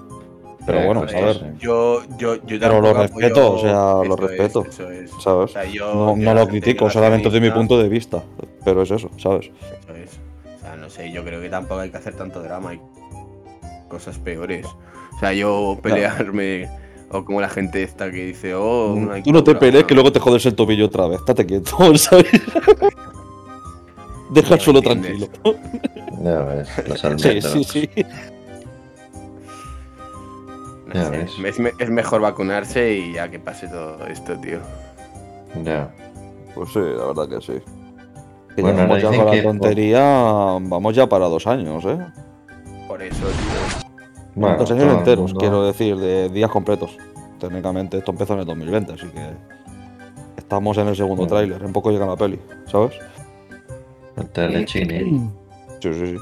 Pero 0.66 0.80
Eh, 0.80 0.86
bueno, 0.86 1.02
a 1.02 1.06
ver. 1.06 1.58
Yo, 1.60 2.02
yo, 2.18 2.36
yo 2.46 2.60
Pero 2.60 2.82
lo 2.82 2.94
respeto, 2.94 3.42
apoyo- 3.42 3.54
o 3.54 3.60
sea, 3.60 3.74
lo 3.74 4.04
eso 4.04 4.14
es, 4.14 4.20
respeto. 4.32 4.66
eso 4.68 4.90
es. 4.92 5.12
¿sabes? 5.22 5.24
O 5.24 5.48
sea, 5.48 5.66
yo- 5.66 5.94
no, 5.94 6.18
yo 6.18 6.24
no 6.24 6.34
lo 6.34 6.48
critico, 6.48 6.90
solamente 6.90 7.30
desde 7.30 7.40
mi 7.42 7.52
punto 7.52 7.78
de 7.78 7.88
vista, 7.90 8.24
pero 8.64 8.82
es 8.82 8.92
eso, 8.92 9.10
¿sabes? 9.18 9.46
Eso 9.84 9.96
es. 9.96 10.10
O 10.58 10.60
sea, 10.62 10.76
no 10.76 10.90
sé, 10.90 11.12
yo 11.12 11.24
creo 11.24 11.40
que 11.42 11.50
tampoco 11.50 11.82
hay 11.82 11.90
que 11.92 11.98
hacer 11.98 12.16
tanto 12.16 12.42
drama. 12.42 12.72
Hay 12.72 12.80
cosas 13.88 14.18
peores. 14.18 14.66
O 15.16 15.20
sea, 15.20 15.34
yo 15.34 15.78
pelearme. 15.82 16.68
O 17.12 17.24
como 17.24 17.40
la 17.40 17.50
gente 17.50 17.84
esta 17.84 18.10
que 18.10 18.26
dice, 18.26 18.56
oh, 18.56 18.94
una 18.94 19.22
Tú 19.22 19.32
no 19.32 19.44
te 19.44 19.54
pelees 19.54 19.84
que 19.86 19.94
luego 19.94 20.12
te 20.12 20.20
jodes 20.20 20.44
el 20.48 20.56
tobillo 20.56 20.88
otra 20.88 21.08
vez, 21.08 21.20
estate 21.20 21.46
quieto, 21.46 21.78
¿sabes? 21.98 22.26
Deja 24.32 24.56
el 24.56 24.60
suelo 24.60 24.82
tranquilo. 24.82 25.28
Ya 26.24 26.40
ves, 26.42 26.68
los 26.88 27.22
Sí, 27.22 27.42
sí, 27.42 27.64
sí. 27.64 27.90
No 30.86 30.94
Ya 30.94 31.06
sé, 31.06 31.10
ves. 31.12 31.32
es, 31.46 31.60
me- 31.60 31.72
es 31.80 31.90
mejor 31.90 32.22
vacunarse 32.22 32.94
y 32.94 33.14
ya 33.14 33.30
que 33.30 33.40
pase 33.40 33.68
todo 33.68 34.06
esto, 34.08 34.38
tío. 34.38 34.60
Ya. 35.64 35.90
Pues 36.54 36.70
sí, 36.72 36.80
la 36.80 37.06
verdad 37.08 37.28
que 37.30 37.42
sí. 37.42 37.60
Que 38.56 38.62
Bueno, 38.62 38.82
ahora 38.84 39.00
ya 39.00 39.08
con 39.10 39.26
la 39.36 39.44
tontería, 39.44 40.00
vamos 40.62 40.96
ya 40.96 41.08
para 41.08 41.26
dos 41.28 41.46
años, 41.48 41.84
¿eh? 41.86 41.98
Por 42.88 43.02
eso, 43.02 43.26
tío. 43.26 43.86
Bueno, 44.36 44.58
dos 44.58 44.72
años 44.72 44.94
enteros, 44.98 45.26
mundo- 45.32 45.40
quiero 45.40 45.66
decir, 45.66 45.98
de 45.98 46.30
días 46.30 46.50
completos. 46.52 46.98
Técnicamente 47.40 47.98
esto 47.98 48.12
empezó 48.12 48.34
en 48.34 48.40
el 48.42 48.46
2020, 48.46 48.94
así 48.94 49.08
que 49.08 49.30
estamos 50.38 50.78
en 50.78 50.88
el 50.88 50.96
segundo 50.96 51.24
Bueno. 51.26 51.36
tráiler, 51.36 51.62
en 51.64 51.74
poco 51.74 51.92
llega 51.92 52.06
la 52.06 52.16
peli, 52.16 52.40
¿sabes? 52.68 52.94
El 54.16 54.30
telechini. 54.30 55.30
Sí, 55.82 55.94
sí, 55.94 56.06
sí. 56.08 56.18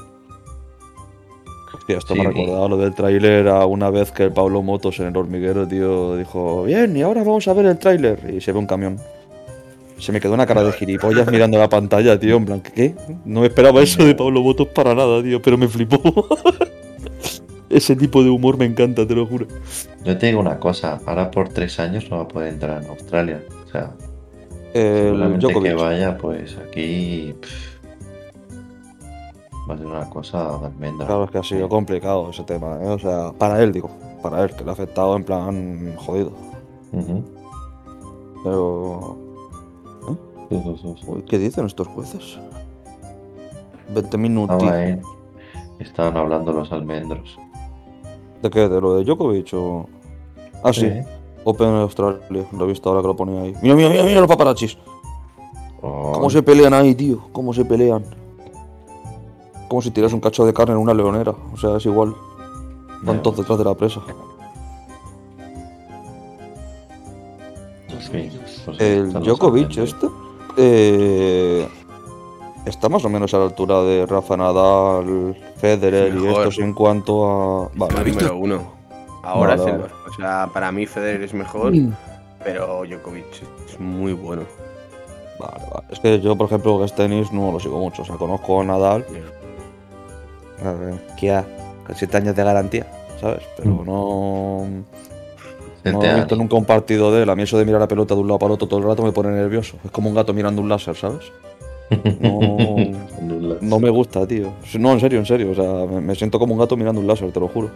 Hostia, 1.74 1.98
esto 1.98 2.14
Sí, 2.14 2.20
me 2.20 2.26
ha 2.26 2.30
recordado 2.30 2.68
lo 2.68 2.76
del 2.76 2.94
tráiler 2.94 3.48
a 3.48 3.66
una 3.66 3.90
vez 3.90 4.12
que 4.12 4.24
el 4.24 4.32
Pablo 4.32 4.62
Motos 4.62 5.00
en 5.00 5.06
el 5.06 5.16
hormiguero, 5.16 5.66
tío, 5.66 6.16
dijo, 6.16 6.64
bien, 6.64 6.96
y 6.96 7.02
ahora 7.02 7.22
vamos 7.22 7.46
a 7.48 7.52
ver 7.52 7.66
el 7.66 7.78
tráiler. 7.78 8.32
Y 8.34 8.40
se 8.40 8.52
ve 8.52 8.58
un 8.58 8.66
camión. 8.66 8.98
Se 9.98 10.12
me 10.12 10.20
quedó 10.20 10.34
una 10.34 10.46
cara 10.46 10.62
de 10.62 10.72
gilipollas 10.72 11.30
mirando 11.30 11.58
la 11.58 11.68
pantalla, 11.68 12.18
tío, 12.18 12.36
en 12.36 12.44
plan, 12.44 12.60
¿qué? 12.60 12.94
No 13.24 13.40
me 13.40 13.46
esperaba 13.46 13.82
eso 13.82 14.04
de 14.04 14.14
Pablo 14.14 14.42
Motos 14.42 14.68
para 14.68 14.94
nada, 14.94 15.22
tío, 15.22 15.40
pero 15.40 15.56
me 15.56 15.68
flipó. 15.68 16.00
Ese 17.70 17.96
tipo 17.96 18.22
de 18.22 18.30
humor 18.30 18.56
me 18.56 18.66
encanta, 18.66 19.06
te 19.06 19.14
lo 19.14 19.26
juro. 19.26 19.46
Yo 20.04 20.16
te 20.16 20.26
digo 20.26 20.40
una 20.40 20.60
cosa, 20.60 21.00
ahora 21.06 21.30
por 21.30 21.48
tres 21.48 21.80
años 21.80 22.08
no 22.08 22.18
va 22.18 22.22
a 22.22 22.28
poder 22.28 22.52
entrar 22.52 22.82
en 22.82 22.88
Australia. 22.88 23.42
O 23.66 23.70
sea, 23.70 23.90
El 24.74 25.06
seguramente 25.06 25.60
que 25.60 25.74
vaya, 25.74 26.16
pues 26.16 26.56
aquí 26.56 27.34
pff, 27.40 27.73
va 29.68 29.74
a 29.74 29.78
ser 29.78 29.86
una 29.86 30.10
cosa 30.10 30.58
de 30.58 30.66
almendra. 30.66 31.06
Claro, 31.06 31.24
es 31.24 31.30
que 31.30 31.38
ha 31.38 31.42
sido 31.42 31.68
complicado 31.68 32.30
ese 32.30 32.42
tema, 32.44 32.78
¿eh? 32.82 32.88
O 32.88 32.98
sea, 32.98 33.32
para 33.32 33.62
él, 33.62 33.72
digo, 33.72 33.90
para 34.22 34.42
él, 34.44 34.54
que 34.54 34.64
le 34.64 34.70
ha 34.70 34.72
afectado 34.72 35.16
en 35.16 35.24
plan 35.24 35.94
jodido. 35.96 36.32
Pero. 38.42 39.16
Sí, 40.50 40.60
sí, 40.62 40.76
sí, 40.82 40.94
sí. 41.00 41.04
Uy, 41.08 41.22
¿Qué 41.22 41.38
dicen 41.38 41.66
estos 41.66 41.88
jueces? 41.88 42.38
20 43.88 44.00
Estaba 44.00 44.22
minutos. 44.22 44.62
ahí, 44.62 45.00
Estaban 45.78 46.16
hablando 46.16 46.52
los 46.52 46.70
almendros. 46.72 47.38
¿De 48.42 48.50
qué? 48.50 48.68
¿De 48.68 48.80
lo 48.80 48.96
de 48.96 49.04
Djokovic 49.04 49.54
o.? 49.54 49.86
Ah, 50.62 50.72
sí. 50.72 50.90
Open 51.44 51.68
en 51.68 51.74
Australia. 51.76 52.46
Lo 52.52 52.64
he 52.64 52.68
visto 52.68 52.88
ahora 52.88 53.00
que 53.02 53.08
lo 53.08 53.16
ponía 53.16 53.42
ahí. 53.42 53.54
Mira, 53.62 53.74
mira, 53.74 53.88
mira, 53.88 54.02
mira 54.04 54.20
los 54.20 54.28
paparachis. 54.28 54.78
Oh, 55.82 56.12
¿Cómo 56.12 56.30
se 56.30 56.42
pelean 56.42 56.72
ahí, 56.72 56.94
tío? 56.94 57.28
¿Cómo 57.32 57.52
se 57.52 57.64
pelean? 57.64 58.04
Como 59.68 59.82
si 59.82 59.90
tiras 59.90 60.12
un 60.12 60.20
cacho 60.20 60.44
de 60.46 60.52
carne 60.52 60.74
en 60.74 60.80
una 60.80 60.94
leonera. 60.94 61.32
O 61.52 61.56
sea, 61.56 61.76
es 61.76 61.86
igual. 61.86 62.14
Van 63.02 63.22
todos 63.22 63.38
detrás 63.38 63.58
de 63.58 63.64
la 63.64 63.74
presa. 63.74 64.00
sí, 68.00 68.30
pues 68.64 68.80
El 68.80 69.12
Djokovic 69.12 69.76
este. 69.78 70.06
eh, 70.56 71.68
está 72.66 72.88
más 72.88 73.04
o 73.04 73.08
menos 73.08 73.32
a 73.34 73.38
la 73.38 73.44
altura 73.44 73.82
de 73.82 74.06
Rafa 74.06 74.36
Nadal, 74.36 75.36
Federer 75.56 76.14
y 76.14 76.26
estos 76.26 76.58
en 76.58 76.72
cuanto 76.74 77.26
a. 77.64 77.70
Vale, 77.74 78.30
uno. 78.32 78.72
Ahora 79.22 79.56
Vale, 79.56 79.62
es 79.62 79.74
el 79.74 79.80
vale. 79.80 79.92
O 80.08 80.12
sea, 80.14 80.50
para 80.52 80.70
mí 80.70 80.86
Federer 80.86 81.22
es 81.22 81.32
mejor, 81.34 81.72
pero 82.42 82.82
Djokovic 82.84 83.42
es 83.68 83.80
muy 83.80 84.12
bueno. 84.12 84.42
Vale, 85.38 85.64
vale. 85.72 85.86
Es 85.90 85.98
que 85.98 86.20
yo, 86.20 86.36
por 86.36 86.46
ejemplo, 86.46 86.78
que 86.78 86.84
es 86.84 86.94
tenis 86.94 87.32
no 87.32 87.50
lo 87.50 87.58
sigo 87.58 87.78
mucho. 87.78 88.02
O 88.02 88.04
sea, 88.04 88.16
conozco 88.16 88.60
a 88.60 88.64
Nadal. 88.64 89.04
Kia, 91.16 91.44
con 91.86 91.94
7 91.96 92.16
años 92.16 92.36
de 92.36 92.44
garantía, 92.44 92.86
¿sabes? 93.20 93.42
Pero 93.56 93.70
Mm. 93.70 93.86
no. 93.86 94.66
No 95.84 96.02
he 96.02 96.14
visto 96.14 96.34
nunca 96.34 96.56
un 96.56 96.64
partido 96.64 97.12
de 97.12 97.24
él. 97.24 97.30
A 97.30 97.36
mí 97.36 97.42
eso 97.42 97.58
de 97.58 97.66
mirar 97.66 97.78
la 97.80 97.88
pelota 97.88 98.14
de 98.14 98.20
un 98.22 98.26
lado 98.26 98.38
para 98.38 98.54
otro 98.54 98.66
todo 98.66 98.80
el 98.80 98.86
rato 98.86 99.02
me 99.02 99.12
pone 99.12 99.28
nervioso. 99.30 99.76
Es 99.84 99.90
como 99.90 100.08
un 100.08 100.14
gato 100.14 100.32
mirando 100.32 100.62
un 100.62 100.68
láser, 100.70 100.96
¿sabes? 100.96 101.30
No, 102.20 102.76
no 103.60 103.78
me 103.80 103.90
gusta, 103.90 104.26
tío. 104.26 104.50
No, 104.78 104.92
en 104.92 105.00
serio, 105.00 105.18
en 105.18 105.26
serio. 105.26 105.50
O 105.50 105.54
sea, 105.54 106.00
me, 106.00 106.14
siento 106.14 106.38
como 106.38 106.54
un 106.54 106.60
gato 106.60 106.74
mirando 106.78 107.02
un 107.02 107.06
láser, 107.06 107.30
te 107.32 107.38
lo 107.40 107.48
juro. 107.48 107.68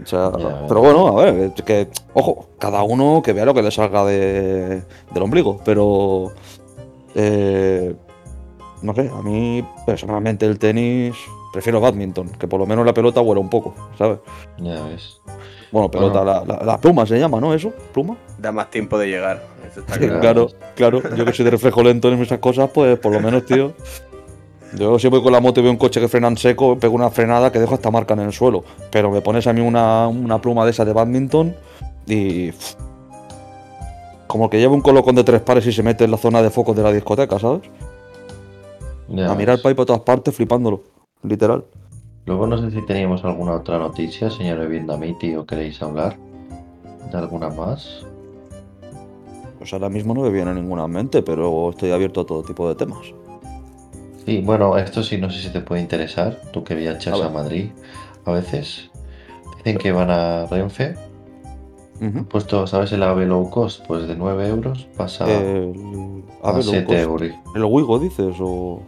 O 0.00 0.06
sea, 0.06 0.30
Ya, 0.38 0.66
pero 0.68 0.80
bueno, 0.80 1.18
a 1.18 1.24
ver, 1.24 1.50
que, 1.52 1.88
ojo, 2.14 2.46
cada 2.60 2.82
uno 2.84 3.20
que 3.22 3.32
vea 3.32 3.44
lo 3.44 3.52
que 3.52 3.62
le 3.62 3.70
salga 3.72 4.04
de, 4.04 4.82
del 5.12 5.22
ombligo, 5.22 5.60
pero. 5.64 6.32
eh, 7.16 7.94
no 8.82 8.94
sé, 8.94 9.10
a 9.12 9.22
mí 9.22 9.64
personalmente 9.86 10.46
el 10.46 10.58
tenis 10.58 11.14
prefiero 11.52 11.80
badminton, 11.80 12.28
que 12.30 12.46
por 12.46 12.60
lo 12.60 12.66
menos 12.66 12.84
la 12.86 12.92
pelota 12.94 13.20
vuela 13.20 13.40
un 13.40 13.48
poco, 13.50 13.74
¿sabes? 13.96 14.18
Ya 14.58 14.82
ves. 14.84 15.20
Bueno, 15.72 15.90
pelota, 15.90 16.24
la, 16.24 16.44
la- 16.44 16.64
la 16.64 16.78
pluma 16.78 17.04
se 17.06 17.18
llama, 17.18 17.40
¿no? 17.40 17.52
¿Eso? 17.52 17.72
¿Pluma? 17.92 18.16
Da 18.38 18.52
más 18.52 18.70
tiempo 18.70 18.98
de 18.98 19.08
llegar. 19.08 19.42
Eso 19.70 19.80
está 19.80 19.98
Claro. 20.20 20.48
claro. 20.74 21.02
Yo 21.14 21.24
que 21.26 21.32
soy 21.32 21.44
de 21.44 21.50
reflejo 21.50 21.82
lento 21.82 22.08
en 22.08 22.20
esas 22.22 22.38
cosas, 22.38 22.70
pues 22.72 22.98
por 22.98 23.12
lo 23.12 23.20
menos, 23.20 23.44
tío. 23.44 23.72
Yo 24.78 24.98
si 24.98 25.08
voy 25.08 25.22
con 25.22 25.32
la 25.32 25.40
moto 25.40 25.60
y 25.60 25.62
veo 25.62 25.72
un 25.72 25.78
coche 25.78 26.00
que 26.00 26.08
frena 26.08 26.28
en 26.28 26.36
seco, 26.36 26.78
pego 26.78 26.94
una 26.94 27.10
frenada 27.10 27.50
que 27.52 27.58
dejo 27.58 27.74
hasta 27.74 27.90
marca 27.90 28.14
en 28.14 28.20
el 28.20 28.32
suelo. 28.32 28.64
Pero 28.90 29.10
me 29.10 29.20
pones 29.20 29.46
a 29.46 29.52
mí 29.52 29.60
una, 29.60 30.08
una 30.08 30.40
pluma 30.40 30.64
de 30.64 30.70
esa 30.70 30.84
de 30.84 30.92
badminton 30.92 31.54
y. 32.06 32.52
pff, 32.52 32.74
como 34.26 34.50
que 34.50 34.58
lleva 34.58 34.74
un 34.74 34.82
colocón 34.82 35.14
de 35.14 35.24
tres 35.24 35.40
pares 35.40 35.66
y 35.66 35.72
se 35.72 35.82
mete 35.82 36.04
en 36.04 36.10
la 36.10 36.18
zona 36.18 36.42
de 36.42 36.50
focos 36.50 36.76
de 36.76 36.82
la 36.82 36.92
discoteca, 36.92 37.38
¿sabes? 37.38 37.62
Ya 39.08 39.30
a 39.30 39.34
mirar 39.34 39.56
el 39.56 39.62
país 39.62 39.74
por 39.76 39.86
todas 39.86 40.02
partes 40.02 40.34
flipándolo. 40.34 40.82
Literal. 41.22 41.64
Luego 42.26 42.46
no 42.46 42.58
sé 42.58 42.70
si 42.70 42.84
teníamos 42.84 43.24
alguna 43.24 43.52
otra 43.54 43.78
noticia, 43.78 44.30
señor 44.30 44.66
Vietnamiti, 44.68 45.34
o 45.34 45.46
queréis 45.46 45.80
hablar 45.82 46.16
de 47.10 47.18
alguna 47.18 47.48
más. 47.48 48.04
Pues 49.58 49.72
ahora 49.72 49.88
mismo 49.88 50.14
no 50.14 50.20
me 50.20 50.30
viene 50.30 50.54
ninguna 50.54 50.84
en 50.84 50.90
mente, 50.90 51.22
pero 51.22 51.70
estoy 51.70 51.90
abierto 51.90 52.20
a 52.20 52.26
todo 52.26 52.42
tipo 52.42 52.68
de 52.68 52.74
temas. 52.74 53.14
Sí, 54.26 54.42
bueno, 54.42 54.76
esto 54.76 55.02
sí 55.02 55.16
no 55.16 55.30
sé 55.30 55.40
si 55.40 55.48
te 55.48 55.60
puede 55.60 55.80
interesar, 55.80 56.38
tú 56.52 56.62
que 56.62 56.74
viajas 56.74 57.20
A. 57.20 57.30
Madrid 57.30 57.70
a 58.26 58.32
veces. 58.32 58.90
Dicen 59.56 59.78
que 59.78 59.90
van 59.90 60.10
a 60.10 60.46
Renfe, 60.46 60.94
puesto, 62.28 62.66
¿sabes? 62.66 62.92
El 62.92 63.02
AVE 63.02 63.26
low 63.26 63.48
cost, 63.50 63.84
pues 63.86 64.06
de 64.06 64.14
9 64.14 64.48
euros 64.48 64.86
pasa 64.96 65.24
El, 65.28 66.22
a, 66.42 66.50
a 66.50 66.52
ver, 66.52 66.62
7 66.62 66.80
low 66.80 66.86
cost. 66.86 67.00
euros. 67.00 67.30
¿El 67.56 67.64
Wigo 67.64 67.98
dices? 67.98 68.36
O, 68.38 68.82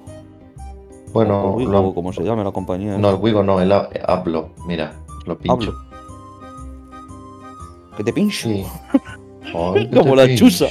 Bueno, 1.13 1.51
Wigo, 1.55 1.71
lo- 1.73 1.89
o 1.89 1.95
como 1.95 2.13
se 2.13 2.23
llame 2.23 2.45
la 2.45 2.53
compañía. 2.53 2.97
no, 2.99 3.11
el 3.11 3.17
Wigo 3.17 3.43
no, 3.43 3.61
el 3.61 3.73
A- 3.73 3.89
Hablo, 4.07 4.51
mira, 4.67 4.93
lo 5.27 5.37
pincho. 5.37 5.53
Hablo. 5.53 5.75
Que 7.97 8.05
te 8.05 8.13
pincho. 8.13 8.49
Sí. 8.49 8.65
Ay, 9.55 9.89
que 9.89 9.97
Como 9.97 10.15
te 10.17 10.29
la 10.29 10.35
chusa. 10.37 10.67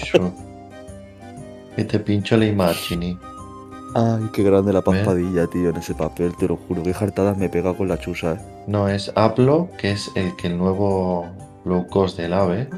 Que 1.75 1.83
te 1.83 1.99
pincho 1.99 2.37
le 2.37 2.47
immagini. 2.47 3.17
Ay, 3.95 4.29
qué 4.33 4.43
grande 4.43 4.71
la 4.71 4.81
¿Ves? 4.81 4.85
pampadilla, 4.85 5.47
tío, 5.47 5.69
en 5.69 5.77
ese 5.77 5.95
papel, 5.95 6.35
te 6.37 6.47
lo 6.47 6.57
juro. 6.57 6.83
Qué 6.83 6.93
jartadas 6.93 7.37
me 7.37 7.49
pega 7.49 7.73
con 7.73 7.87
la 7.87 7.97
chusa, 7.99 8.33
eh. 8.33 8.39
No, 8.67 8.87
es 8.87 9.11
Hablo, 9.15 9.69
que 9.79 9.91
es 9.91 10.11
el 10.15 10.35
que 10.35 10.47
el 10.47 10.57
nuevo 10.57 11.25
low 11.65 11.87
cost 11.87 12.17
del 12.17 12.33
AVE, 12.33 12.69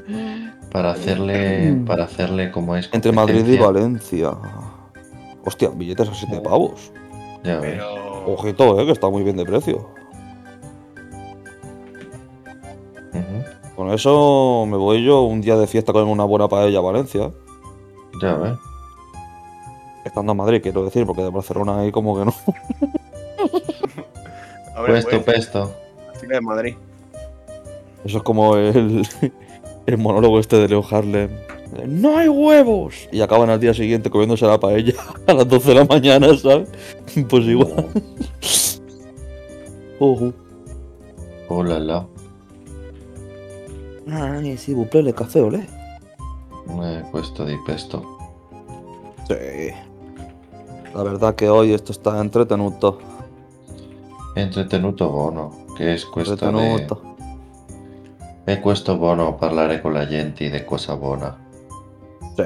para 0.72 0.92
hacerle, 0.92 1.74
para 1.86 2.06
hacerle 2.06 2.52
como 2.52 2.76
es 2.78 2.90
Entre 2.94 3.12
Madrid 3.12 3.46
y. 3.46 3.58
Valencia. 3.58 4.32
Hostia, 5.44 5.70
billetes 5.70 6.08
a 6.08 6.14
7 6.14 6.40
pavos. 6.42 6.92
Ya. 7.44 7.60
Pero. 7.60 8.26
Ojito, 8.26 8.80
eh, 8.80 8.86
que 8.86 8.92
está 8.92 9.10
muy 9.10 9.24
bien 9.24 9.38
de 9.38 9.46
precio. 9.46 9.90
Con 13.82 13.92
eso 13.92 14.66
me 14.68 14.78
voy 14.78 15.04
yo 15.04 15.22
un 15.22 15.42
día 15.42 15.58
de 15.58 15.66
fiesta 15.66 15.92
con 15.92 16.08
una 16.08 16.24
buena 16.24 16.48
paella 16.48 16.78
a 16.78 16.82
Valencia. 16.82 17.32
Ya 18.22 18.36
ves. 18.36 18.54
Estando 20.06 20.34
en 20.34 20.38
Madrid, 20.38 20.62
quiero 20.62 20.84
decir, 20.84 21.04
porque 21.08 21.24
de 21.24 21.32
Barcelona 21.32 21.80
ahí 21.80 21.92
como 21.92 22.16
que 22.16 22.26
no. 22.26 22.34
Hombre, 24.78 24.94
Puesto, 24.94 25.10
pues, 25.10 25.24
pesto. 25.24 25.72
así 26.14 26.28
que 26.28 26.34
de 26.36 26.42
Madrid. 26.42 26.76
Eso 28.06 28.18
es 28.18 28.24
como 28.24 28.56
el, 28.56 29.02
el 29.88 29.98
monólogo 29.98 30.40
este 30.40 30.58
de 30.58 30.68
Leo 30.68 30.86
Harlem. 30.88 31.32
¡No 31.88 32.18
hay 32.18 32.28
huevos! 32.28 33.08
Y 33.12 33.22
acaban 33.22 33.50
al 33.50 33.60
día 33.60 33.74
siguiente 33.74 34.10
comiéndose 34.10 34.46
la 34.46 34.60
paella 34.60 34.94
a 35.28 35.34
las 35.34 35.48
12 35.48 35.70
de 35.70 35.76
la 35.76 35.86
mañana, 35.86 36.38
¿sabes? 36.38 36.70
Pues 37.30 37.46
igual. 37.46 37.88
Ojo. 40.00 40.34
Oh 41.48 41.64
la 41.64 41.80
la. 41.80 42.08
Ay, 44.10 44.58
sí, 44.58 44.74
buple 44.74 45.04
le 45.04 45.14
café, 45.14 45.42
olé. 45.42 45.68
Eh, 46.84 47.04
Questo 47.12 47.46
di 47.46 47.58
pesto. 47.66 48.18
Sí. 49.28 49.72
La 50.94 51.04
verdad 51.04 51.36
que 51.36 51.50
hoy 51.50 51.74
esto 51.74 51.92
está 51.92 52.20
entretenuto. 52.20 53.00
Entretenuto. 54.36 55.52
Che 55.78 55.94
è 55.94 56.00
questo 56.02 56.36
de... 56.36 56.46
Entretenuto. 56.46 57.16
È 58.44 58.60
questo 58.60 58.98
buono 58.98 59.36
parlare 59.36 59.82
con 59.82 59.94
la 59.94 60.08
gente 60.08 60.50
de 60.50 60.66
cosa 60.66 60.96
buona. 60.96 61.41
Sí. 62.38 62.44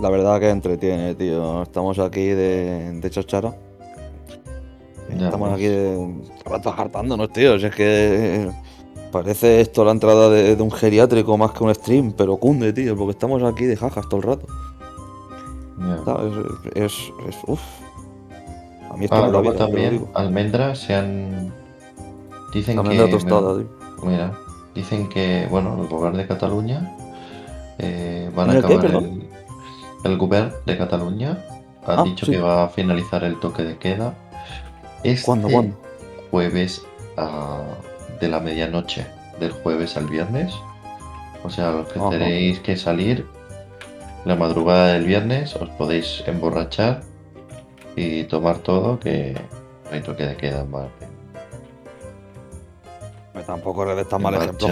La 0.00 0.10
verdad 0.10 0.40
que 0.40 0.50
entretiene, 0.50 1.14
tío. 1.14 1.62
Estamos 1.62 1.98
aquí 1.98 2.26
de, 2.26 3.00
de. 3.00 3.10
Ya 3.10 3.20
Estamos 5.26 5.52
aquí 5.52 5.66
de 5.66 6.14
hartándonos, 6.76 7.32
tío. 7.32 7.58
Si 7.58 7.66
es 7.66 7.74
que 7.74 8.50
parece 9.12 9.60
esto 9.60 9.84
la 9.84 9.92
entrada 9.92 10.28
de, 10.28 10.56
de 10.56 10.62
un 10.62 10.70
geriátrico 10.70 11.38
más 11.38 11.52
que 11.52 11.64
un 11.64 11.74
stream, 11.74 12.12
pero 12.12 12.36
cunde, 12.36 12.72
tío, 12.72 12.96
porque 12.96 13.12
estamos 13.12 13.42
aquí 13.42 13.64
de 13.64 13.76
jajas 13.76 14.08
todo 14.08 14.20
el 14.20 14.26
rato. 14.26 14.46
¿sabes? 16.04 16.32
Es, 16.74 16.82
es, 16.84 17.12
es- 17.28 17.38
uf. 17.46 17.60
A 18.90 18.96
mí 18.96 19.04
esto 19.04 19.16
Ah, 19.16 19.28
luego 19.28 19.52
también 19.52 20.06
almendras 20.14 20.78
se 20.80 20.94
han... 20.94 21.52
Dicen 22.52 22.76
También 22.76 23.04
que... 23.04 23.10
tostada, 23.12 23.58
tío. 23.58 23.68
Mira, 24.02 24.32
dicen 24.74 25.08
que, 25.08 25.46
bueno, 25.50 25.80
el 25.82 25.88
gobierno 25.88 26.18
de 26.18 26.26
Cataluña 26.26 26.96
eh, 27.78 28.30
van 28.34 28.50
a 28.50 28.54
¿El 28.54 28.64
qué, 28.66 28.74
acabar 28.74 29.02
el, 29.02 29.28
el 30.04 30.16
gobierno 30.18 30.52
de 30.64 30.78
Cataluña 30.78 31.38
ha 31.86 32.00
Ah, 32.00 32.04
dicho 32.04 32.26
sí. 32.26 32.32
que 32.32 32.38
va 32.40 32.64
a 32.64 32.68
finalizar 32.68 33.22
el 33.24 33.38
toque 33.40 33.62
de 33.62 33.76
queda 33.78 34.14
este 35.04 35.24
¿Cuándo, 35.24 35.48
cuándo? 35.48 35.76
jueves 36.30 36.82
a- 37.16 37.62
de 38.20 38.28
la 38.28 38.40
medianoche, 38.40 39.06
del 39.38 39.52
jueves 39.52 39.96
al 39.96 40.06
viernes. 40.06 40.52
O 41.44 41.50
sea, 41.50 41.70
los 41.70 41.88
que 41.92 41.98
Ajá. 42.00 42.10
tenéis 42.10 42.58
que 42.60 42.76
salir 42.76 43.26
la 44.24 44.34
madrugada 44.34 44.94
del 44.94 45.04
viernes 45.04 45.54
os 45.54 45.68
podéis 45.70 46.24
emborrachar 46.26 47.02
y 47.94 48.24
tomar 48.24 48.58
todo 48.58 48.98
que 48.98 49.34
no 49.84 49.90
hay 49.92 50.00
toque 50.00 50.24
de 50.26 50.36
queda 50.36 50.64
más. 50.64 50.88
Tampoco 53.44 53.82
eres 53.84 53.96
de 53.96 54.04
tan 54.06 54.22
mal 54.22 54.34
ejemplo. 54.34 54.68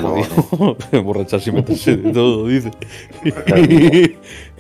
Emborracharse 0.93 1.51
y 1.51 1.53
meterse 1.53 1.97
de 1.97 2.13
todo, 2.13 2.47
dice. 2.47 2.71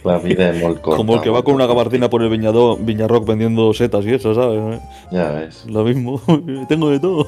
La 0.05 0.18
vida 0.18 0.50
es 0.50 0.62
muy 0.62 0.74
corta. 0.76 0.96
Como 0.98 1.14
el 1.14 1.20
que 1.22 1.30
va 1.30 1.42
con 1.42 1.55
una 1.55 1.66
gabardina 1.66 2.11
por 2.11 2.22
el 2.22 2.28
viñado, 2.28 2.76
Viñarrock 2.76 3.26
vendiendo 3.26 3.72
setas 3.72 4.05
y 4.05 4.12
eso, 4.14 4.34
¿sabes? 4.34 4.80
Ya 5.11 5.30
ves. 5.30 5.64
Lo 5.66 5.84
mismo, 5.84 6.20
tengo 6.68 6.90
de 6.90 7.00
todo. 7.00 7.26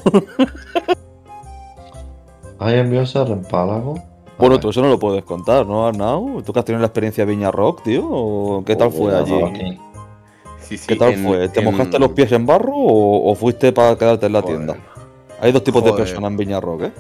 ¿Hay 2.59 2.79
envíos 2.79 3.15
a 3.17 3.25
Rempálago? 3.25 3.95
Bueno, 4.39 4.61
tú 4.61 4.69
eso 4.71 4.83
no 4.83 4.89
lo 4.89 4.99
puedes 4.99 5.25
contar, 5.25 5.67
¿no, 5.67 5.87
Arnau? 5.87 6.43
¿Tú 6.43 6.53
que 6.53 6.59
has 6.59 6.65
tenido 6.65 6.81
la 6.81 6.87
experiencia 6.89 7.25
de 7.25 7.33
Viñarrock, 7.35 7.83
tío? 7.83 8.07
¿O 8.07 8.63
¿Qué 8.65 8.77
tal 8.77 8.91
fue 8.93 9.17
allí? 9.17 9.43
Aquí. 9.43 9.79
Sí, 10.61 10.77
sí, 10.77 10.87
¿Qué 10.89 10.97
tal 10.97 11.13
en- 11.13 11.25
fue? 11.25 11.49
¿Te 11.49 11.61
en- 11.61 11.67
mojaste 11.67 11.99
los 11.99 12.11
pies 12.11 12.31
en 12.33 12.45
barro 12.45 12.73
o, 12.75 13.31
o 13.31 13.35
fuiste 13.35 13.73
para 13.73 13.97
quedarte 13.97 14.27
en 14.27 14.33
la 14.35 14.43
Joder. 14.43 14.57
tienda? 14.57 14.77
Hay 15.41 15.53
dos 15.53 15.63
tipos 15.65 15.85
de 15.85 15.93
personas 15.93 16.31
en 16.31 16.37
Viñarrock, 16.37 16.83
¿eh? 16.83 16.93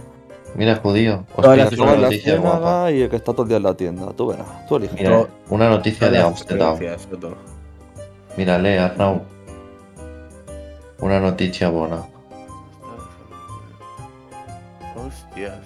Mira, 0.54 0.76
judío. 0.76 1.24
Las 1.36 1.68
que 1.70 1.80
una 1.80 1.96
noticia 1.96 2.36
guapa. 2.38 2.90
y 2.92 3.02
el 3.02 3.10
que 3.10 3.16
está 3.16 3.32
todo 3.32 3.42
el 3.42 3.48
día 3.48 3.56
en 3.58 3.62
la 3.62 3.74
tienda. 3.74 4.12
Tú 4.16 4.28
verás, 4.28 4.66
tú 4.68 4.76
eliges. 4.76 4.96
Mira, 4.96 5.26
una 5.50 5.68
noticia 5.68 6.08
de 6.08 6.18
Amsterdam. 6.22 6.78
lee, 8.58 8.76
Arnau. 8.78 9.22
Una 11.00 11.20
noticia 11.20 11.68
buena. 11.68 12.06
Hostias. 14.96 15.58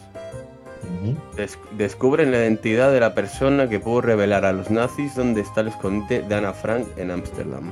Des- 1.36 1.58
descubren 1.72 2.32
la 2.32 2.38
identidad 2.38 2.90
de 2.90 2.98
la 2.98 3.14
persona 3.14 3.68
que 3.68 3.78
pudo 3.78 4.00
revelar 4.00 4.44
a 4.44 4.52
los 4.52 4.70
nazis 4.70 5.14
dónde 5.14 5.40
está 5.42 5.60
el 5.60 5.68
escondite 5.68 6.22
de 6.22 6.34
Ana 6.34 6.52
Frank 6.52 6.86
en 6.96 7.12
Ámsterdam. 7.12 7.70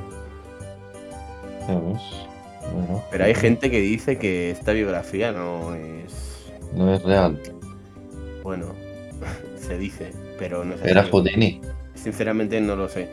Bueno, 2.73 3.03
Pero 3.11 3.25
hay 3.25 3.35
gente 3.35 3.71
que 3.71 3.81
dice 3.81 4.19
que 4.19 4.51
esta 4.51 4.73
biografía 4.73 5.33
no 5.33 5.75
es. 5.75 6.51
No 6.75 6.93
es 6.93 7.03
real. 7.03 7.41
Bueno, 8.43 8.67
se 9.57 9.79
dice, 9.79 10.13
pero 10.39 10.65
no 10.65 10.77
sé. 10.77 10.91
Era 10.91 11.05
Houdini. 11.05 11.61
Sinceramente 11.95 12.61
no 12.61 12.77
lo 12.77 12.89
sé. 12.89 13.09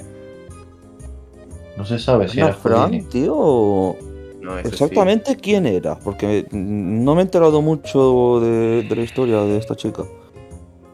No 1.77 1.85
se 1.85 1.99
sabe 1.99 2.27
si 2.29 2.39
era. 2.39 2.53
Frank, 2.53 3.09
tío. 3.09 3.95
No, 4.41 4.61
sí. 4.61 4.67
Exactamente 4.67 5.35
quién 5.37 5.65
era, 5.65 5.97
porque 5.97 6.45
no 6.51 7.15
me 7.15 7.21
he 7.21 7.23
enterado 7.23 7.61
mucho 7.61 8.39
de, 8.41 8.83
de 8.83 8.95
la 8.95 9.01
historia 9.01 9.41
de 9.41 9.57
esta 9.57 9.75
chica. 9.75 10.03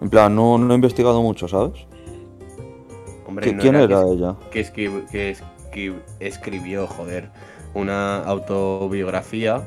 En 0.02 0.10
plan, 0.10 0.34
no, 0.34 0.58
no 0.58 0.72
he 0.72 0.76
investigado 0.76 1.22
mucho, 1.22 1.48
¿sabes? 1.50 1.86
Hombre, 3.28 3.48
¿Qui- 3.52 3.56
no 3.56 3.62
¿Quién 3.62 3.76
era 3.76 3.88
que- 4.04 4.12
ella? 4.14 4.36
que, 4.52 4.66
escri- 4.66 5.06
que 5.12 5.36
escri- 5.36 6.02
escribió, 6.20 6.88
joder, 6.88 7.30
una 7.74 8.24
autobiografía 8.24 9.62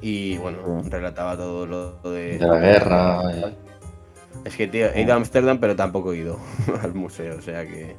y 0.00 0.36
bueno, 0.38 0.82
relataba 0.88 1.36
todo 1.36 1.66
lo 1.66 1.92
de, 2.10 2.38
De 2.38 2.46
la 2.46 2.58
guerra. 2.58 3.22
eh. 3.32 3.54
Es 4.44 4.56
que, 4.56 4.66
tío, 4.66 4.86
he 4.92 5.02
ido 5.02 5.12
a 5.14 5.16
Ámsterdam, 5.16 5.58
pero 5.58 5.74
tampoco 5.74 6.12
he 6.12 6.18
ido 6.18 6.38
al 6.82 6.94
museo, 6.94 7.36
o 7.38 7.40
sea 7.40 7.64
que. 7.64 7.96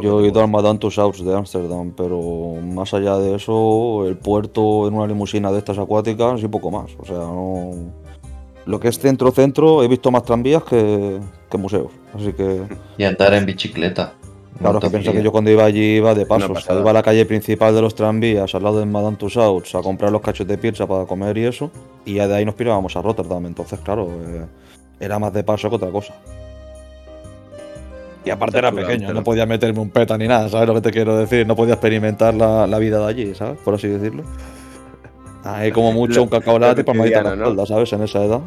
Yo 0.00 0.20
he 0.20 0.28
ido 0.28 0.40
al 0.40 0.48
Madame 0.48 0.78
Tussauds 0.78 1.22
de 1.22 1.34
Ámsterdam, 1.36 1.92
pero 1.94 2.54
más 2.62 2.94
allá 2.94 3.18
de 3.18 3.34
eso, 3.34 4.06
el 4.06 4.16
puerto 4.16 4.88
en 4.88 4.94
una 4.94 5.06
limusina 5.06 5.52
de 5.52 5.58
estas 5.58 5.78
acuáticas 5.78 6.42
y 6.42 6.48
poco 6.48 6.70
más. 6.70 6.92
O 6.98 7.04
sea, 7.04 7.16
no... 7.18 7.72
Lo 8.64 8.78
que 8.80 8.88
es 8.88 8.98
centro-centro, 8.98 9.82
he 9.82 9.88
visto 9.88 10.10
más 10.10 10.22
tranvías 10.22 10.62
que, 10.62 11.18
que 11.50 11.58
museos. 11.58 11.90
Así 12.14 12.32
que, 12.32 12.62
Y 12.96 13.04
andar 13.04 13.34
en 13.34 13.44
bicicleta. 13.44 14.14
Claro, 14.58 14.78
es 14.78 14.84
que 14.84 14.90
piensa 14.90 15.10
que 15.12 15.22
yo 15.24 15.32
cuando 15.32 15.50
iba 15.50 15.64
allí 15.64 15.96
iba 15.96 16.14
de 16.14 16.26
paso. 16.26 16.46
O 16.52 16.60
sea, 16.60 16.74
iba 16.80 16.90
a 16.90 16.94
la 16.94 17.02
calle 17.02 17.24
principal 17.26 17.74
de 17.74 17.80
los 17.82 17.94
tranvías, 17.94 18.54
al 18.54 18.62
lado 18.62 18.78
de 18.80 18.86
Madame 18.86 19.16
Tussauds, 19.16 19.74
a 19.74 19.80
comprar 19.82 20.12
los 20.12 20.20
cachos 20.20 20.46
de 20.46 20.56
pizza 20.58 20.86
para 20.86 21.04
comer 21.06 21.36
y 21.38 21.44
eso. 21.46 21.70
Y 22.04 22.14
ya 22.14 22.28
de 22.28 22.36
ahí 22.36 22.44
nos 22.44 22.54
pirábamos 22.54 22.94
a 22.96 23.02
Rotterdam. 23.02 23.46
Entonces, 23.46 23.80
claro, 23.80 24.08
eh, 24.26 24.44
era 25.00 25.18
más 25.18 25.32
de 25.32 25.42
paso 25.42 25.68
que 25.70 25.76
otra 25.76 25.90
cosa. 25.90 26.14
Y 28.24 28.30
aparte 28.30 28.58
era 28.58 28.70
pequeño, 28.70 29.12
no 29.12 29.24
podía 29.24 29.46
meterme 29.46 29.80
un 29.80 29.90
peta 29.90 30.16
ni 30.16 30.28
nada, 30.28 30.48
¿sabes 30.48 30.68
lo 30.68 30.74
que 30.74 30.80
te 30.80 30.90
quiero 30.92 31.16
decir? 31.16 31.44
No 31.44 31.56
podía 31.56 31.74
experimentar 31.74 32.32
la, 32.34 32.68
la 32.68 32.78
vida 32.78 33.00
de 33.00 33.06
allí, 33.06 33.34
¿sabes? 33.34 33.58
Por 33.64 33.74
así 33.74 33.88
decirlo. 33.88 34.22
Ahí 35.42 35.72
como 35.72 35.90
mucho 35.92 36.16
Lo- 36.18 36.22
un 36.24 36.28
cacao 36.28 36.56
latte 36.56 36.82
y 36.82 36.84
palmadita 36.84 37.18
en 37.18 37.24
la 37.24 37.32
espalda, 37.34 37.66
¿sabes? 37.66 37.92
En 37.94 38.02
esa 38.02 38.22
edad. 38.24 38.40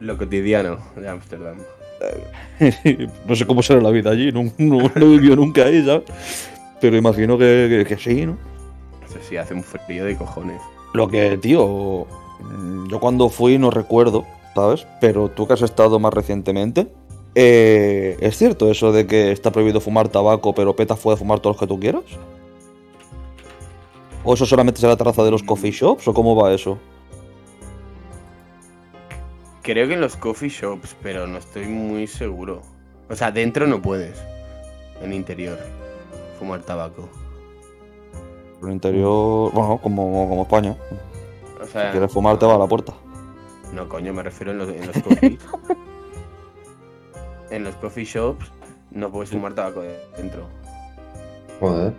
Lo 0.00 0.18
cotidiano 0.18 0.76
de 0.96 1.08
Ámsterdam. 1.08 1.56
no 3.28 3.36
sé 3.36 3.46
cómo 3.46 3.62
será 3.62 3.80
la 3.80 3.90
vida 3.90 4.10
allí, 4.10 4.30
no, 4.32 4.44
no, 4.58 4.90
no 4.94 5.08
vivido 5.10 5.36
nunca 5.36 5.64
ahí, 5.64 5.84
¿sabes? 5.84 6.04
Pero 6.80 6.96
imagino 6.96 7.38
que, 7.38 7.84
que- 7.86 7.94
que 7.96 8.02
sí, 8.02 8.26
¿no? 8.26 8.36
Eso 9.08 9.18
sí, 9.28 9.36
hace 9.36 9.54
un 9.54 9.62
frío 9.62 10.04
de 10.04 10.16
cojones. 10.16 10.60
Lo 10.92 11.08
que, 11.08 11.36
tío, 11.38 12.06
mm, 12.40 12.88
yo 12.88 13.00
cuando 13.00 13.28
fui 13.28 13.58
no 13.58 13.70
recuerdo, 13.70 14.24
¿sabes? 14.54 14.86
Pero 15.00 15.28
tú 15.28 15.46
que 15.46 15.54
has 15.54 15.62
estado 15.62 15.98
más 15.98 16.12
recientemente, 16.12 16.86
eh, 17.34 18.16
¿es 18.20 18.36
cierto 18.38 18.70
eso 18.70 18.92
de 18.92 19.06
que 19.06 19.32
está 19.32 19.50
prohibido 19.50 19.80
fumar 19.80 20.08
tabaco, 20.08 20.54
pero 20.54 20.76
petas 20.76 20.98
puede 21.00 21.16
fumar 21.16 21.40
todos 21.40 21.56
los 21.56 21.60
que 21.60 21.66
tú 21.66 21.80
quieras? 21.80 22.04
¿O 24.22 24.34
eso 24.34 24.46
solamente 24.46 24.78
es 24.78 24.84
en 24.84 24.90
la 24.90 24.96
terraza 24.96 25.22
de 25.24 25.30
los 25.30 25.42
coffee 25.42 25.70
shops? 25.72 26.08
¿O 26.08 26.14
cómo 26.14 26.34
va 26.36 26.54
eso? 26.54 26.78
Creo 29.64 29.88
que 29.88 29.94
en 29.94 30.00
los 30.00 30.16
coffee 30.16 30.48
shops, 30.50 30.94
pero 31.02 31.26
no 31.26 31.38
estoy 31.38 31.64
muy 31.66 32.06
seguro. 32.06 32.62
O 33.10 33.16
sea, 33.16 33.32
dentro 33.32 33.66
no 33.66 33.82
puedes. 33.82 34.22
En 35.02 35.12
interior. 35.12 35.58
Fumar 36.38 36.60
tabaco. 36.62 37.08
En 38.62 38.68
el 38.68 38.74
interior, 38.74 39.50
bueno, 39.52 39.78
como, 39.82 40.28
como 40.28 40.42
España. 40.42 40.76
O 41.60 41.64
Si 41.66 41.72
sea, 41.72 41.90
quieres 41.90 42.12
fumar, 42.12 42.38
te 42.38 42.46
va 42.46 42.54
a 42.54 42.58
la 42.58 42.66
puerta. 42.66 42.92
No, 43.72 43.88
coño, 43.88 44.12
me 44.12 44.22
refiero 44.22 44.52
en 44.52 44.58
los, 44.58 44.68
en 44.68 44.86
los 44.86 45.02
coffee. 45.02 45.38
en 47.50 47.64
los 47.64 47.74
coffee 47.76 48.04
shops 48.04 48.52
no 48.90 49.10
puedes 49.10 49.30
fumar 49.30 49.54
tabaco 49.54 49.80
de- 49.82 49.98
dentro. 50.16 50.46
Joder. 51.58 51.92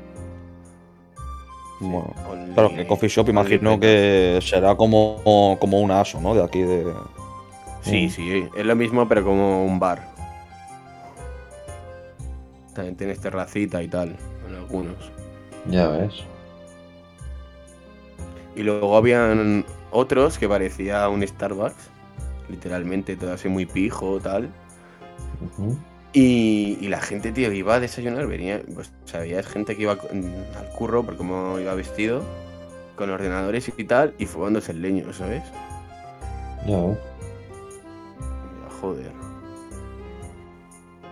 Bueno, 1.82 2.13
claro, 2.53 2.70
que 2.74 2.88
coffee 2.88 3.09
shop 3.09 3.28
imagino 3.30 3.78
que 3.80 4.39
será 4.41 4.76
como, 4.76 5.57
como 5.59 5.82
un 5.82 5.91
aso, 5.91 6.22
¿no? 6.22 6.34
De 6.34 6.41
aquí 6.43 6.61
de... 6.61 6.86
Sí, 7.86 8.07
Mm. 8.07 8.09
sí, 8.09 8.49
es 8.57 8.65
lo 8.65 8.75
mismo, 8.75 9.07
pero 9.07 9.23
como 9.23 9.65
un 9.65 9.79
bar. 9.79 10.03
También 12.73 12.95
tienes 12.97 13.19
terracita 13.19 13.81
y 13.81 13.88
tal, 13.88 14.15
en 14.49 14.55
algunos. 14.55 15.11
Ya 15.69 15.88
ves. 15.88 16.13
Y 18.55 18.63
luego 18.63 18.97
habían 18.97 19.65
otros 19.91 20.38
que 20.38 20.47
parecía 20.49 21.07
un 21.09 21.25
Starbucks. 21.25 21.89
Literalmente 22.49 23.15
todo 23.15 23.33
así 23.33 23.49
muy 23.49 23.65
pijo, 23.65 24.19
tal. 24.19 24.49
Y, 26.13 26.77
y 26.79 26.88
la 26.88 27.01
gente, 27.01 27.31
tío, 27.31 27.49
que 27.49 27.55
iba 27.57 27.75
a 27.75 27.79
desayunar, 27.79 28.27
venía, 28.27 28.61
pues, 28.73 28.91
había 29.13 29.41
gente 29.43 29.75
que 29.75 29.81
iba 29.83 29.93
al 29.93 30.69
curro 30.77 31.03
por 31.03 31.17
cómo 31.17 31.59
iba 31.59 31.73
vestido, 31.75 32.23
con 32.95 33.09
ordenadores 33.09 33.71
y 33.75 33.83
tal, 33.83 34.13
y 34.17 34.25
fumándose 34.25 34.71
el 34.71 34.81
leño, 34.81 35.11
¿sabes? 35.13 35.43
Ya 36.67 36.77
ves. 36.77 36.97
Joder. 38.86 39.11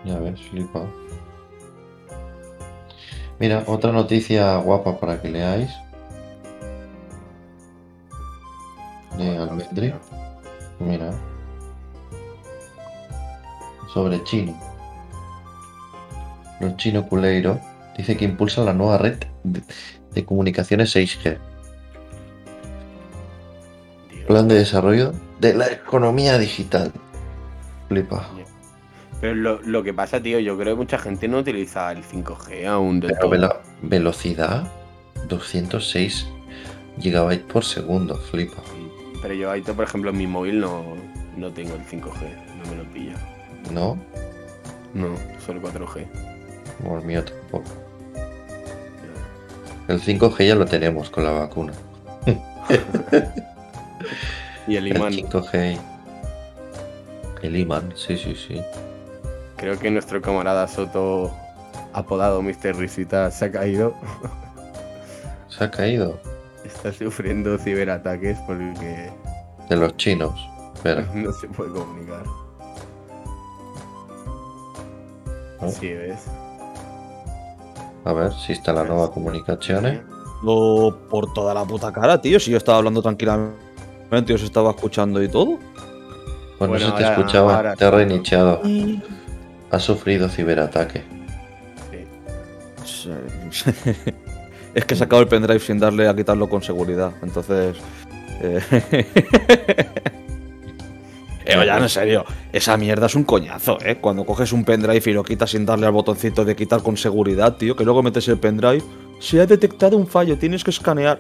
Ya 0.05 0.19
ves, 0.19 0.39
flipado. 0.41 0.88
Mira, 3.39 3.63
otra 3.65 3.91
noticia 3.91 4.57
guapa 4.57 4.99
para 4.99 5.19
que 5.19 5.30
leáis. 5.30 5.71
De 9.17 9.38
Almendri. 9.38 9.91
Mira. 10.80 11.11
Sobre 13.91 14.24
chino. 14.24 14.55
Los 16.59 16.78
chino 16.78 17.07
culeiro 17.07 17.59
dice 17.97 18.15
que 18.15 18.26
impulsan 18.26 18.65
la 18.65 18.74
nueva 18.74 18.99
red 18.99 19.17
de, 19.43 20.26
comunicaciones 20.26 20.95
6G. 20.95 21.39
Dios. 24.11 24.26
Plan 24.28 24.47
de 24.47 24.55
desarrollo 24.55 25.11
de 25.39 25.55
la 25.55 25.71
economía 25.71 26.38
digital. 26.38 26.93
Flipa. 27.94 28.30
Pero 29.22 29.36
lo, 29.36 29.62
lo 29.62 29.84
que 29.84 29.94
pasa, 29.94 30.20
tío, 30.22 30.39
yo 30.39 30.58
creo 30.58 30.76
que 30.76 30.80
mucha 30.80 30.98
gente 30.98 31.28
no 31.28 31.38
utiliza 31.39 31.91
el 31.91 32.04
5G 32.04 32.66
aún 32.68 33.00
del 33.00 33.14
Pero 33.14 33.30
velo- 33.30 33.62
velocidad 33.82 34.68
206 35.30 36.28
gigabytes 37.00 37.46
por 37.46 37.64
segundo, 37.64 38.16
flipa. 38.18 38.62
Pero 39.22 39.34
yo 39.34 39.48
ahorita, 39.50 39.74
por 39.74 39.86
ejemplo, 39.86 40.10
en 40.10 40.18
mi 40.18 40.28
móvil 40.28 40.60
no, 40.60 40.84
no 41.38 41.52
tengo 41.52 41.76
el 41.76 41.82
5G, 41.86 42.20
no 42.64 42.70
me 42.72 42.76
lo 42.76 42.84
pilla. 42.91 43.16
¿No? 43.72 43.98
No, 44.94 45.16
solo 45.46 45.62
4G. 45.62 46.06
Como 46.82 46.98
el 47.00 47.06
mío 47.06 47.24
tampoco. 47.24 47.72
El 49.88 50.02
5G 50.02 50.48
ya 50.48 50.56
lo 50.56 50.66
tenemos 50.66 51.10
con 51.10 51.24
la 51.24 51.32
vacuna. 51.32 51.72
Y 54.68 54.78
el 54.78 54.88
El 54.88 54.96
imán, 54.98 55.12
5G. 55.12 55.78
El 57.44 57.58
imán, 57.58 57.94
sí, 57.96 58.18
sí, 58.18 58.36
sí. 58.36 58.62
creo 59.58 59.78
que 59.78 59.91
nuestro 59.91 60.22
camarada 60.22 60.68
Soto, 60.68 61.32
apodado 61.91 62.41
Mr. 62.41 62.76
Risita, 62.76 63.30
se 63.32 63.46
ha 63.46 63.52
caído. 63.52 63.94
Se 65.50 65.66
ha 65.66 65.70
caído 65.70 66.20
Está 66.66 66.91
sufriendo 66.91 67.60
ciberataques 67.60 68.39
porque 68.48 69.12
de 69.70 69.76
los 69.76 69.96
chinos. 69.98 70.34
Espera, 70.74 71.08
no 71.14 71.32
se 71.32 71.48
puede 71.48 71.72
comunicar. 71.72 72.24
¿no? 75.62 75.70
Sí, 75.70 75.94
¿ves? 75.94 76.26
a 78.06 78.14
ver 78.14 78.34
si 78.34 78.54
está 78.54 78.74
la 78.74 78.84
nueva 78.84 79.12
comunicaciones. 79.12 80.02
Lo 80.44 80.98
por 81.10 81.32
toda 81.34 81.54
la 81.54 81.64
puta 81.66 81.91
cara, 81.91 82.20
tío. 82.20 82.39
Si 82.39 82.52
yo 82.52 82.58
estaba 82.58 82.80
hablando 82.80 83.02
tranquilamente 83.02 84.34
os 84.34 84.44
estaba 84.44 84.72
escuchando 84.72 85.24
y 85.24 85.30
todo. 85.30 85.58
Pues 86.58 86.70
Bueno, 86.70 86.86
no 86.88 86.91
se 86.91 86.97
te 86.97 87.04
ahora- 87.04 87.18
escuchaba, 87.18 87.56
ahora 87.56 87.76
te 87.76 87.86
ha 87.86 87.89
sí. 87.89 87.95
reiniciado. 87.95 88.62
Ha 89.72 89.80
sufrido 89.80 90.30
ciberataque. 90.30 91.04
Sí. 92.86 93.10
es 94.76 94.86
que 94.86 94.93
he 94.93 94.97
sacado 94.97 95.22
el 95.22 95.28
pendrive 95.28 95.60
sin 95.60 95.80
darle 95.80 96.08
a 96.08 96.16
quitarlo 96.16 96.47
con 96.49 96.62
seguridad. 96.62 97.12
Entonces. 97.22 97.76
Eh... 98.41 99.06
Eh, 101.45 101.58
oye, 101.58 101.70
en 101.72 101.89
serio, 101.89 102.24
esa 102.54 102.78
mierda 102.78 103.08
es 103.08 103.16
un 103.16 103.26
coñazo, 103.26 103.78
¿eh? 103.84 103.97
Cuando 103.99 104.26
coges 104.26 104.54
un 104.54 104.64
pendrive 104.64 105.01
y 105.12 105.14
lo 105.14 105.26
quitas 105.26 105.51
sin 105.51 105.66
darle 105.66 105.86
al 105.86 105.91
botoncito 105.91 106.45
de 106.45 106.56
quitar 106.56 106.82
con 106.82 106.95
seguridad, 106.95 107.58
tío, 107.58 107.76
que 107.76 107.84
luego 107.84 108.01
metes 108.01 108.26
el 108.30 108.38
pendrive, 108.38 108.82
se 109.20 109.41
ha 109.41 109.45
detectado 109.45 109.97
un 109.97 110.08
fallo, 110.08 110.38
tienes 110.38 110.64
que 110.64 110.70
escanear. 110.72 111.20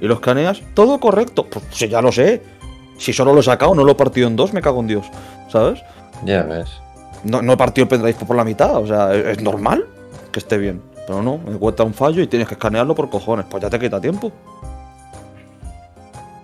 Y 0.00 0.06
lo 0.06 0.14
escaneas, 0.14 0.62
todo 0.74 1.00
correcto. 1.00 1.46
Pues 1.50 1.64
si 1.72 1.88
ya 1.88 2.00
lo 2.00 2.12
sé. 2.12 2.40
Si 2.98 3.12
solo 3.12 3.32
lo 3.34 3.40
he 3.40 3.42
sacado, 3.42 3.74
no 3.74 3.84
lo 3.84 3.92
he 3.92 3.94
partido 3.94 4.28
en 4.28 4.36
dos, 4.36 4.52
me 4.52 4.60
cago 4.62 4.80
en 4.80 4.86
Dios. 4.86 5.06
¿Sabes? 5.48 5.82
Ya 6.24 6.42
ves. 6.42 6.68
No, 7.24 7.42
no 7.42 7.52
he 7.54 7.56
partido 7.56 7.84
el 7.84 7.88
pendrive 7.88 8.18
por 8.26 8.36
la 8.36 8.44
mitad, 8.44 8.76
o 8.76 8.86
sea, 8.86 9.14
es, 9.14 9.38
es 9.38 9.42
normal 9.42 9.84
que 10.32 10.38
esté 10.40 10.58
bien. 10.58 10.80
Pero 11.06 11.22
no, 11.22 11.38
me 11.38 11.58
cuesta 11.58 11.82
un 11.82 11.92
fallo 11.94 12.22
y 12.22 12.26
tienes 12.26 12.48
que 12.48 12.54
escanearlo 12.54 12.94
por 12.94 13.10
cojones. 13.10 13.46
Pues 13.48 13.62
ya 13.62 13.68
te 13.70 13.78
quita 13.78 14.00
tiempo. 14.00 14.32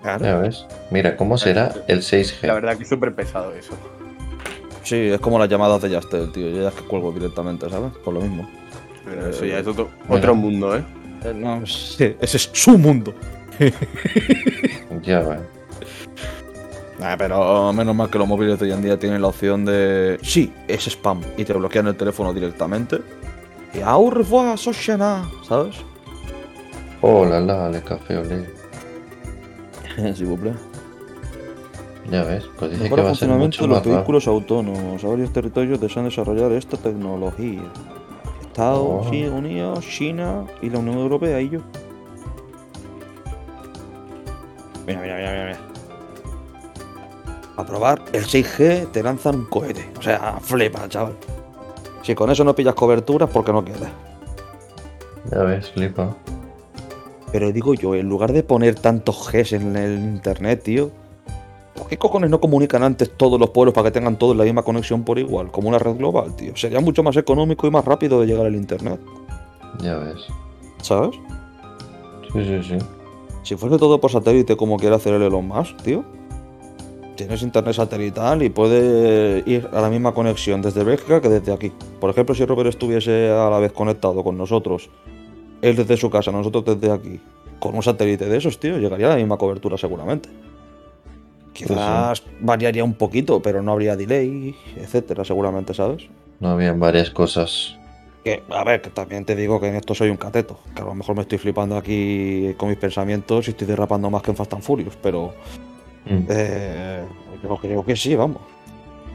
Claro. 0.02 0.24
Ya 0.24 0.36
ves. 0.36 0.66
Mira, 0.90 1.16
¿cómo 1.16 1.36
será 1.38 1.72
el 1.86 1.98
La 1.98 2.02
6G? 2.02 2.40
verdad 2.54 2.76
que 2.76 2.82
es 2.84 2.88
súper 2.88 3.14
pesado 3.14 3.52
eso. 3.54 3.74
Sí, 4.82 4.96
es 4.96 5.20
como 5.20 5.38
las 5.38 5.48
llamadas 5.48 5.82
de 5.82 5.90
Yastel, 5.90 6.32
tío. 6.32 6.48
Yo 6.48 6.62
ya 6.62 6.68
es 6.68 6.74
que 6.74 6.84
cuelgo 6.84 7.12
directamente, 7.12 7.68
¿sabes? 7.68 7.92
Por 8.04 8.14
lo 8.14 8.20
mismo. 8.22 8.48
Pero 9.04 9.28
eso 9.28 9.44
ya 9.44 9.58
es 9.58 9.66
otro, 9.66 9.88
Bueno. 10.08 10.16
otro 10.16 10.34
mundo, 10.34 10.76
¿eh? 10.76 10.82
Eh, 11.24 11.34
No, 11.34 11.64
sí, 11.66 12.16
ese 12.20 12.36
es 12.38 12.50
su 12.52 12.78
mundo. 12.78 13.12
Ya 15.02 15.20
ves. 15.20 15.40
Ah, 17.02 17.14
pero 17.18 17.72
menos 17.72 17.94
mal 17.94 18.10
que 18.10 18.18
los 18.18 18.28
móviles 18.28 18.58
de 18.58 18.66
hoy 18.66 18.72
en 18.72 18.82
día 18.82 18.98
tienen 18.98 19.22
la 19.22 19.28
opción 19.28 19.64
de. 19.64 20.18
Sí, 20.22 20.52
es 20.68 20.86
spam. 20.86 21.20
Y 21.36 21.44
te 21.44 21.52
bloquean 21.54 21.86
el 21.86 21.96
teléfono 21.96 22.32
directamente. 22.34 23.00
Y 23.72 23.80
revoir, 24.10 24.58
Soshana, 24.58 25.28
¿sabes? 25.46 25.76
Oh, 27.00 27.24
la 27.24 27.40
le 27.70 27.82
café 27.82 28.16
olé. 28.18 28.44
Sí, 30.14 30.24
buple. 30.24 30.52
Ya 32.10 32.24
ves, 32.24 32.44
pues 32.58 32.70
dice 32.72 32.84
que 32.84 32.90
va 32.90 32.96
el 32.96 33.00
a 33.00 33.02
ser 33.02 33.08
funcionamiento 33.10 33.46
mucho 33.58 33.62
de 33.62 33.68
los 33.68 33.76
más 33.78 33.86
vehículos 33.96 34.26
autónomos. 34.26 35.02
Varios 35.04 35.32
territorios 35.32 35.80
desean 35.80 36.06
desarrollar 36.06 36.50
esta 36.52 36.76
tecnología. 36.76 37.62
Estados 38.42 39.06
Oh. 39.06 39.08
Unidos, 39.10 39.86
China 39.86 40.44
y 40.60 40.70
la 40.70 40.78
Unión 40.80 40.98
Europea 40.98 41.40
y 41.40 41.50
yo. 41.50 41.60
Mira, 44.86 45.00
mira, 45.02 45.16
mira, 45.16 45.44
mira. 45.46 45.69
A 47.60 47.66
probar 47.66 48.02
el 48.14 48.24
6G 48.24 48.90
te 48.90 49.02
lanzan 49.02 49.34
un 49.34 49.44
cohete. 49.44 49.86
O 49.98 50.00
sea, 50.00 50.38
flipa, 50.40 50.88
chaval. 50.88 51.14
Si 52.02 52.14
con 52.14 52.30
eso 52.30 52.42
no 52.42 52.54
pillas 52.54 52.74
cobertura 52.74 53.26
es 53.26 53.30
porque 53.30 53.52
no 53.52 53.62
quieres. 53.62 53.90
Ya 55.30 55.42
ves, 55.42 55.70
flipa. 55.70 56.16
Pero 57.30 57.52
digo 57.52 57.74
yo, 57.74 57.94
en 57.94 58.08
lugar 58.08 58.32
de 58.32 58.42
poner 58.42 58.76
tantos 58.76 59.30
Gs 59.30 59.52
en 59.52 59.76
el 59.76 59.98
internet, 59.98 60.62
tío, 60.62 60.90
¿por 61.76 61.86
qué 61.86 61.98
cojones 61.98 62.30
no 62.30 62.40
comunican 62.40 62.82
antes 62.82 63.10
todos 63.14 63.38
los 63.38 63.50
pueblos 63.50 63.74
para 63.74 63.88
que 63.88 63.90
tengan 63.90 64.16
todos 64.16 64.34
la 64.34 64.44
misma 64.44 64.62
conexión 64.62 65.04
por 65.04 65.18
igual, 65.18 65.50
como 65.50 65.68
una 65.68 65.78
red 65.78 65.96
global, 65.96 66.34
tío? 66.34 66.56
Sería 66.56 66.80
mucho 66.80 67.02
más 67.02 67.18
económico 67.18 67.66
y 67.66 67.70
más 67.70 67.84
rápido 67.84 68.22
de 68.22 68.26
llegar 68.26 68.46
al 68.46 68.56
internet, 68.56 68.98
Ya 69.82 69.98
ves. 69.98 70.24
¿sabes? 70.80 71.10
Sí, 72.32 72.42
sí, 72.42 72.62
sí. 72.62 72.78
Si 73.42 73.54
fuese 73.54 73.76
todo 73.76 74.00
por 74.00 74.10
satélite 74.10 74.56
como 74.56 74.78
quiere 74.78 74.96
hacer 74.96 75.12
el 75.12 75.22
Elon 75.22 75.46
Musk, 75.46 75.76
tío, 75.82 76.04
tienes 77.20 77.42
internet 77.42 77.74
satelital 77.74 78.42
y 78.42 78.48
puede 78.48 79.42
ir 79.44 79.68
a 79.74 79.82
la 79.82 79.90
misma 79.90 80.14
conexión 80.14 80.62
desde 80.62 80.82
Bélgica 80.84 81.20
que 81.20 81.28
desde 81.28 81.52
aquí. 81.52 81.70
Por 82.00 82.08
ejemplo, 82.08 82.34
si 82.34 82.46
Robert 82.46 82.70
estuviese 82.70 83.28
a 83.28 83.50
la 83.50 83.58
vez 83.58 83.72
conectado 83.72 84.24
con 84.24 84.38
nosotros, 84.38 84.88
él 85.60 85.76
desde 85.76 85.98
su 85.98 86.08
casa, 86.08 86.32
nosotros 86.32 86.64
desde 86.64 86.90
aquí, 86.90 87.20
con 87.58 87.74
un 87.74 87.82
satélite 87.82 88.24
de 88.24 88.38
esos, 88.38 88.58
tío, 88.58 88.78
llegaría 88.78 89.08
a 89.08 89.10
la 89.10 89.16
misma 89.16 89.36
cobertura 89.36 89.76
seguramente. 89.76 90.30
Quizás 91.52 92.22
variaría 92.40 92.84
un 92.84 92.94
poquito, 92.94 93.42
pero 93.42 93.60
no 93.60 93.72
habría 93.72 93.96
delay, 93.96 94.54
etcétera, 94.78 95.22
seguramente, 95.22 95.74
¿sabes? 95.74 96.08
No 96.38 96.48
habían 96.48 96.80
varias 96.80 97.10
cosas. 97.10 97.76
Que, 98.24 98.42
a 98.48 98.64
ver, 98.64 98.80
que 98.80 98.88
también 98.88 99.26
te 99.26 99.36
digo 99.36 99.60
que 99.60 99.68
en 99.68 99.76
esto 99.76 99.94
soy 99.94 100.08
un 100.08 100.16
cateto. 100.16 100.58
Que 100.74 100.80
a 100.80 100.86
lo 100.86 100.94
mejor 100.94 101.16
me 101.16 101.22
estoy 101.22 101.36
flipando 101.36 101.76
aquí 101.76 102.54
con 102.56 102.70
mis 102.70 102.78
pensamientos 102.78 103.46
y 103.48 103.50
estoy 103.50 103.66
derrapando 103.66 104.08
más 104.08 104.22
que 104.22 104.30
en 104.30 104.38
Fast 104.38 104.54
and 104.54 104.62
Furious, 104.62 104.96
pero 105.02 105.34
Mm, 106.04 106.26
eh, 106.28 107.04
yo 107.42 107.56
creo 107.56 107.84
que 107.84 107.96
sí, 107.96 108.14
vamos. 108.14 108.42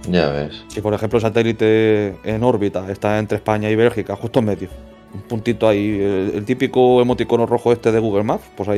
Ya 0.09 0.29
ves. 0.29 0.63
Si 0.67 0.81
por 0.81 0.93
ejemplo 0.93 1.17
el 1.17 1.21
satélite 1.21 2.17
en 2.23 2.43
órbita 2.43 2.89
está 2.91 3.17
entre 3.17 3.37
España 3.37 3.69
y 3.69 3.75
Bélgica, 3.75 4.15
justo 4.15 4.39
en 4.39 4.45
medio, 4.45 4.69
un 5.13 5.21
puntito 5.21 5.67
ahí, 5.67 5.99
el, 5.99 6.31
el 6.35 6.45
típico 6.45 7.01
emoticono 7.01 7.45
rojo 7.45 7.71
este 7.71 7.91
de 7.91 7.99
Google 7.99 8.23
Maps, 8.23 8.45
pues 8.55 8.69
ahí 8.69 8.77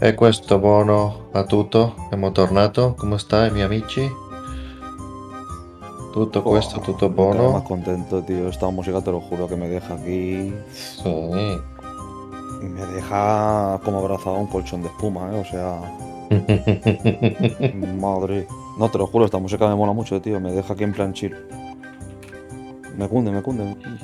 E 0.00 0.14
questo 0.14 0.60
buono 0.60 1.28
a 1.32 1.42
tutto, 1.42 2.06
siamo 2.06 2.30
tornato, 2.30 2.94
come 2.96 3.18
stai 3.18 3.50
miei 3.50 3.64
amici? 3.64 4.08
Tutto 6.12 6.40
questo, 6.42 6.78
tutto 6.78 7.08
quedo 7.08 7.24
más 7.24 7.34
buono? 7.34 7.62
contento, 7.62 8.22
tío. 8.22 8.46
Esta 8.46 8.70
música 8.70 9.00
te 9.00 9.10
lo 9.10 9.18
juro 9.18 9.48
que 9.48 9.56
me 9.56 9.68
deja 9.68 9.94
aquí. 9.94 10.54
Sì. 10.70 11.60
Me 12.60 12.86
deja 12.94 13.80
como 13.82 13.98
abrazado 13.98 14.36
a 14.36 14.38
un 14.38 14.46
colchón 14.46 14.82
de 14.82 14.88
espuma, 14.88 15.32
¿eh? 15.32 15.40
O 15.40 15.44
sea, 15.44 15.80
madre. 18.00 18.46
No, 18.78 18.88
te 18.88 18.98
lo 18.98 19.06
juro, 19.08 19.24
esta 19.24 19.38
música 19.38 19.66
me 19.66 19.74
mola 19.74 19.92
mucho, 19.92 20.20
tío. 20.20 20.38
Me 20.38 20.52
deja 20.52 20.74
aquí 20.74 20.84
en 20.84 20.92
plan 20.92 21.12
chill. 21.12 21.34
Me 22.96 23.08
cunde, 23.08 23.32
me 23.32 23.42
cunde. 23.42 23.64
me 23.64 23.74
cunde. 23.74 23.98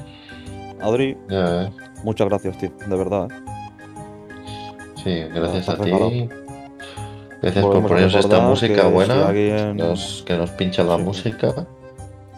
Adri, 0.80 1.16
ves. 1.28 1.70
muchas 2.02 2.28
gracias, 2.28 2.58
tío. 2.58 2.72
De 2.84 2.96
verdad, 2.96 3.30
¿eh? 3.30 3.43
Sí, 5.04 5.20
gracias 5.34 5.68
a 5.68 5.76
ti. 5.76 6.28
Gracias 7.42 7.64
por 7.64 7.82
ponernos 7.86 8.14
esta 8.14 8.40
música 8.40 8.74
que 8.74 8.80
si 8.88 8.88
buena. 8.92 9.26
alguien- 9.28 9.76
Nos, 9.76 10.22
que 10.26 10.36
nos 10.36 10.50
pincha 10.50 10.82
la 10.82 10.96
Sí. 10.96 11.02
música. 11.02 11.66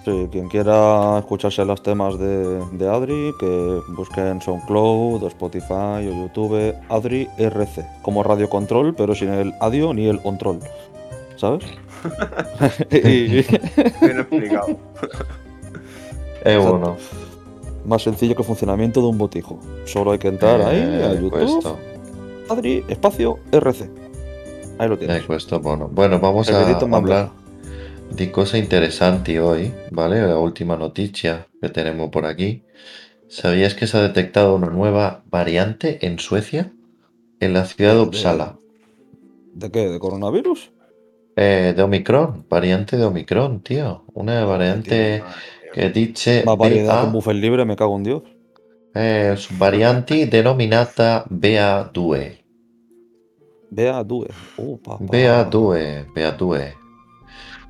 Sí, 0.04 0.28
quien 0.30 0.48
quiera 0.48 1.18
escucharse 1.18 1.64
los 1.64 1.82
temas 1.82 2.16
de, 2.18 2.60
de 2.72 2.88
Adri, 2.88 3.32
que 3.40 3.80
busquen 3.96 4.40
SoundCloud, 4.40 5.22
o 5.22 5.26
Spotify 5.28 6.08
o 6.08 6.26
YouTube, 6.26 6.74
Adri 6.88 7.28
RC, 7.38 7.84
como 8.02 8.22
Radio 8.22 8.48
Control, 8.48 8.94
pero 8.94 9.14
sin 9.16 9.30
el 9.30 9.52
audio 9.60 9.92
ni 9.94 10.06
el 10.06 10.20
control. 10.20 10.60
¿Sabes? 11.36 11.64
y, 12.90 13.42
Bien 13.42 14.18
explicado. 14.20 14.66
Es 16.44 16.64
uno. 16.64 16.96
más 17.84 18.02
sencillo 18.02 18.34
que 18.36 18.42
el 18.42 18.46
funcionamiento 18.46 19.00
de 19.00 19.06
un 19.08 19.18
botijo. 19.18 19.58
Solo 19.86 20.12
hay 20.12 20.18
que 20.18 20.28
entrar 20.28 20.60
ahí 20.62 20.80
a 20.80 21.12
Eh, 21.12 21.18
YouTube. 21.20 21.76
Adri, 22.48 22.84
espacio 22.88 23.38
RC. 23.52 23.90
Ahí 24.78 24.88
lo 24.88 24.98
tienes. 24.98 25.24
Questo 25.24 25.60
buono. 25.60 25.88
Bueno, 25.88 26.20
vamos 26.20 26.48
El 26.48 26.54
a 26.54 26.78
hablar 26.96 27.30
di 28.10 28.28
cose 28.28 28.58
interessanti 28.58 29.36
hoy, 29.38 29.72
¿vale? 29.90 30.22
La 30.22 30.38
última 30.38 30.76
noticia 30.76 31.48
que 31.60 31.68
tenemos 31.68 32.10
por 32.10 32.24
aquí. 32.24 32.62
¿Sabías 33.28 33.74
que 33.74 33.86
se 33.86 33.96
ha 33.98 34.02
detectado 34.02 34.54
una 34.54 34.68
nueva 34.68 35.24
variante 35.28 36.06
en 36.06 36.18
Suecia? 36.18 36.72
En 37.40 37.52
la 37.52 37.64
ciudad 37.64 37.92
de 37.92 37.96
De- 37.98 38.02
Uppsala. 38.04 38.56
¿De 39.54 39.70
qué? 39.70 39.88
¿De 39.88 39.98
coronavirus? 39.98 40.70
Eh, 41.34 41.74
de 41.76 41.82
Omicron, 41.82 42.46
variante 42.48 42.96
de 42.96 43.04
Omicron, 43.04 43.60
tío. 43.60 44.04
Una 44.14 44.44
variante 44.44 45.22
che 45.74 45.90
dice 45.90 46.44
Más 46.46 46.56
variedad 46.56 47.00
que 47.00 47.06
BA, 47.06 47.12
buffet 47.12 47.34
libre, 47.34 47.64
me 47.64 47.76
cago 47.76 47.96
en 47.96 48.04
Dios. 48.04 48.22
Eh, 48.96 49.36
varianti 49.58 50.24
denominata 50.26 51.24
BA2. 51.28 52.38
Vea, 53.70 54.02
due. 54.04 54.28
Uh, 54.56 54.78
papá. 54.78 55.04
BA2, 55.04 56.12
BA2. 56.14 56.72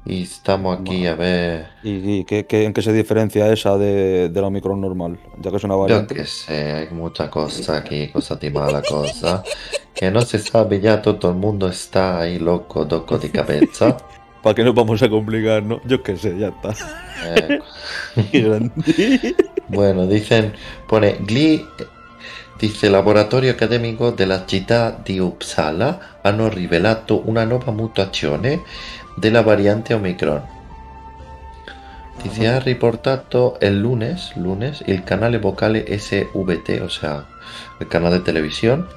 Y 0.04 0.22
estamos 0.22 0.78
aquí 0.80 1.04
a 1.06 1.14
ver. 1.16 1.66
¿Y, 1.82 2.18
y 2.20 2.24
qué, 2.24 2.46
qué- 2.46 2.64
en 2.64 2.72
qué 2.72 2.80
se 2.80 2.92
diferencia 2.92 3.52
esa 3.52 3.76
de, 3.76 4.28
de 4.28 4.40
la 4.40 4.46
Omicron 4.46 4.80
normal? 4.80 5.18
Ya 5.40 5.50
que 5.50 5.56
es 5.56 5.64
una 5.64 5.74
Yo 5.74 5.80
variante. 5.80 6.14
que 6.14 6.24
sé, 6.26 6.72
hay 6.72 6.88
mucha 6.90 7.28
cosa 7.28 7.78
aquí, 7.78 8.08
cosa 8.08 8.36
di 8.36 8.50
mala 8.50 8.82
cosa. 8.82 9.42
Que 9.94 10.10
no 10.12 10.20
se 10.20 10.38
sabe 10.38 10.78
ya, 10.80 11.02
todo 11.02 11.30
el 11.30 11.36
mundo 11.36 11.66
está 11.68 12.20
ahí 12.20 12.38
loco, 12.38 12.84
doco 12.84 13.18
di 13.18 13.30
cabeza. 13.30 13.96
¿Para 14.44 14.54
qué 14.54 14.62
nos 14.62 14.74
vamos 14.76 15.02
a 15.02 15.08
complicar, 15.08 15.64
no? 15.64 15.80
Yo 15.86 16.00
qué 16.04 16.16
sé, 16.16 16.38
ya 16.38 16.48
está. 16.48 16.72
Eh, 17.24 17.58
Qué 18.30 18.40
grande. 18.42 19.34
Bueno, 19.68 20.06
dicen, 20.06 20.52
pone 20.86 21.18
GLI, 21.20 21.66
dice 22.58 22.88
laboratorio 22.88 23.50
accademico 23.50 24.10
della 24.10 24.44
città 24.46 24.96
di 25.02 25.18
Uppsala 25.18 26.18
hanno 26.22 26.48
rivelato 26.48 27.22
una 27.28 27.44
nuova 27.44 27.72
mutazione 27.72 28.62
della 29.16 29.42
variante 29.42 29.94
Omicron. 29.94 30.54
Dice, 32.22 32.48
ha 32.48 32.58
riportato 32.58 33.60
el 33.60 33.78
lunes, 33.78 34.34
lunes, 34.36 34.82
il 34.86 35.04
canale 35.04 35.38
vocale 35.38 35.84
SVT, 35.98 36.80
o 36.82 36.88
sea, 36.88 37.24
el 37.78 37.88
canal 37.88 38.12
de 38.12 38.20
televisión, 38.20 38.88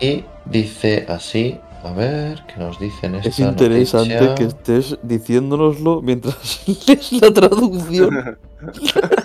y 0.00 0.24
dice 0.44 1.06
así, 1.08 1.58
a 1.84 1.92
ver, 1.92 2.44
¿qué 2.46 2.58
nos 2.58 2.78
dicen 2.78 3.16
esta 3.16 3.28
Es 3.28 3.38
interesante 3.38 4.14
noticia? 4.14 4.34
que 4.34 4.44
estés 4.44 4.98
diciéndonoslo 5.02 6.00
mientras 6.02 6.62
lees 6.86 7.12
la 7.12 7.32
traducción. 7.32 8.38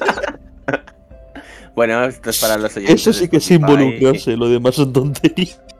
Bueno, 1.77 2.03
esto 2.05 2.31
es 2.31 2.41
para 2.41 2.57
los 2.57 2.75
oyentes. 2.75 3.01
Eso 3.01 3.13
sí 3.13 3.27
que 3.29 3.37
es 3.37 3.51
involucrarse, 3.51 4.35
lo 4.35 4.49
demás 4.49 4.73
son 4.73 4.91
tonterías. 4.91 5.61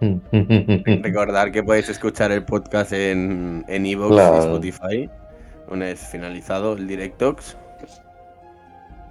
Recordar 1.02 1.50
que 1.50 1.62
podéis 1.62 1.88
escuchar 1.88 2.32
el 2.32 2.44
podcast 2.44 2.92
en 2.92 3.64
en 3.66 3.86
iVoox 3.86 4.12
Claro. 4.12 4.36
y 4.36 4.40
Spotify. 4.40 5.08
Una 5.70 5.86
vez 5.86 6.00
finalizado 6.00 6.74
el 6.74 6.86
Directox. 6.86 7.56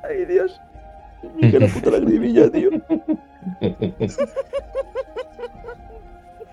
Ay, 0.07 0.25
Dios. 0.25 0.61
Qué 1.41 1.59
la 1.59 1.67
puta 1.69 1.89
lagrimilla, 1.89 2.51
tío. 2.51 2.69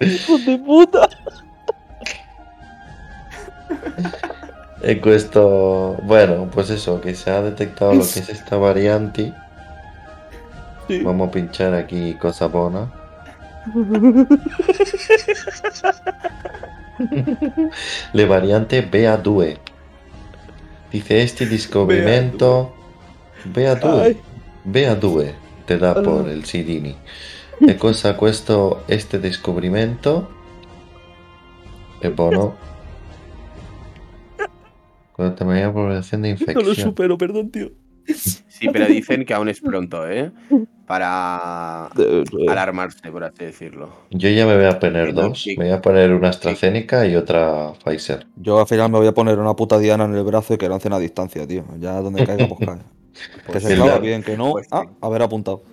Hijo 0.00 0.38
de 0.46 0.58
puta. 0.60 1.06
E 4.82 4.98
questo, 5.02 5.98
bueno, 6.04 6.48
pues 6.50 6.70
eso, 6.70 7.02
que 7.02 7.14
se 7.14 7.30
ha 7.30 7.42
detectado 7.42 7.92
lo 7.92 8.00
que 8.00 8.20
es 8.20 8.28
esta 8.30 8.56
variante. 8.56 9.34
Sí. 10.92 11.02
Vamos 11.02 11.28
a 11.28 11.30
pinchar 11.30 11.72
aquí 11.72 12.12
cosa 12.20 12.48
buena. 12.48 12.92
Le 18.12 18.26
variante 18.26 18.86
BA2. 18.90 19.56
Dice 20.92 21.22
este 21.22 21.46
descubrimento. 21.46 22.74
BA2. 23.54 24.02
Ay. 24.02 24.20
BA2 24.66 25.32
te 25.64 25.78
da 25.78 25.94
por 25.94 26.28
el 26.28 26.44
Sidini. 26.44 26.94
E 27.60 27.78
cosa 27.78 28.18
questo 28.18 28.84
este 28.88 29.18
descubrimento? 29.18 30.28
E 32.02 32.10
buono. 32.10 32.54
Con 35.12 35.34
la 35.38 35.72
población 35.72 36.20
de 36.20 36.34
No 36.34 36.36
lo 36.36 36.52
infección. 36.52 36.76
supero, 36.76 37.16
perdón, 37.16 37.50
tío. 37.50 37.70
Sí, 38.62 38.68
pero 38.72 38.86
dicen 38.86 39.24
que 39.24 39.34
aún 39.34 39.48
es 39.48 39.60
pronto, 39.60 40.08
¿eh? 40.08 40.30
Para 40.86 41.86
alarmarse, 42.48 43.10
por 43.10 43.24
así 43.24 43.44
decirlo. 43.44 43.90
Yo 44.10 44.28
ya 44.28 44.46
me 44.46 44.54
voy 44.54 44.66
a 44.66 44.78
poner 44.78 45.12
dos. 45.12 45.44
Me 45.58 45.64
voy 45.64 45.72
a 45.72 45.82
poner 45.82 46.12
una 46.12 46.28
AstraZeneca 46.28 47.04
y 47.08 47.16
otra 47.16 47.72
Pfizer. 47.84 48.24
Yo 48.36 48.60
al 48.60 48.68
final 48.68 48.88
me 48.92 48.98
voy 48.98 49.08
a 49.08 49.12
poner 49.12 49.40
una 49.40 49.56
puta 49.56 49.80
diana 49.80 50.04
en 50.04 50.14
el 50.14 50.22
brazo 50.22 50.54
y 50.54 50.58
que 50.58 50.68
lancen 50.68 50.92
a 50.92 51.00
distancia, 51.00 51.44
tío. 51.44 51.64
Ya 51.80 52.00
donde 52.00 52.24
caiga, 52.24 52.46
pues 52.46 52.60
cae. 52.60 52.78
Que 53.52 53.58
se 53.58 53.70
¿verdad? 53.70 53.84
clava 53.84 53.98
bien, 53.98 54.22
que 54.22 54.36
no. 54.36 54.52
Pues 54.52 54.66
sí. 54.66 54.70
Ah, 54.72 54.84
haber 55.00 55.22
apuntado. 55.22 55.64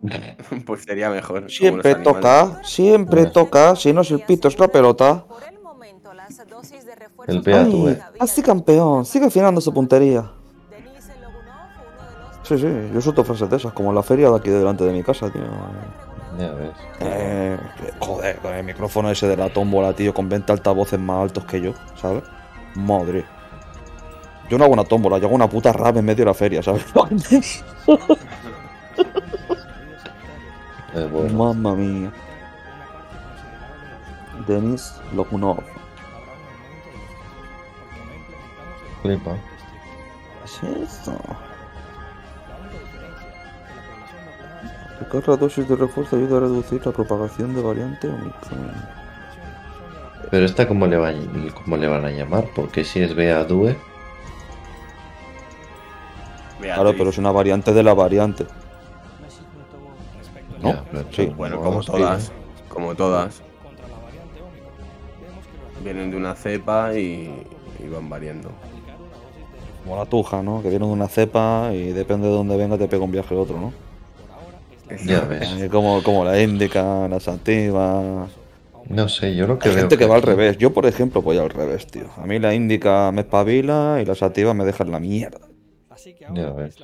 Pues 0.64 0.84
sería 0.84 1.10
mejor. 1.10 1.50
Siempre 1.50 1.96
toca, 1.96 2.62
siempre 2.64 3.26
toca. 3.26 3.76
Si 3.76 3.92
no, 3.92 4.02
si 4.04 4.14
el 4.14 4.20
pito 4.20 4.48
es 4.48 4.58
la 4.58 4.68
pelota. 4.68 5.26
El 7.26 7.42
BA2. 7.42 7.88
Ay, 7.88 7.98
así 8.18 8.42
campeón, 8.42 9.04
sigue 9.04 9.26
afinando 9.26 9.60
su 9.60 9.72
puntería. 9.74 10.32
Sí, 12.48 12.56
sí, 12.56 12.66
yo 12.94 13.00
suelto 13.02 13.24
frases 13.24 13.50
de 13.50 13.56
esas, 13.58 13.74
como 13.74 13.90
en 13.90 13.96
la 13.96 14.02
feria 14.02 14.30
de 14.30 14.36
aquí 14.36 14.48
delante 14.48 14.82
de 14.82 14.92
mi 14.92 15.02
casa, 15.02 15.28
tío. 15.28 15.42
Ya 16.38 16.50
ves. 16.52 16.70
Eh, 17.00 17.58
joder, 17.98 18.38
con 18.38 18.54
el 18.54 18.64
micrófono 18.64 19.10
ese 19.10 19.28
de 19.28 19.36
la 19.36 19.50
tómbola, 19.50 19.92
tío, 19.92 20.14
con 20.14 20.30
20 20.30 20.50
altavoces 20.52 20.98
más 20.98 21.24
altos 21.24 21.44
que 21.44 21.60
yo, 21.60 21.74
¿sabes? 22.00 22.22
Madre. 22.74 23.26
Yo 24.48 24.56
no 24.56 24.64
hago 24.64 24.72
una 24.72 24.84
tómbola, 24.84 25.18
yo 25.18 25.26
hago 25.26 25.34
una 25.34 25.50
puta 25.50 25.74
rap 25.74 25.98
en 25.98 26.06
medio 26.06 26.24
de 26.24 26.30
la 26.30 26.32
feria, 26.34 26.62
¿sabes? 26.62 26.86
Eh, 30.94 31.06
bueno. 31.12 31.52
Mamma 31.52 31.74
mía. 31.74 32.10
Denis 34.46 34.94
Lokunov. 35.12 35.58
Flipa. 39.02 39.36
¿Qué 40.60 40.82
es 40.82 40.94
esto? 40.94 41.12
Aplicar 45.00 45.28
la 45.28 45.36
dosis 45.36 45.68
de 45.68 45.76
refuerzo 45.76 46.16
ayuda 46.16 46.38
a 46.38 46.40
reducir 46.40 46.84
la 46.84 46.92
propagación 46.92 47.54
de 47.54 47.62
variante 47.62 48.08
Omicron. 48.08 48.72
Pero 50.30 50.44
esta 50.44 50.66
cómo 50.66 50.86
le, 50.86 50.96
va, 50.96 51.12
cómo 51.62 51.76
le 51.76 51.86
van 51.86 52.04
a 52.04 52.10
llamar, 52.10 52.46
porque 52.54 52.84
si 52.84 53.00
es 53.00 53.16
BA2, 53.16 53.62
Beatriz. 53.62 53.76
Claro, 56.60 56.92
pero 56.96 57.10
es 57.10 57.18
una 57.18 57.30
variante 57.30 57.72
de 57.72 57.82
la 57.82 57.94
variante. 57.94 58.46
¿No? 60.60 60.70
Ya, 60.72 60.84
pero- 60.90 61.04
Sí. 61.12 61.26
Bueno, 61.26 61.56
no, 61.56 61.62
como 61.62 61.82
todas. 61.82 62.32
Como 62.68 62.94
todas. 62.94 63.40
Vienen 65.84 66.10
de 66.10 66.16
una 66.16 66.34
cepa 66.34 66.94
y, 66.94 67.46
y 67.78 67.88
van 67.88 68.10
variando. 68.10 68.50
Como 69.84 69.96
la 69.96 70.04
tuja, 70.06 70.42
¿no? 70.42 70.60
Que 70.60 70.68
viene 70.68 70.84
de 70.86 70.92
una 70.92 71.06
cepa 71.08 71.70
y 71.72 71.92
depende 71.92 72.26
de 72.26 72.34
dónde 72.34 72.56
venga 72.56 72.76
te 72.76 72.88
pega 72.88 73.04
un 73.04 73.12
viaje 73.12 73.34
otro, 73.36 73.58
¿no? 73.60 73.72
Ya 75.04 75.20
ves. 75.20 75.48
Eh, 75.60 75.68
Como, 75.70 76.02
como 76.02 76.24
la 76.24 76.40
índica, 76.40 77.06
la 77.08 77.20
sativa. 77.20 78.26
No 78.88 79.08
sé, 79.08 79.34
yo 79.36 79.46
lo 79.46 79.58
que 79.58 79.68
Hay 79.68 79.74
veo 79.74 79.82
gente 79.82 79.98
que 79.98 80.06
va 80.06 80.16
al 80.16 80.22
revés. 80.22 80.56
Yo, 80.58 80.72
por 80.72 80.86
ejemplo, 80.86 81.20
voy 81.20 81.36
al 81.38 81.50
revés, 81.50 81.86
tío. 81.86 82.06
A 82.16 82.26
mí 82.26 82.38
la 82.38 82.54
índica 82.54 83.12
me 83.12 83.20
espabila 83.22 83.98
y 84.00 84.06
la 84.06 84.14
sativa 84.14 84.54
me 84.54 84.64
deja 84.64 84.84
en 84.84 84.90
la 84.92 84.98
mierda. 85.00 85.40
Ya 86.34 86.50
ves. 86.52 86.76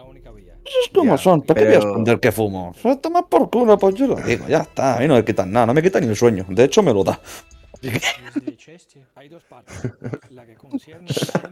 Es 0.65 0.91
como 0.95 1.13
Ya, 1.13 1.19
son. 1.19 1.43
¿Por 1.43 1.57
qué 1.57 1.65
voy 1.65 1.75
a 1.75 1.79
pero- 1.79 1.89
esconder 1.91 2.21
que 2.21 2.33
fumo? 2.33 2.75
Pues 2.83 3.01
toma 3.01 3.27
por 3.27 3.49
culo, 3.51 3.79
pues 3.79 3.95
yo 3.95 4.07
lo 4.07 4.17
digo. 4.17 4.47
Ya 4.49 4.59
está. 4.61 4.97
A 4.97 5.01
mí 5.01 5.07
no 5.09 5.15
me 5.15 5.25
quitan 5.25 5.51
nada. 5.53 5.67
No 5.67 5.75
me 5.75 5.83
quitan 5.83 6.03
ni 6.03 6.09
el 6.09 6.17
sueño. 6.17 6.45
De 6.49 6.65
hecho, 6.65 6.83
me 6.83 6.93
lo 6.93 7.05
da. 7.05 7.21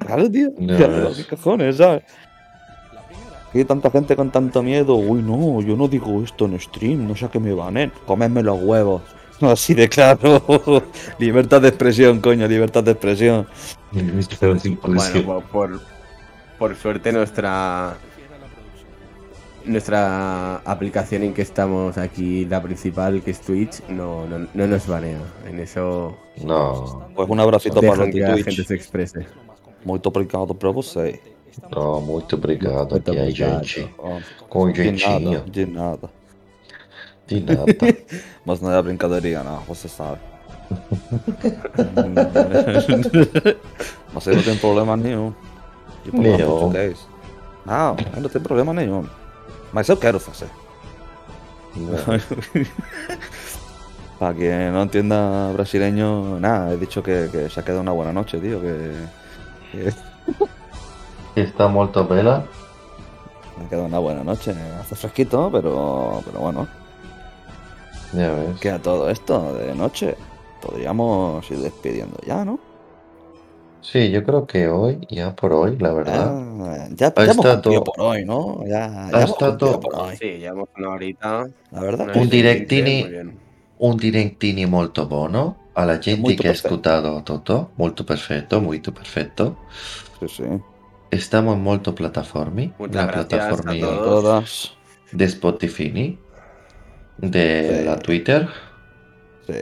Claro, 0.07 0.31
tío. 0.31 0.51
Ya. 0.59 1.11
¿Qué 1.17 1.25
cojones, 1.37 1.77
sabes? 1.77 2.03
Hay 3.55 3.65
tanta 3.65 3.91
gente 3.91 4.17
con 4.17 4.31
tanto 4.31 4.63
miedo. 4.63 4.97
Uy, 4.97 5.23
no, 5.23 5.61
yo 5.61 5.77
no 5.77 5.89
digo 5.89 6.23
esto 6.23 6.47
en 6.47 6.59
stream. 6.59 7.07
No 7.07 7.15
sé 7.15 7.27
a 7.27 7.31
qué 7.31 7.39
me 7.39 7.53
van, 7.53 7.77
¿eh? 7.77 7.91
Comerme 8.07 8.43
los 8.43 8.61
huevos. 8.63 9.03
Así 9.41 9.75
de 9.75 9.89
claro. 9.89 10.43
libertad 11.19 11.61
de 11.61 11.69
expresión, 11.69 12.21
coño. 12.21 12.47
Libertad 12.49 12.85
de 12.85 12.93
expresión. 12.93 13.47
Bueno, 13.93 15.23
por, 15.27 15.43
por, 15.45 15.81
por 16.59 16.77
suerte 16.77 17.13
nuestra 17.13 17.99
nuestra 19.65 20.57
aplicación 20.57 21.23
en 21.23 21.35
que 21.35 21.43
estamos 21.43 21.97
aquí, 21.99 22.45
la 22.47 22.61
principal, 22.63 23.23
que 23.23 23.31
es 23.31 23.41
Twitch, 23.41 23.83
no, 23.89 24.27
no, 24.27 24.47
no 24.53 24.67
nos 24.67 24.87
banea. 24.87 25.21
En 25.47 25.61
eso 25.61 26.17
No, 26.43 27.09
Pues 27.15 27.29
un 27.29 27.41
abracito 27.41 27.81
para 27.81 28.11
que 28.11 28.21
de 28.21 28.29
la 28.29 28.39
gente 28.39 28.65
Twitch. 28.65 28.67
se 28.67 28.75
exprese. 28.75 29.27
Muito 29.85 30.09
obrigado 30.09 30.55
pra 30.55 30.71
você. 30.71 31.21
No, 31.71 32.01
muito 32.01 32.37
obrigado. 32.37 32.93
Muito 32.93 33.11
Aqui 33.11 33.21
obrigado. 33.21 33.65
gente. 33.65 33.95
Oh, 33.99 34.19
Com 34.49 34.71
de 34.73 34.93
nada, 34.93 35.41
de 35.51 35.67
nada. 35.67 36.11
De 37.27 37.41
nada. 37.47 37.65
Mas 38.45 38.61
não 38.61 38.73
é 38.73 38.83
brincadeira, 38.83 39.43
não, 39.43 39.61
você 39.61 39.89
sabe. 39.89 40.21
Mas 44.13 44.29
aí 44.29 44.37
não 44.37 44.43
tem 44.43 44.57
problema 44.57 44.97
nenhum. 44.97 45.33
De 46.05 46.11
falar 46.11 46.23
Nenhum. 46.23 46.47
português. 46.49 46.99
Não, 47.65 47.97
não 48.21 48.29
tem 48.29 48.43
problema 48.43 48.73
nenhum. 48.73 49.07
Mas 49.73 49.89
eu 49.89 49.97
quero 49.97 50.21
fazer. 50.21 50.49
Para 54.19 54.35
quien 54.35 54.71
no 54.71 54.83
entienda 54.83 55.51
brasileño, 55.53 56.39
nada, 56.39 56.75
he 56.75 56.77
dicho 56.77 57.03
que, 57.03 57.29
que 57.33 57.49
se 57.51 57.59
ha 57.59 57.65
quedado 57.65 57.81
una 57.81 57.91
buena 57.93 58.13
noche, 58.13 58.39
tío, 58.39 58.61
que, 58.61 58.93
que 59.73 59.93
Está 61.35 61.69
molto 61.69 62.07
bella. 62.07 62.45
me 63.59 63.65
ha 63.65 63.69
quedado 63.69 63.87
una 63.87 63.99
buena 63.99 64.23
noche. 64.23 64.55
Hace 64.81 64.95
fresquito, 64.95 65.51
pero, 65.53 66.21
pero 66.25 66.41
bueno, 66.41 66.69
Ya 68.13 68.33
ves. 68.33 68.61
queda 68.61 68.79
todo 68.79 69.09
esto 69.11 69.55
de 69.55 69.75
noche. 69.75 70.17
Podríamos 70.61 71.51
ir 71.51 71.59
despidiendo 71.59 72.17
ya, 72.27 72.45
¿no? 72.45 72.59
Sí, 73.81 74.11
yo 74.13 74.23
creo 74.23 74.47
que 74.47 74.69
hoy, 74.69 75.05
ya 75.11 75.35
por 75.35 75.53
hoy, 75.53 75.77
la 75.79 75.93
verdad. 75.93 76.31
Ah, 76.39 76.87
ya, 76.95 77.13
Ha 77.17 77.25
ya 77.25 77.33
hemos 77.33 77.47
cumplido 77.47 77.83
por 77.83 78.01
hoy, 78.01 78.25
¿no? 78.25 78.61
Ya, 78.65 79.09
ya 79.11 79.19
Ha 79.19 79.23
hemos 79.23 79.37
cumplido 79.37 79.81
por 79.81 79.97
hoy. 79.97 80.17
Sí, 80.17 80.27
llevamos 80.39 80.69
una 80.77 80.91
horita. 80.91 81.47
La 81.73 81.81
verdad. 81.81 82.15
Un 82.17 82.29
directini- 82.31 83.03
muy. 83.25 83.41
Un 83.79 83.97
direttini 83.97 84.65
molto 84.67 85.07
buono. 85.09 85.57
Alla 85.75 85.99
gente 85.99 86.37
che 86.37 86.47
ha 86.49 86.51
ascoltato 86.53 87.23
tutto, 87.25 87.71
molto 87.77 88.05
perfetto, 88.05 88.61
molto 88.61 88.93
perfetto. 88.93 89.57
Sí, 90.21 90.29
sí. 90.29 90.45
Stiamo 91.19 91.53
in 91.53 91.61
molto 91.63 91.93
plataformi. 91.93 92.73
Muchas 92.79 92.95
la 92.97 93.05
gracias 93.07 93.27
plataforma 93.27 93.73
a 93.73 93.79
todos. 93.79 94.23
Todas. 94.23 94.77
de 95.13 95.25
Spotify, 95.27 96.19
de 97.19 97.79
Sí. 97.81 97.85
la 97.85 97.99
Twitter. 97.99 98.49
Sí. 99.47 99.53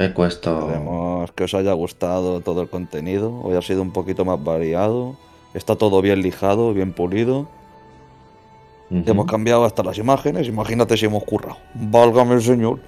E 0.00 0.12
questo 0.14 0.58
Esperemos 0.60 1.32
que 1.32 1.44
os 1.44 1.54
haya 1.54 1.72
gustado 1.74 2.40
todo 2.40 2.62
el 2.62 2.68
contenido. 2.68 3.40
Hoy 3.42 3.56
ha 3.56 3.62
sido 3.62 3.82
un 3.82 3.92
poquito 3.92 4.24
más 4.24 4.42
variado. 4.42 5.16
Está 5.54 5.76
todo 5.76 6.00
bien 6.02 6.22
lijado, 6.22 6.72
bien 6.74 6.92
pulido. 6.92 7.48
Hemos 8.90 9.26
cambiado 9.26 9.64
hasta 9.64 9.82
las 9.82 9.98
imágenes. 9.98 10.48
Imagínate 10.48 10.96
si 10.96 11.06
hemos 11.06 11.22
currado. 11.24 11.58
Válgame 11.74 12.34
el 12.34 12.42
señor. 12.42 12.80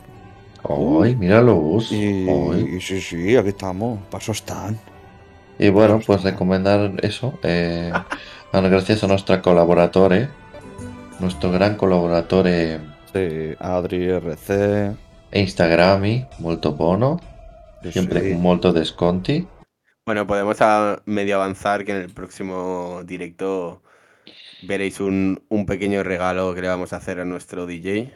Ay. 0.65 1.17
Y, 1.21 2.29
Ay. 2.29 2.75
y 2.77 2.81
sí, 2.81 3.01
sí, 3.01 3.37
aquí 3.37 3.49
estamos. 3.51 3.99
Paso 4.11 4.33
están. 4.33 4.79
Y 5.61 5.69
bueno, 5.69 6.01
pues 6.05 6.23
recomendar 6.23 6.93
eso. 7.03 7.39
eh, 7.43 7.93
a- 8.53 8.61
gracias 8.61 9.05
a 9.05 9.07
nuestro 9.07 9.41
colaborador, 9.43 10.29
nuestro 11.21 11.53
gran 11.53 11.77
colaborador 11.77 12.47
eh, 12.49 12.81
Sí, 13.13 13.55
Adri 13.59 14.09
RC. 14.09 14.97
Instagrami, 15.33 16.27
molto 16.39 16.73
buono, 16.73 17.21
sí, 17.83 17.93
siempre 17.93 18.21
sí. 18.21 18.35
molto 18.35 18.73
desconti. 18.73 19.47
Bueno, 20.07 20.27
podemos 20.27 20.57
medio 21.05 21.37
avanzar 21.37 21.85
que 21.85 21.93
en 21.93 21.99
el 21.99 22.11
próximo 22.11 23.03
directo 23.05 23.83
veréis 24.67 24.99
un, 25.01 25.43
un 25.49 25.67
pequeño 25.67 26.03
regalo 26.03 26.55
que 26.55 26.63
le 26.63 26.69
vamos 26.69 26.93
a 26.93 26.97
hacer 26.97 27.21
a 27.21 27.25
nuestro 27.25 27.67
DJ. 27.67 28.13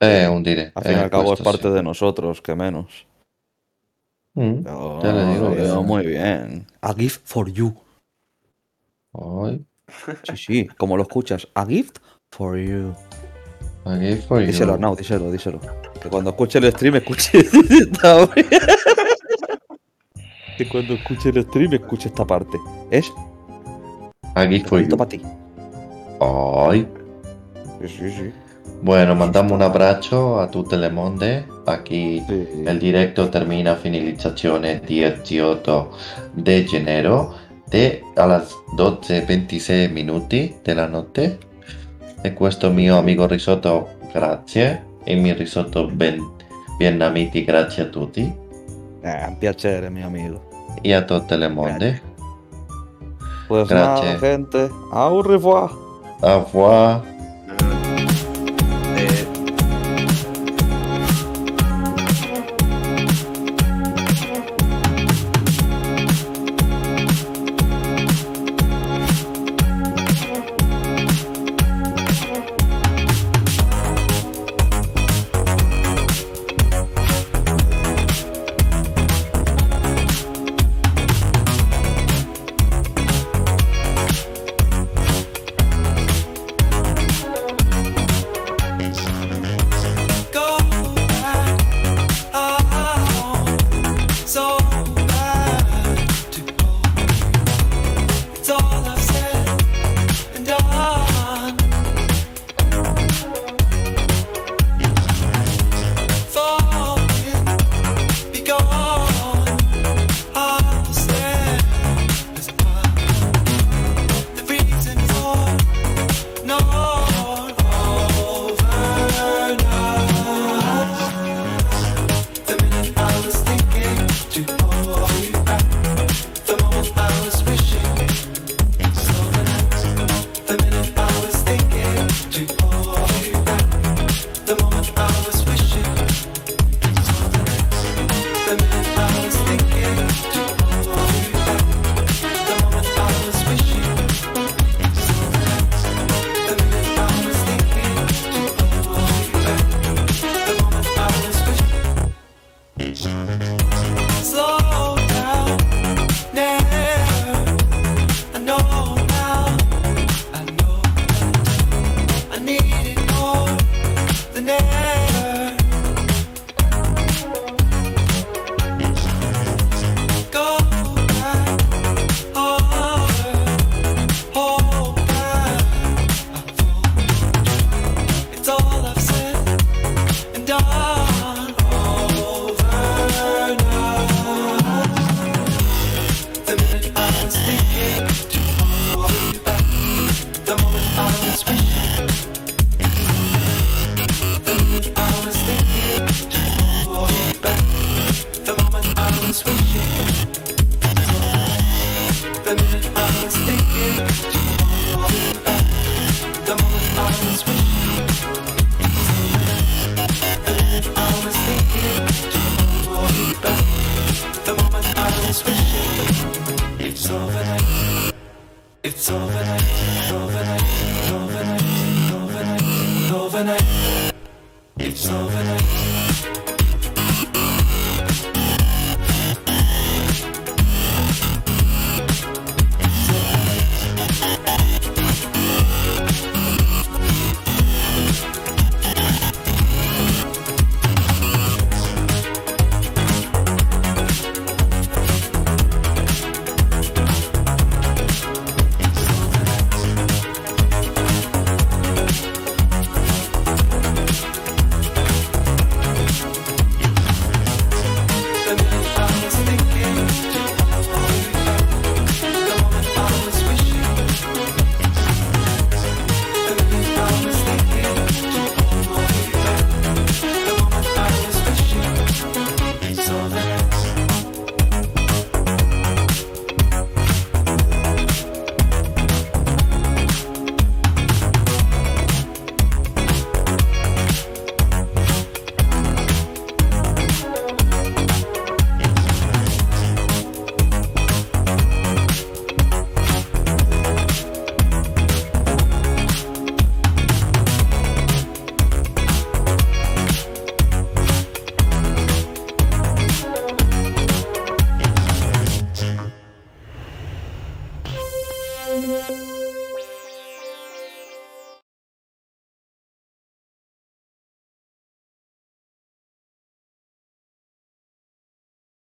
Eh, 0.00 0.28
un 0.28 0.42
dire. 0.42 0.72
Al 0.74 0.82
fin 0.82 0.92
y 0.92 0.94
eh, 0.96 1.00
al 1.00 1.10
cabo 1.10 1.32
es 1.34 1.40
parte 1.40 1.70
de 1.70 1.82
nosotros, 1.82 2.40
que 2.40 2.54
menos. 2.54 3.06
Mm, 4.34 4.62
Ya 5.02 5.12
le 5.12 5.34
digo, 5.34 5.54
ya. 5.56 5.80
muy 5.80 6.06
bien. 6.06 6.66
A 6.80 6.94
gift 6.94 7.22
for 7.24 7.50
you. 7.50 7.74
Ay, 9.12 9.64
Sí, 10.22 10.36
sí, 10.36 10.66
como 10.78 10.96
lo 10.96 11.02
escuchas. 11.02 11.48
A 11.54 11.66
gift 11.66 11.98
for 12.30 12.56
you. 12.56 12.94
aquí 13.84 14.14
for 14.28 14.40
you. 14.40 14.46
Díselo, 14.46 14.78
no, 14.78 14.94
díselo, 14.94 15.32
díselo. 15.32 15.60
Que 16.00 16.08
cuando 16.08 16.30
escuche 16.30 16.58
el 16.58 16.70
stream, 16.72 16.94
escuche. 16.96 17.38
esta 17.70 18.26
parte. 18.26 18.46
que 20.56 20.68
cuando 20.68 20.94
escuche 20.94 21.30
el 21.30 21.42
stream, 21.42 21.74
escuche 21.74 22.08
esta 22.08 22.24
parte. 22.24 22.56
Es 22.90 23.12
Aquí 24.36 24.60
for 24.60 24.80
you. 24.80 24.96
para 24.96 25.08
ti. 25.10 25.20
Ay. 26.20 26.86
Sí, 27.80 27.88
sí, 27.88 28.10
sí. 28.12 28.32
Bueno, 28.82 29.14
mandamos 29.14 29.52
un 29.52 29.62
abbraccio 29.62 30.40
a 30.40 30.50
tutte 30.50 30.76
le 30.76 30.90
monde. 30.90 31.44
Aquí 31.66 32.22
Sí. 32.26 32.64
il 32.66 32.78
diretto 32.78 33.28
termina 33.28 33.76
finalizzazione 33.76 34.80
18 34.86 35.90
di 36.32 36.64
gennaio 36.64 37.34
de 37.68 38.02
a 38.16 38.26
las 38.26 38.54
12.26 38.76 39.90
minuti 39.92 40.56
della 40.62 40.86
notte. 40.86 41.38
E 42.22 42.32
questo 42.32 42.70
mio 42.70 42.96
amico 42.98 43.26
risotto, 43.26 43.88
grazie. 44.12 44.84
E 45.04 45.14
mio 45.14 45.34
risotto 45.34 45.86
ben, 45.86 46.18
vietnamiti, 46.78 47.44
grazie 47.44 47.82
a 47.84 47.86
tutti. 47.86 48.32
Eh, 49.02 49.24
un 49.26 49.36
piacere, 49.38 49.90
mi 49.90 50.02
amigo. 50.02 50.40
E 50.82 50.94
a 50.94 51.02
tutte 51.02 51.36
le 51.36 51.48
monde. 51.48 52.00
Pues 53.46 53.68
Gracias. 53.68 54.04
nada, 54.04 54.18
gente. 54.18 54.70
Au 54.92 55.20
revoir. 55.22 55.70
Au 56.22 56.44
revoir. 56.44 57.02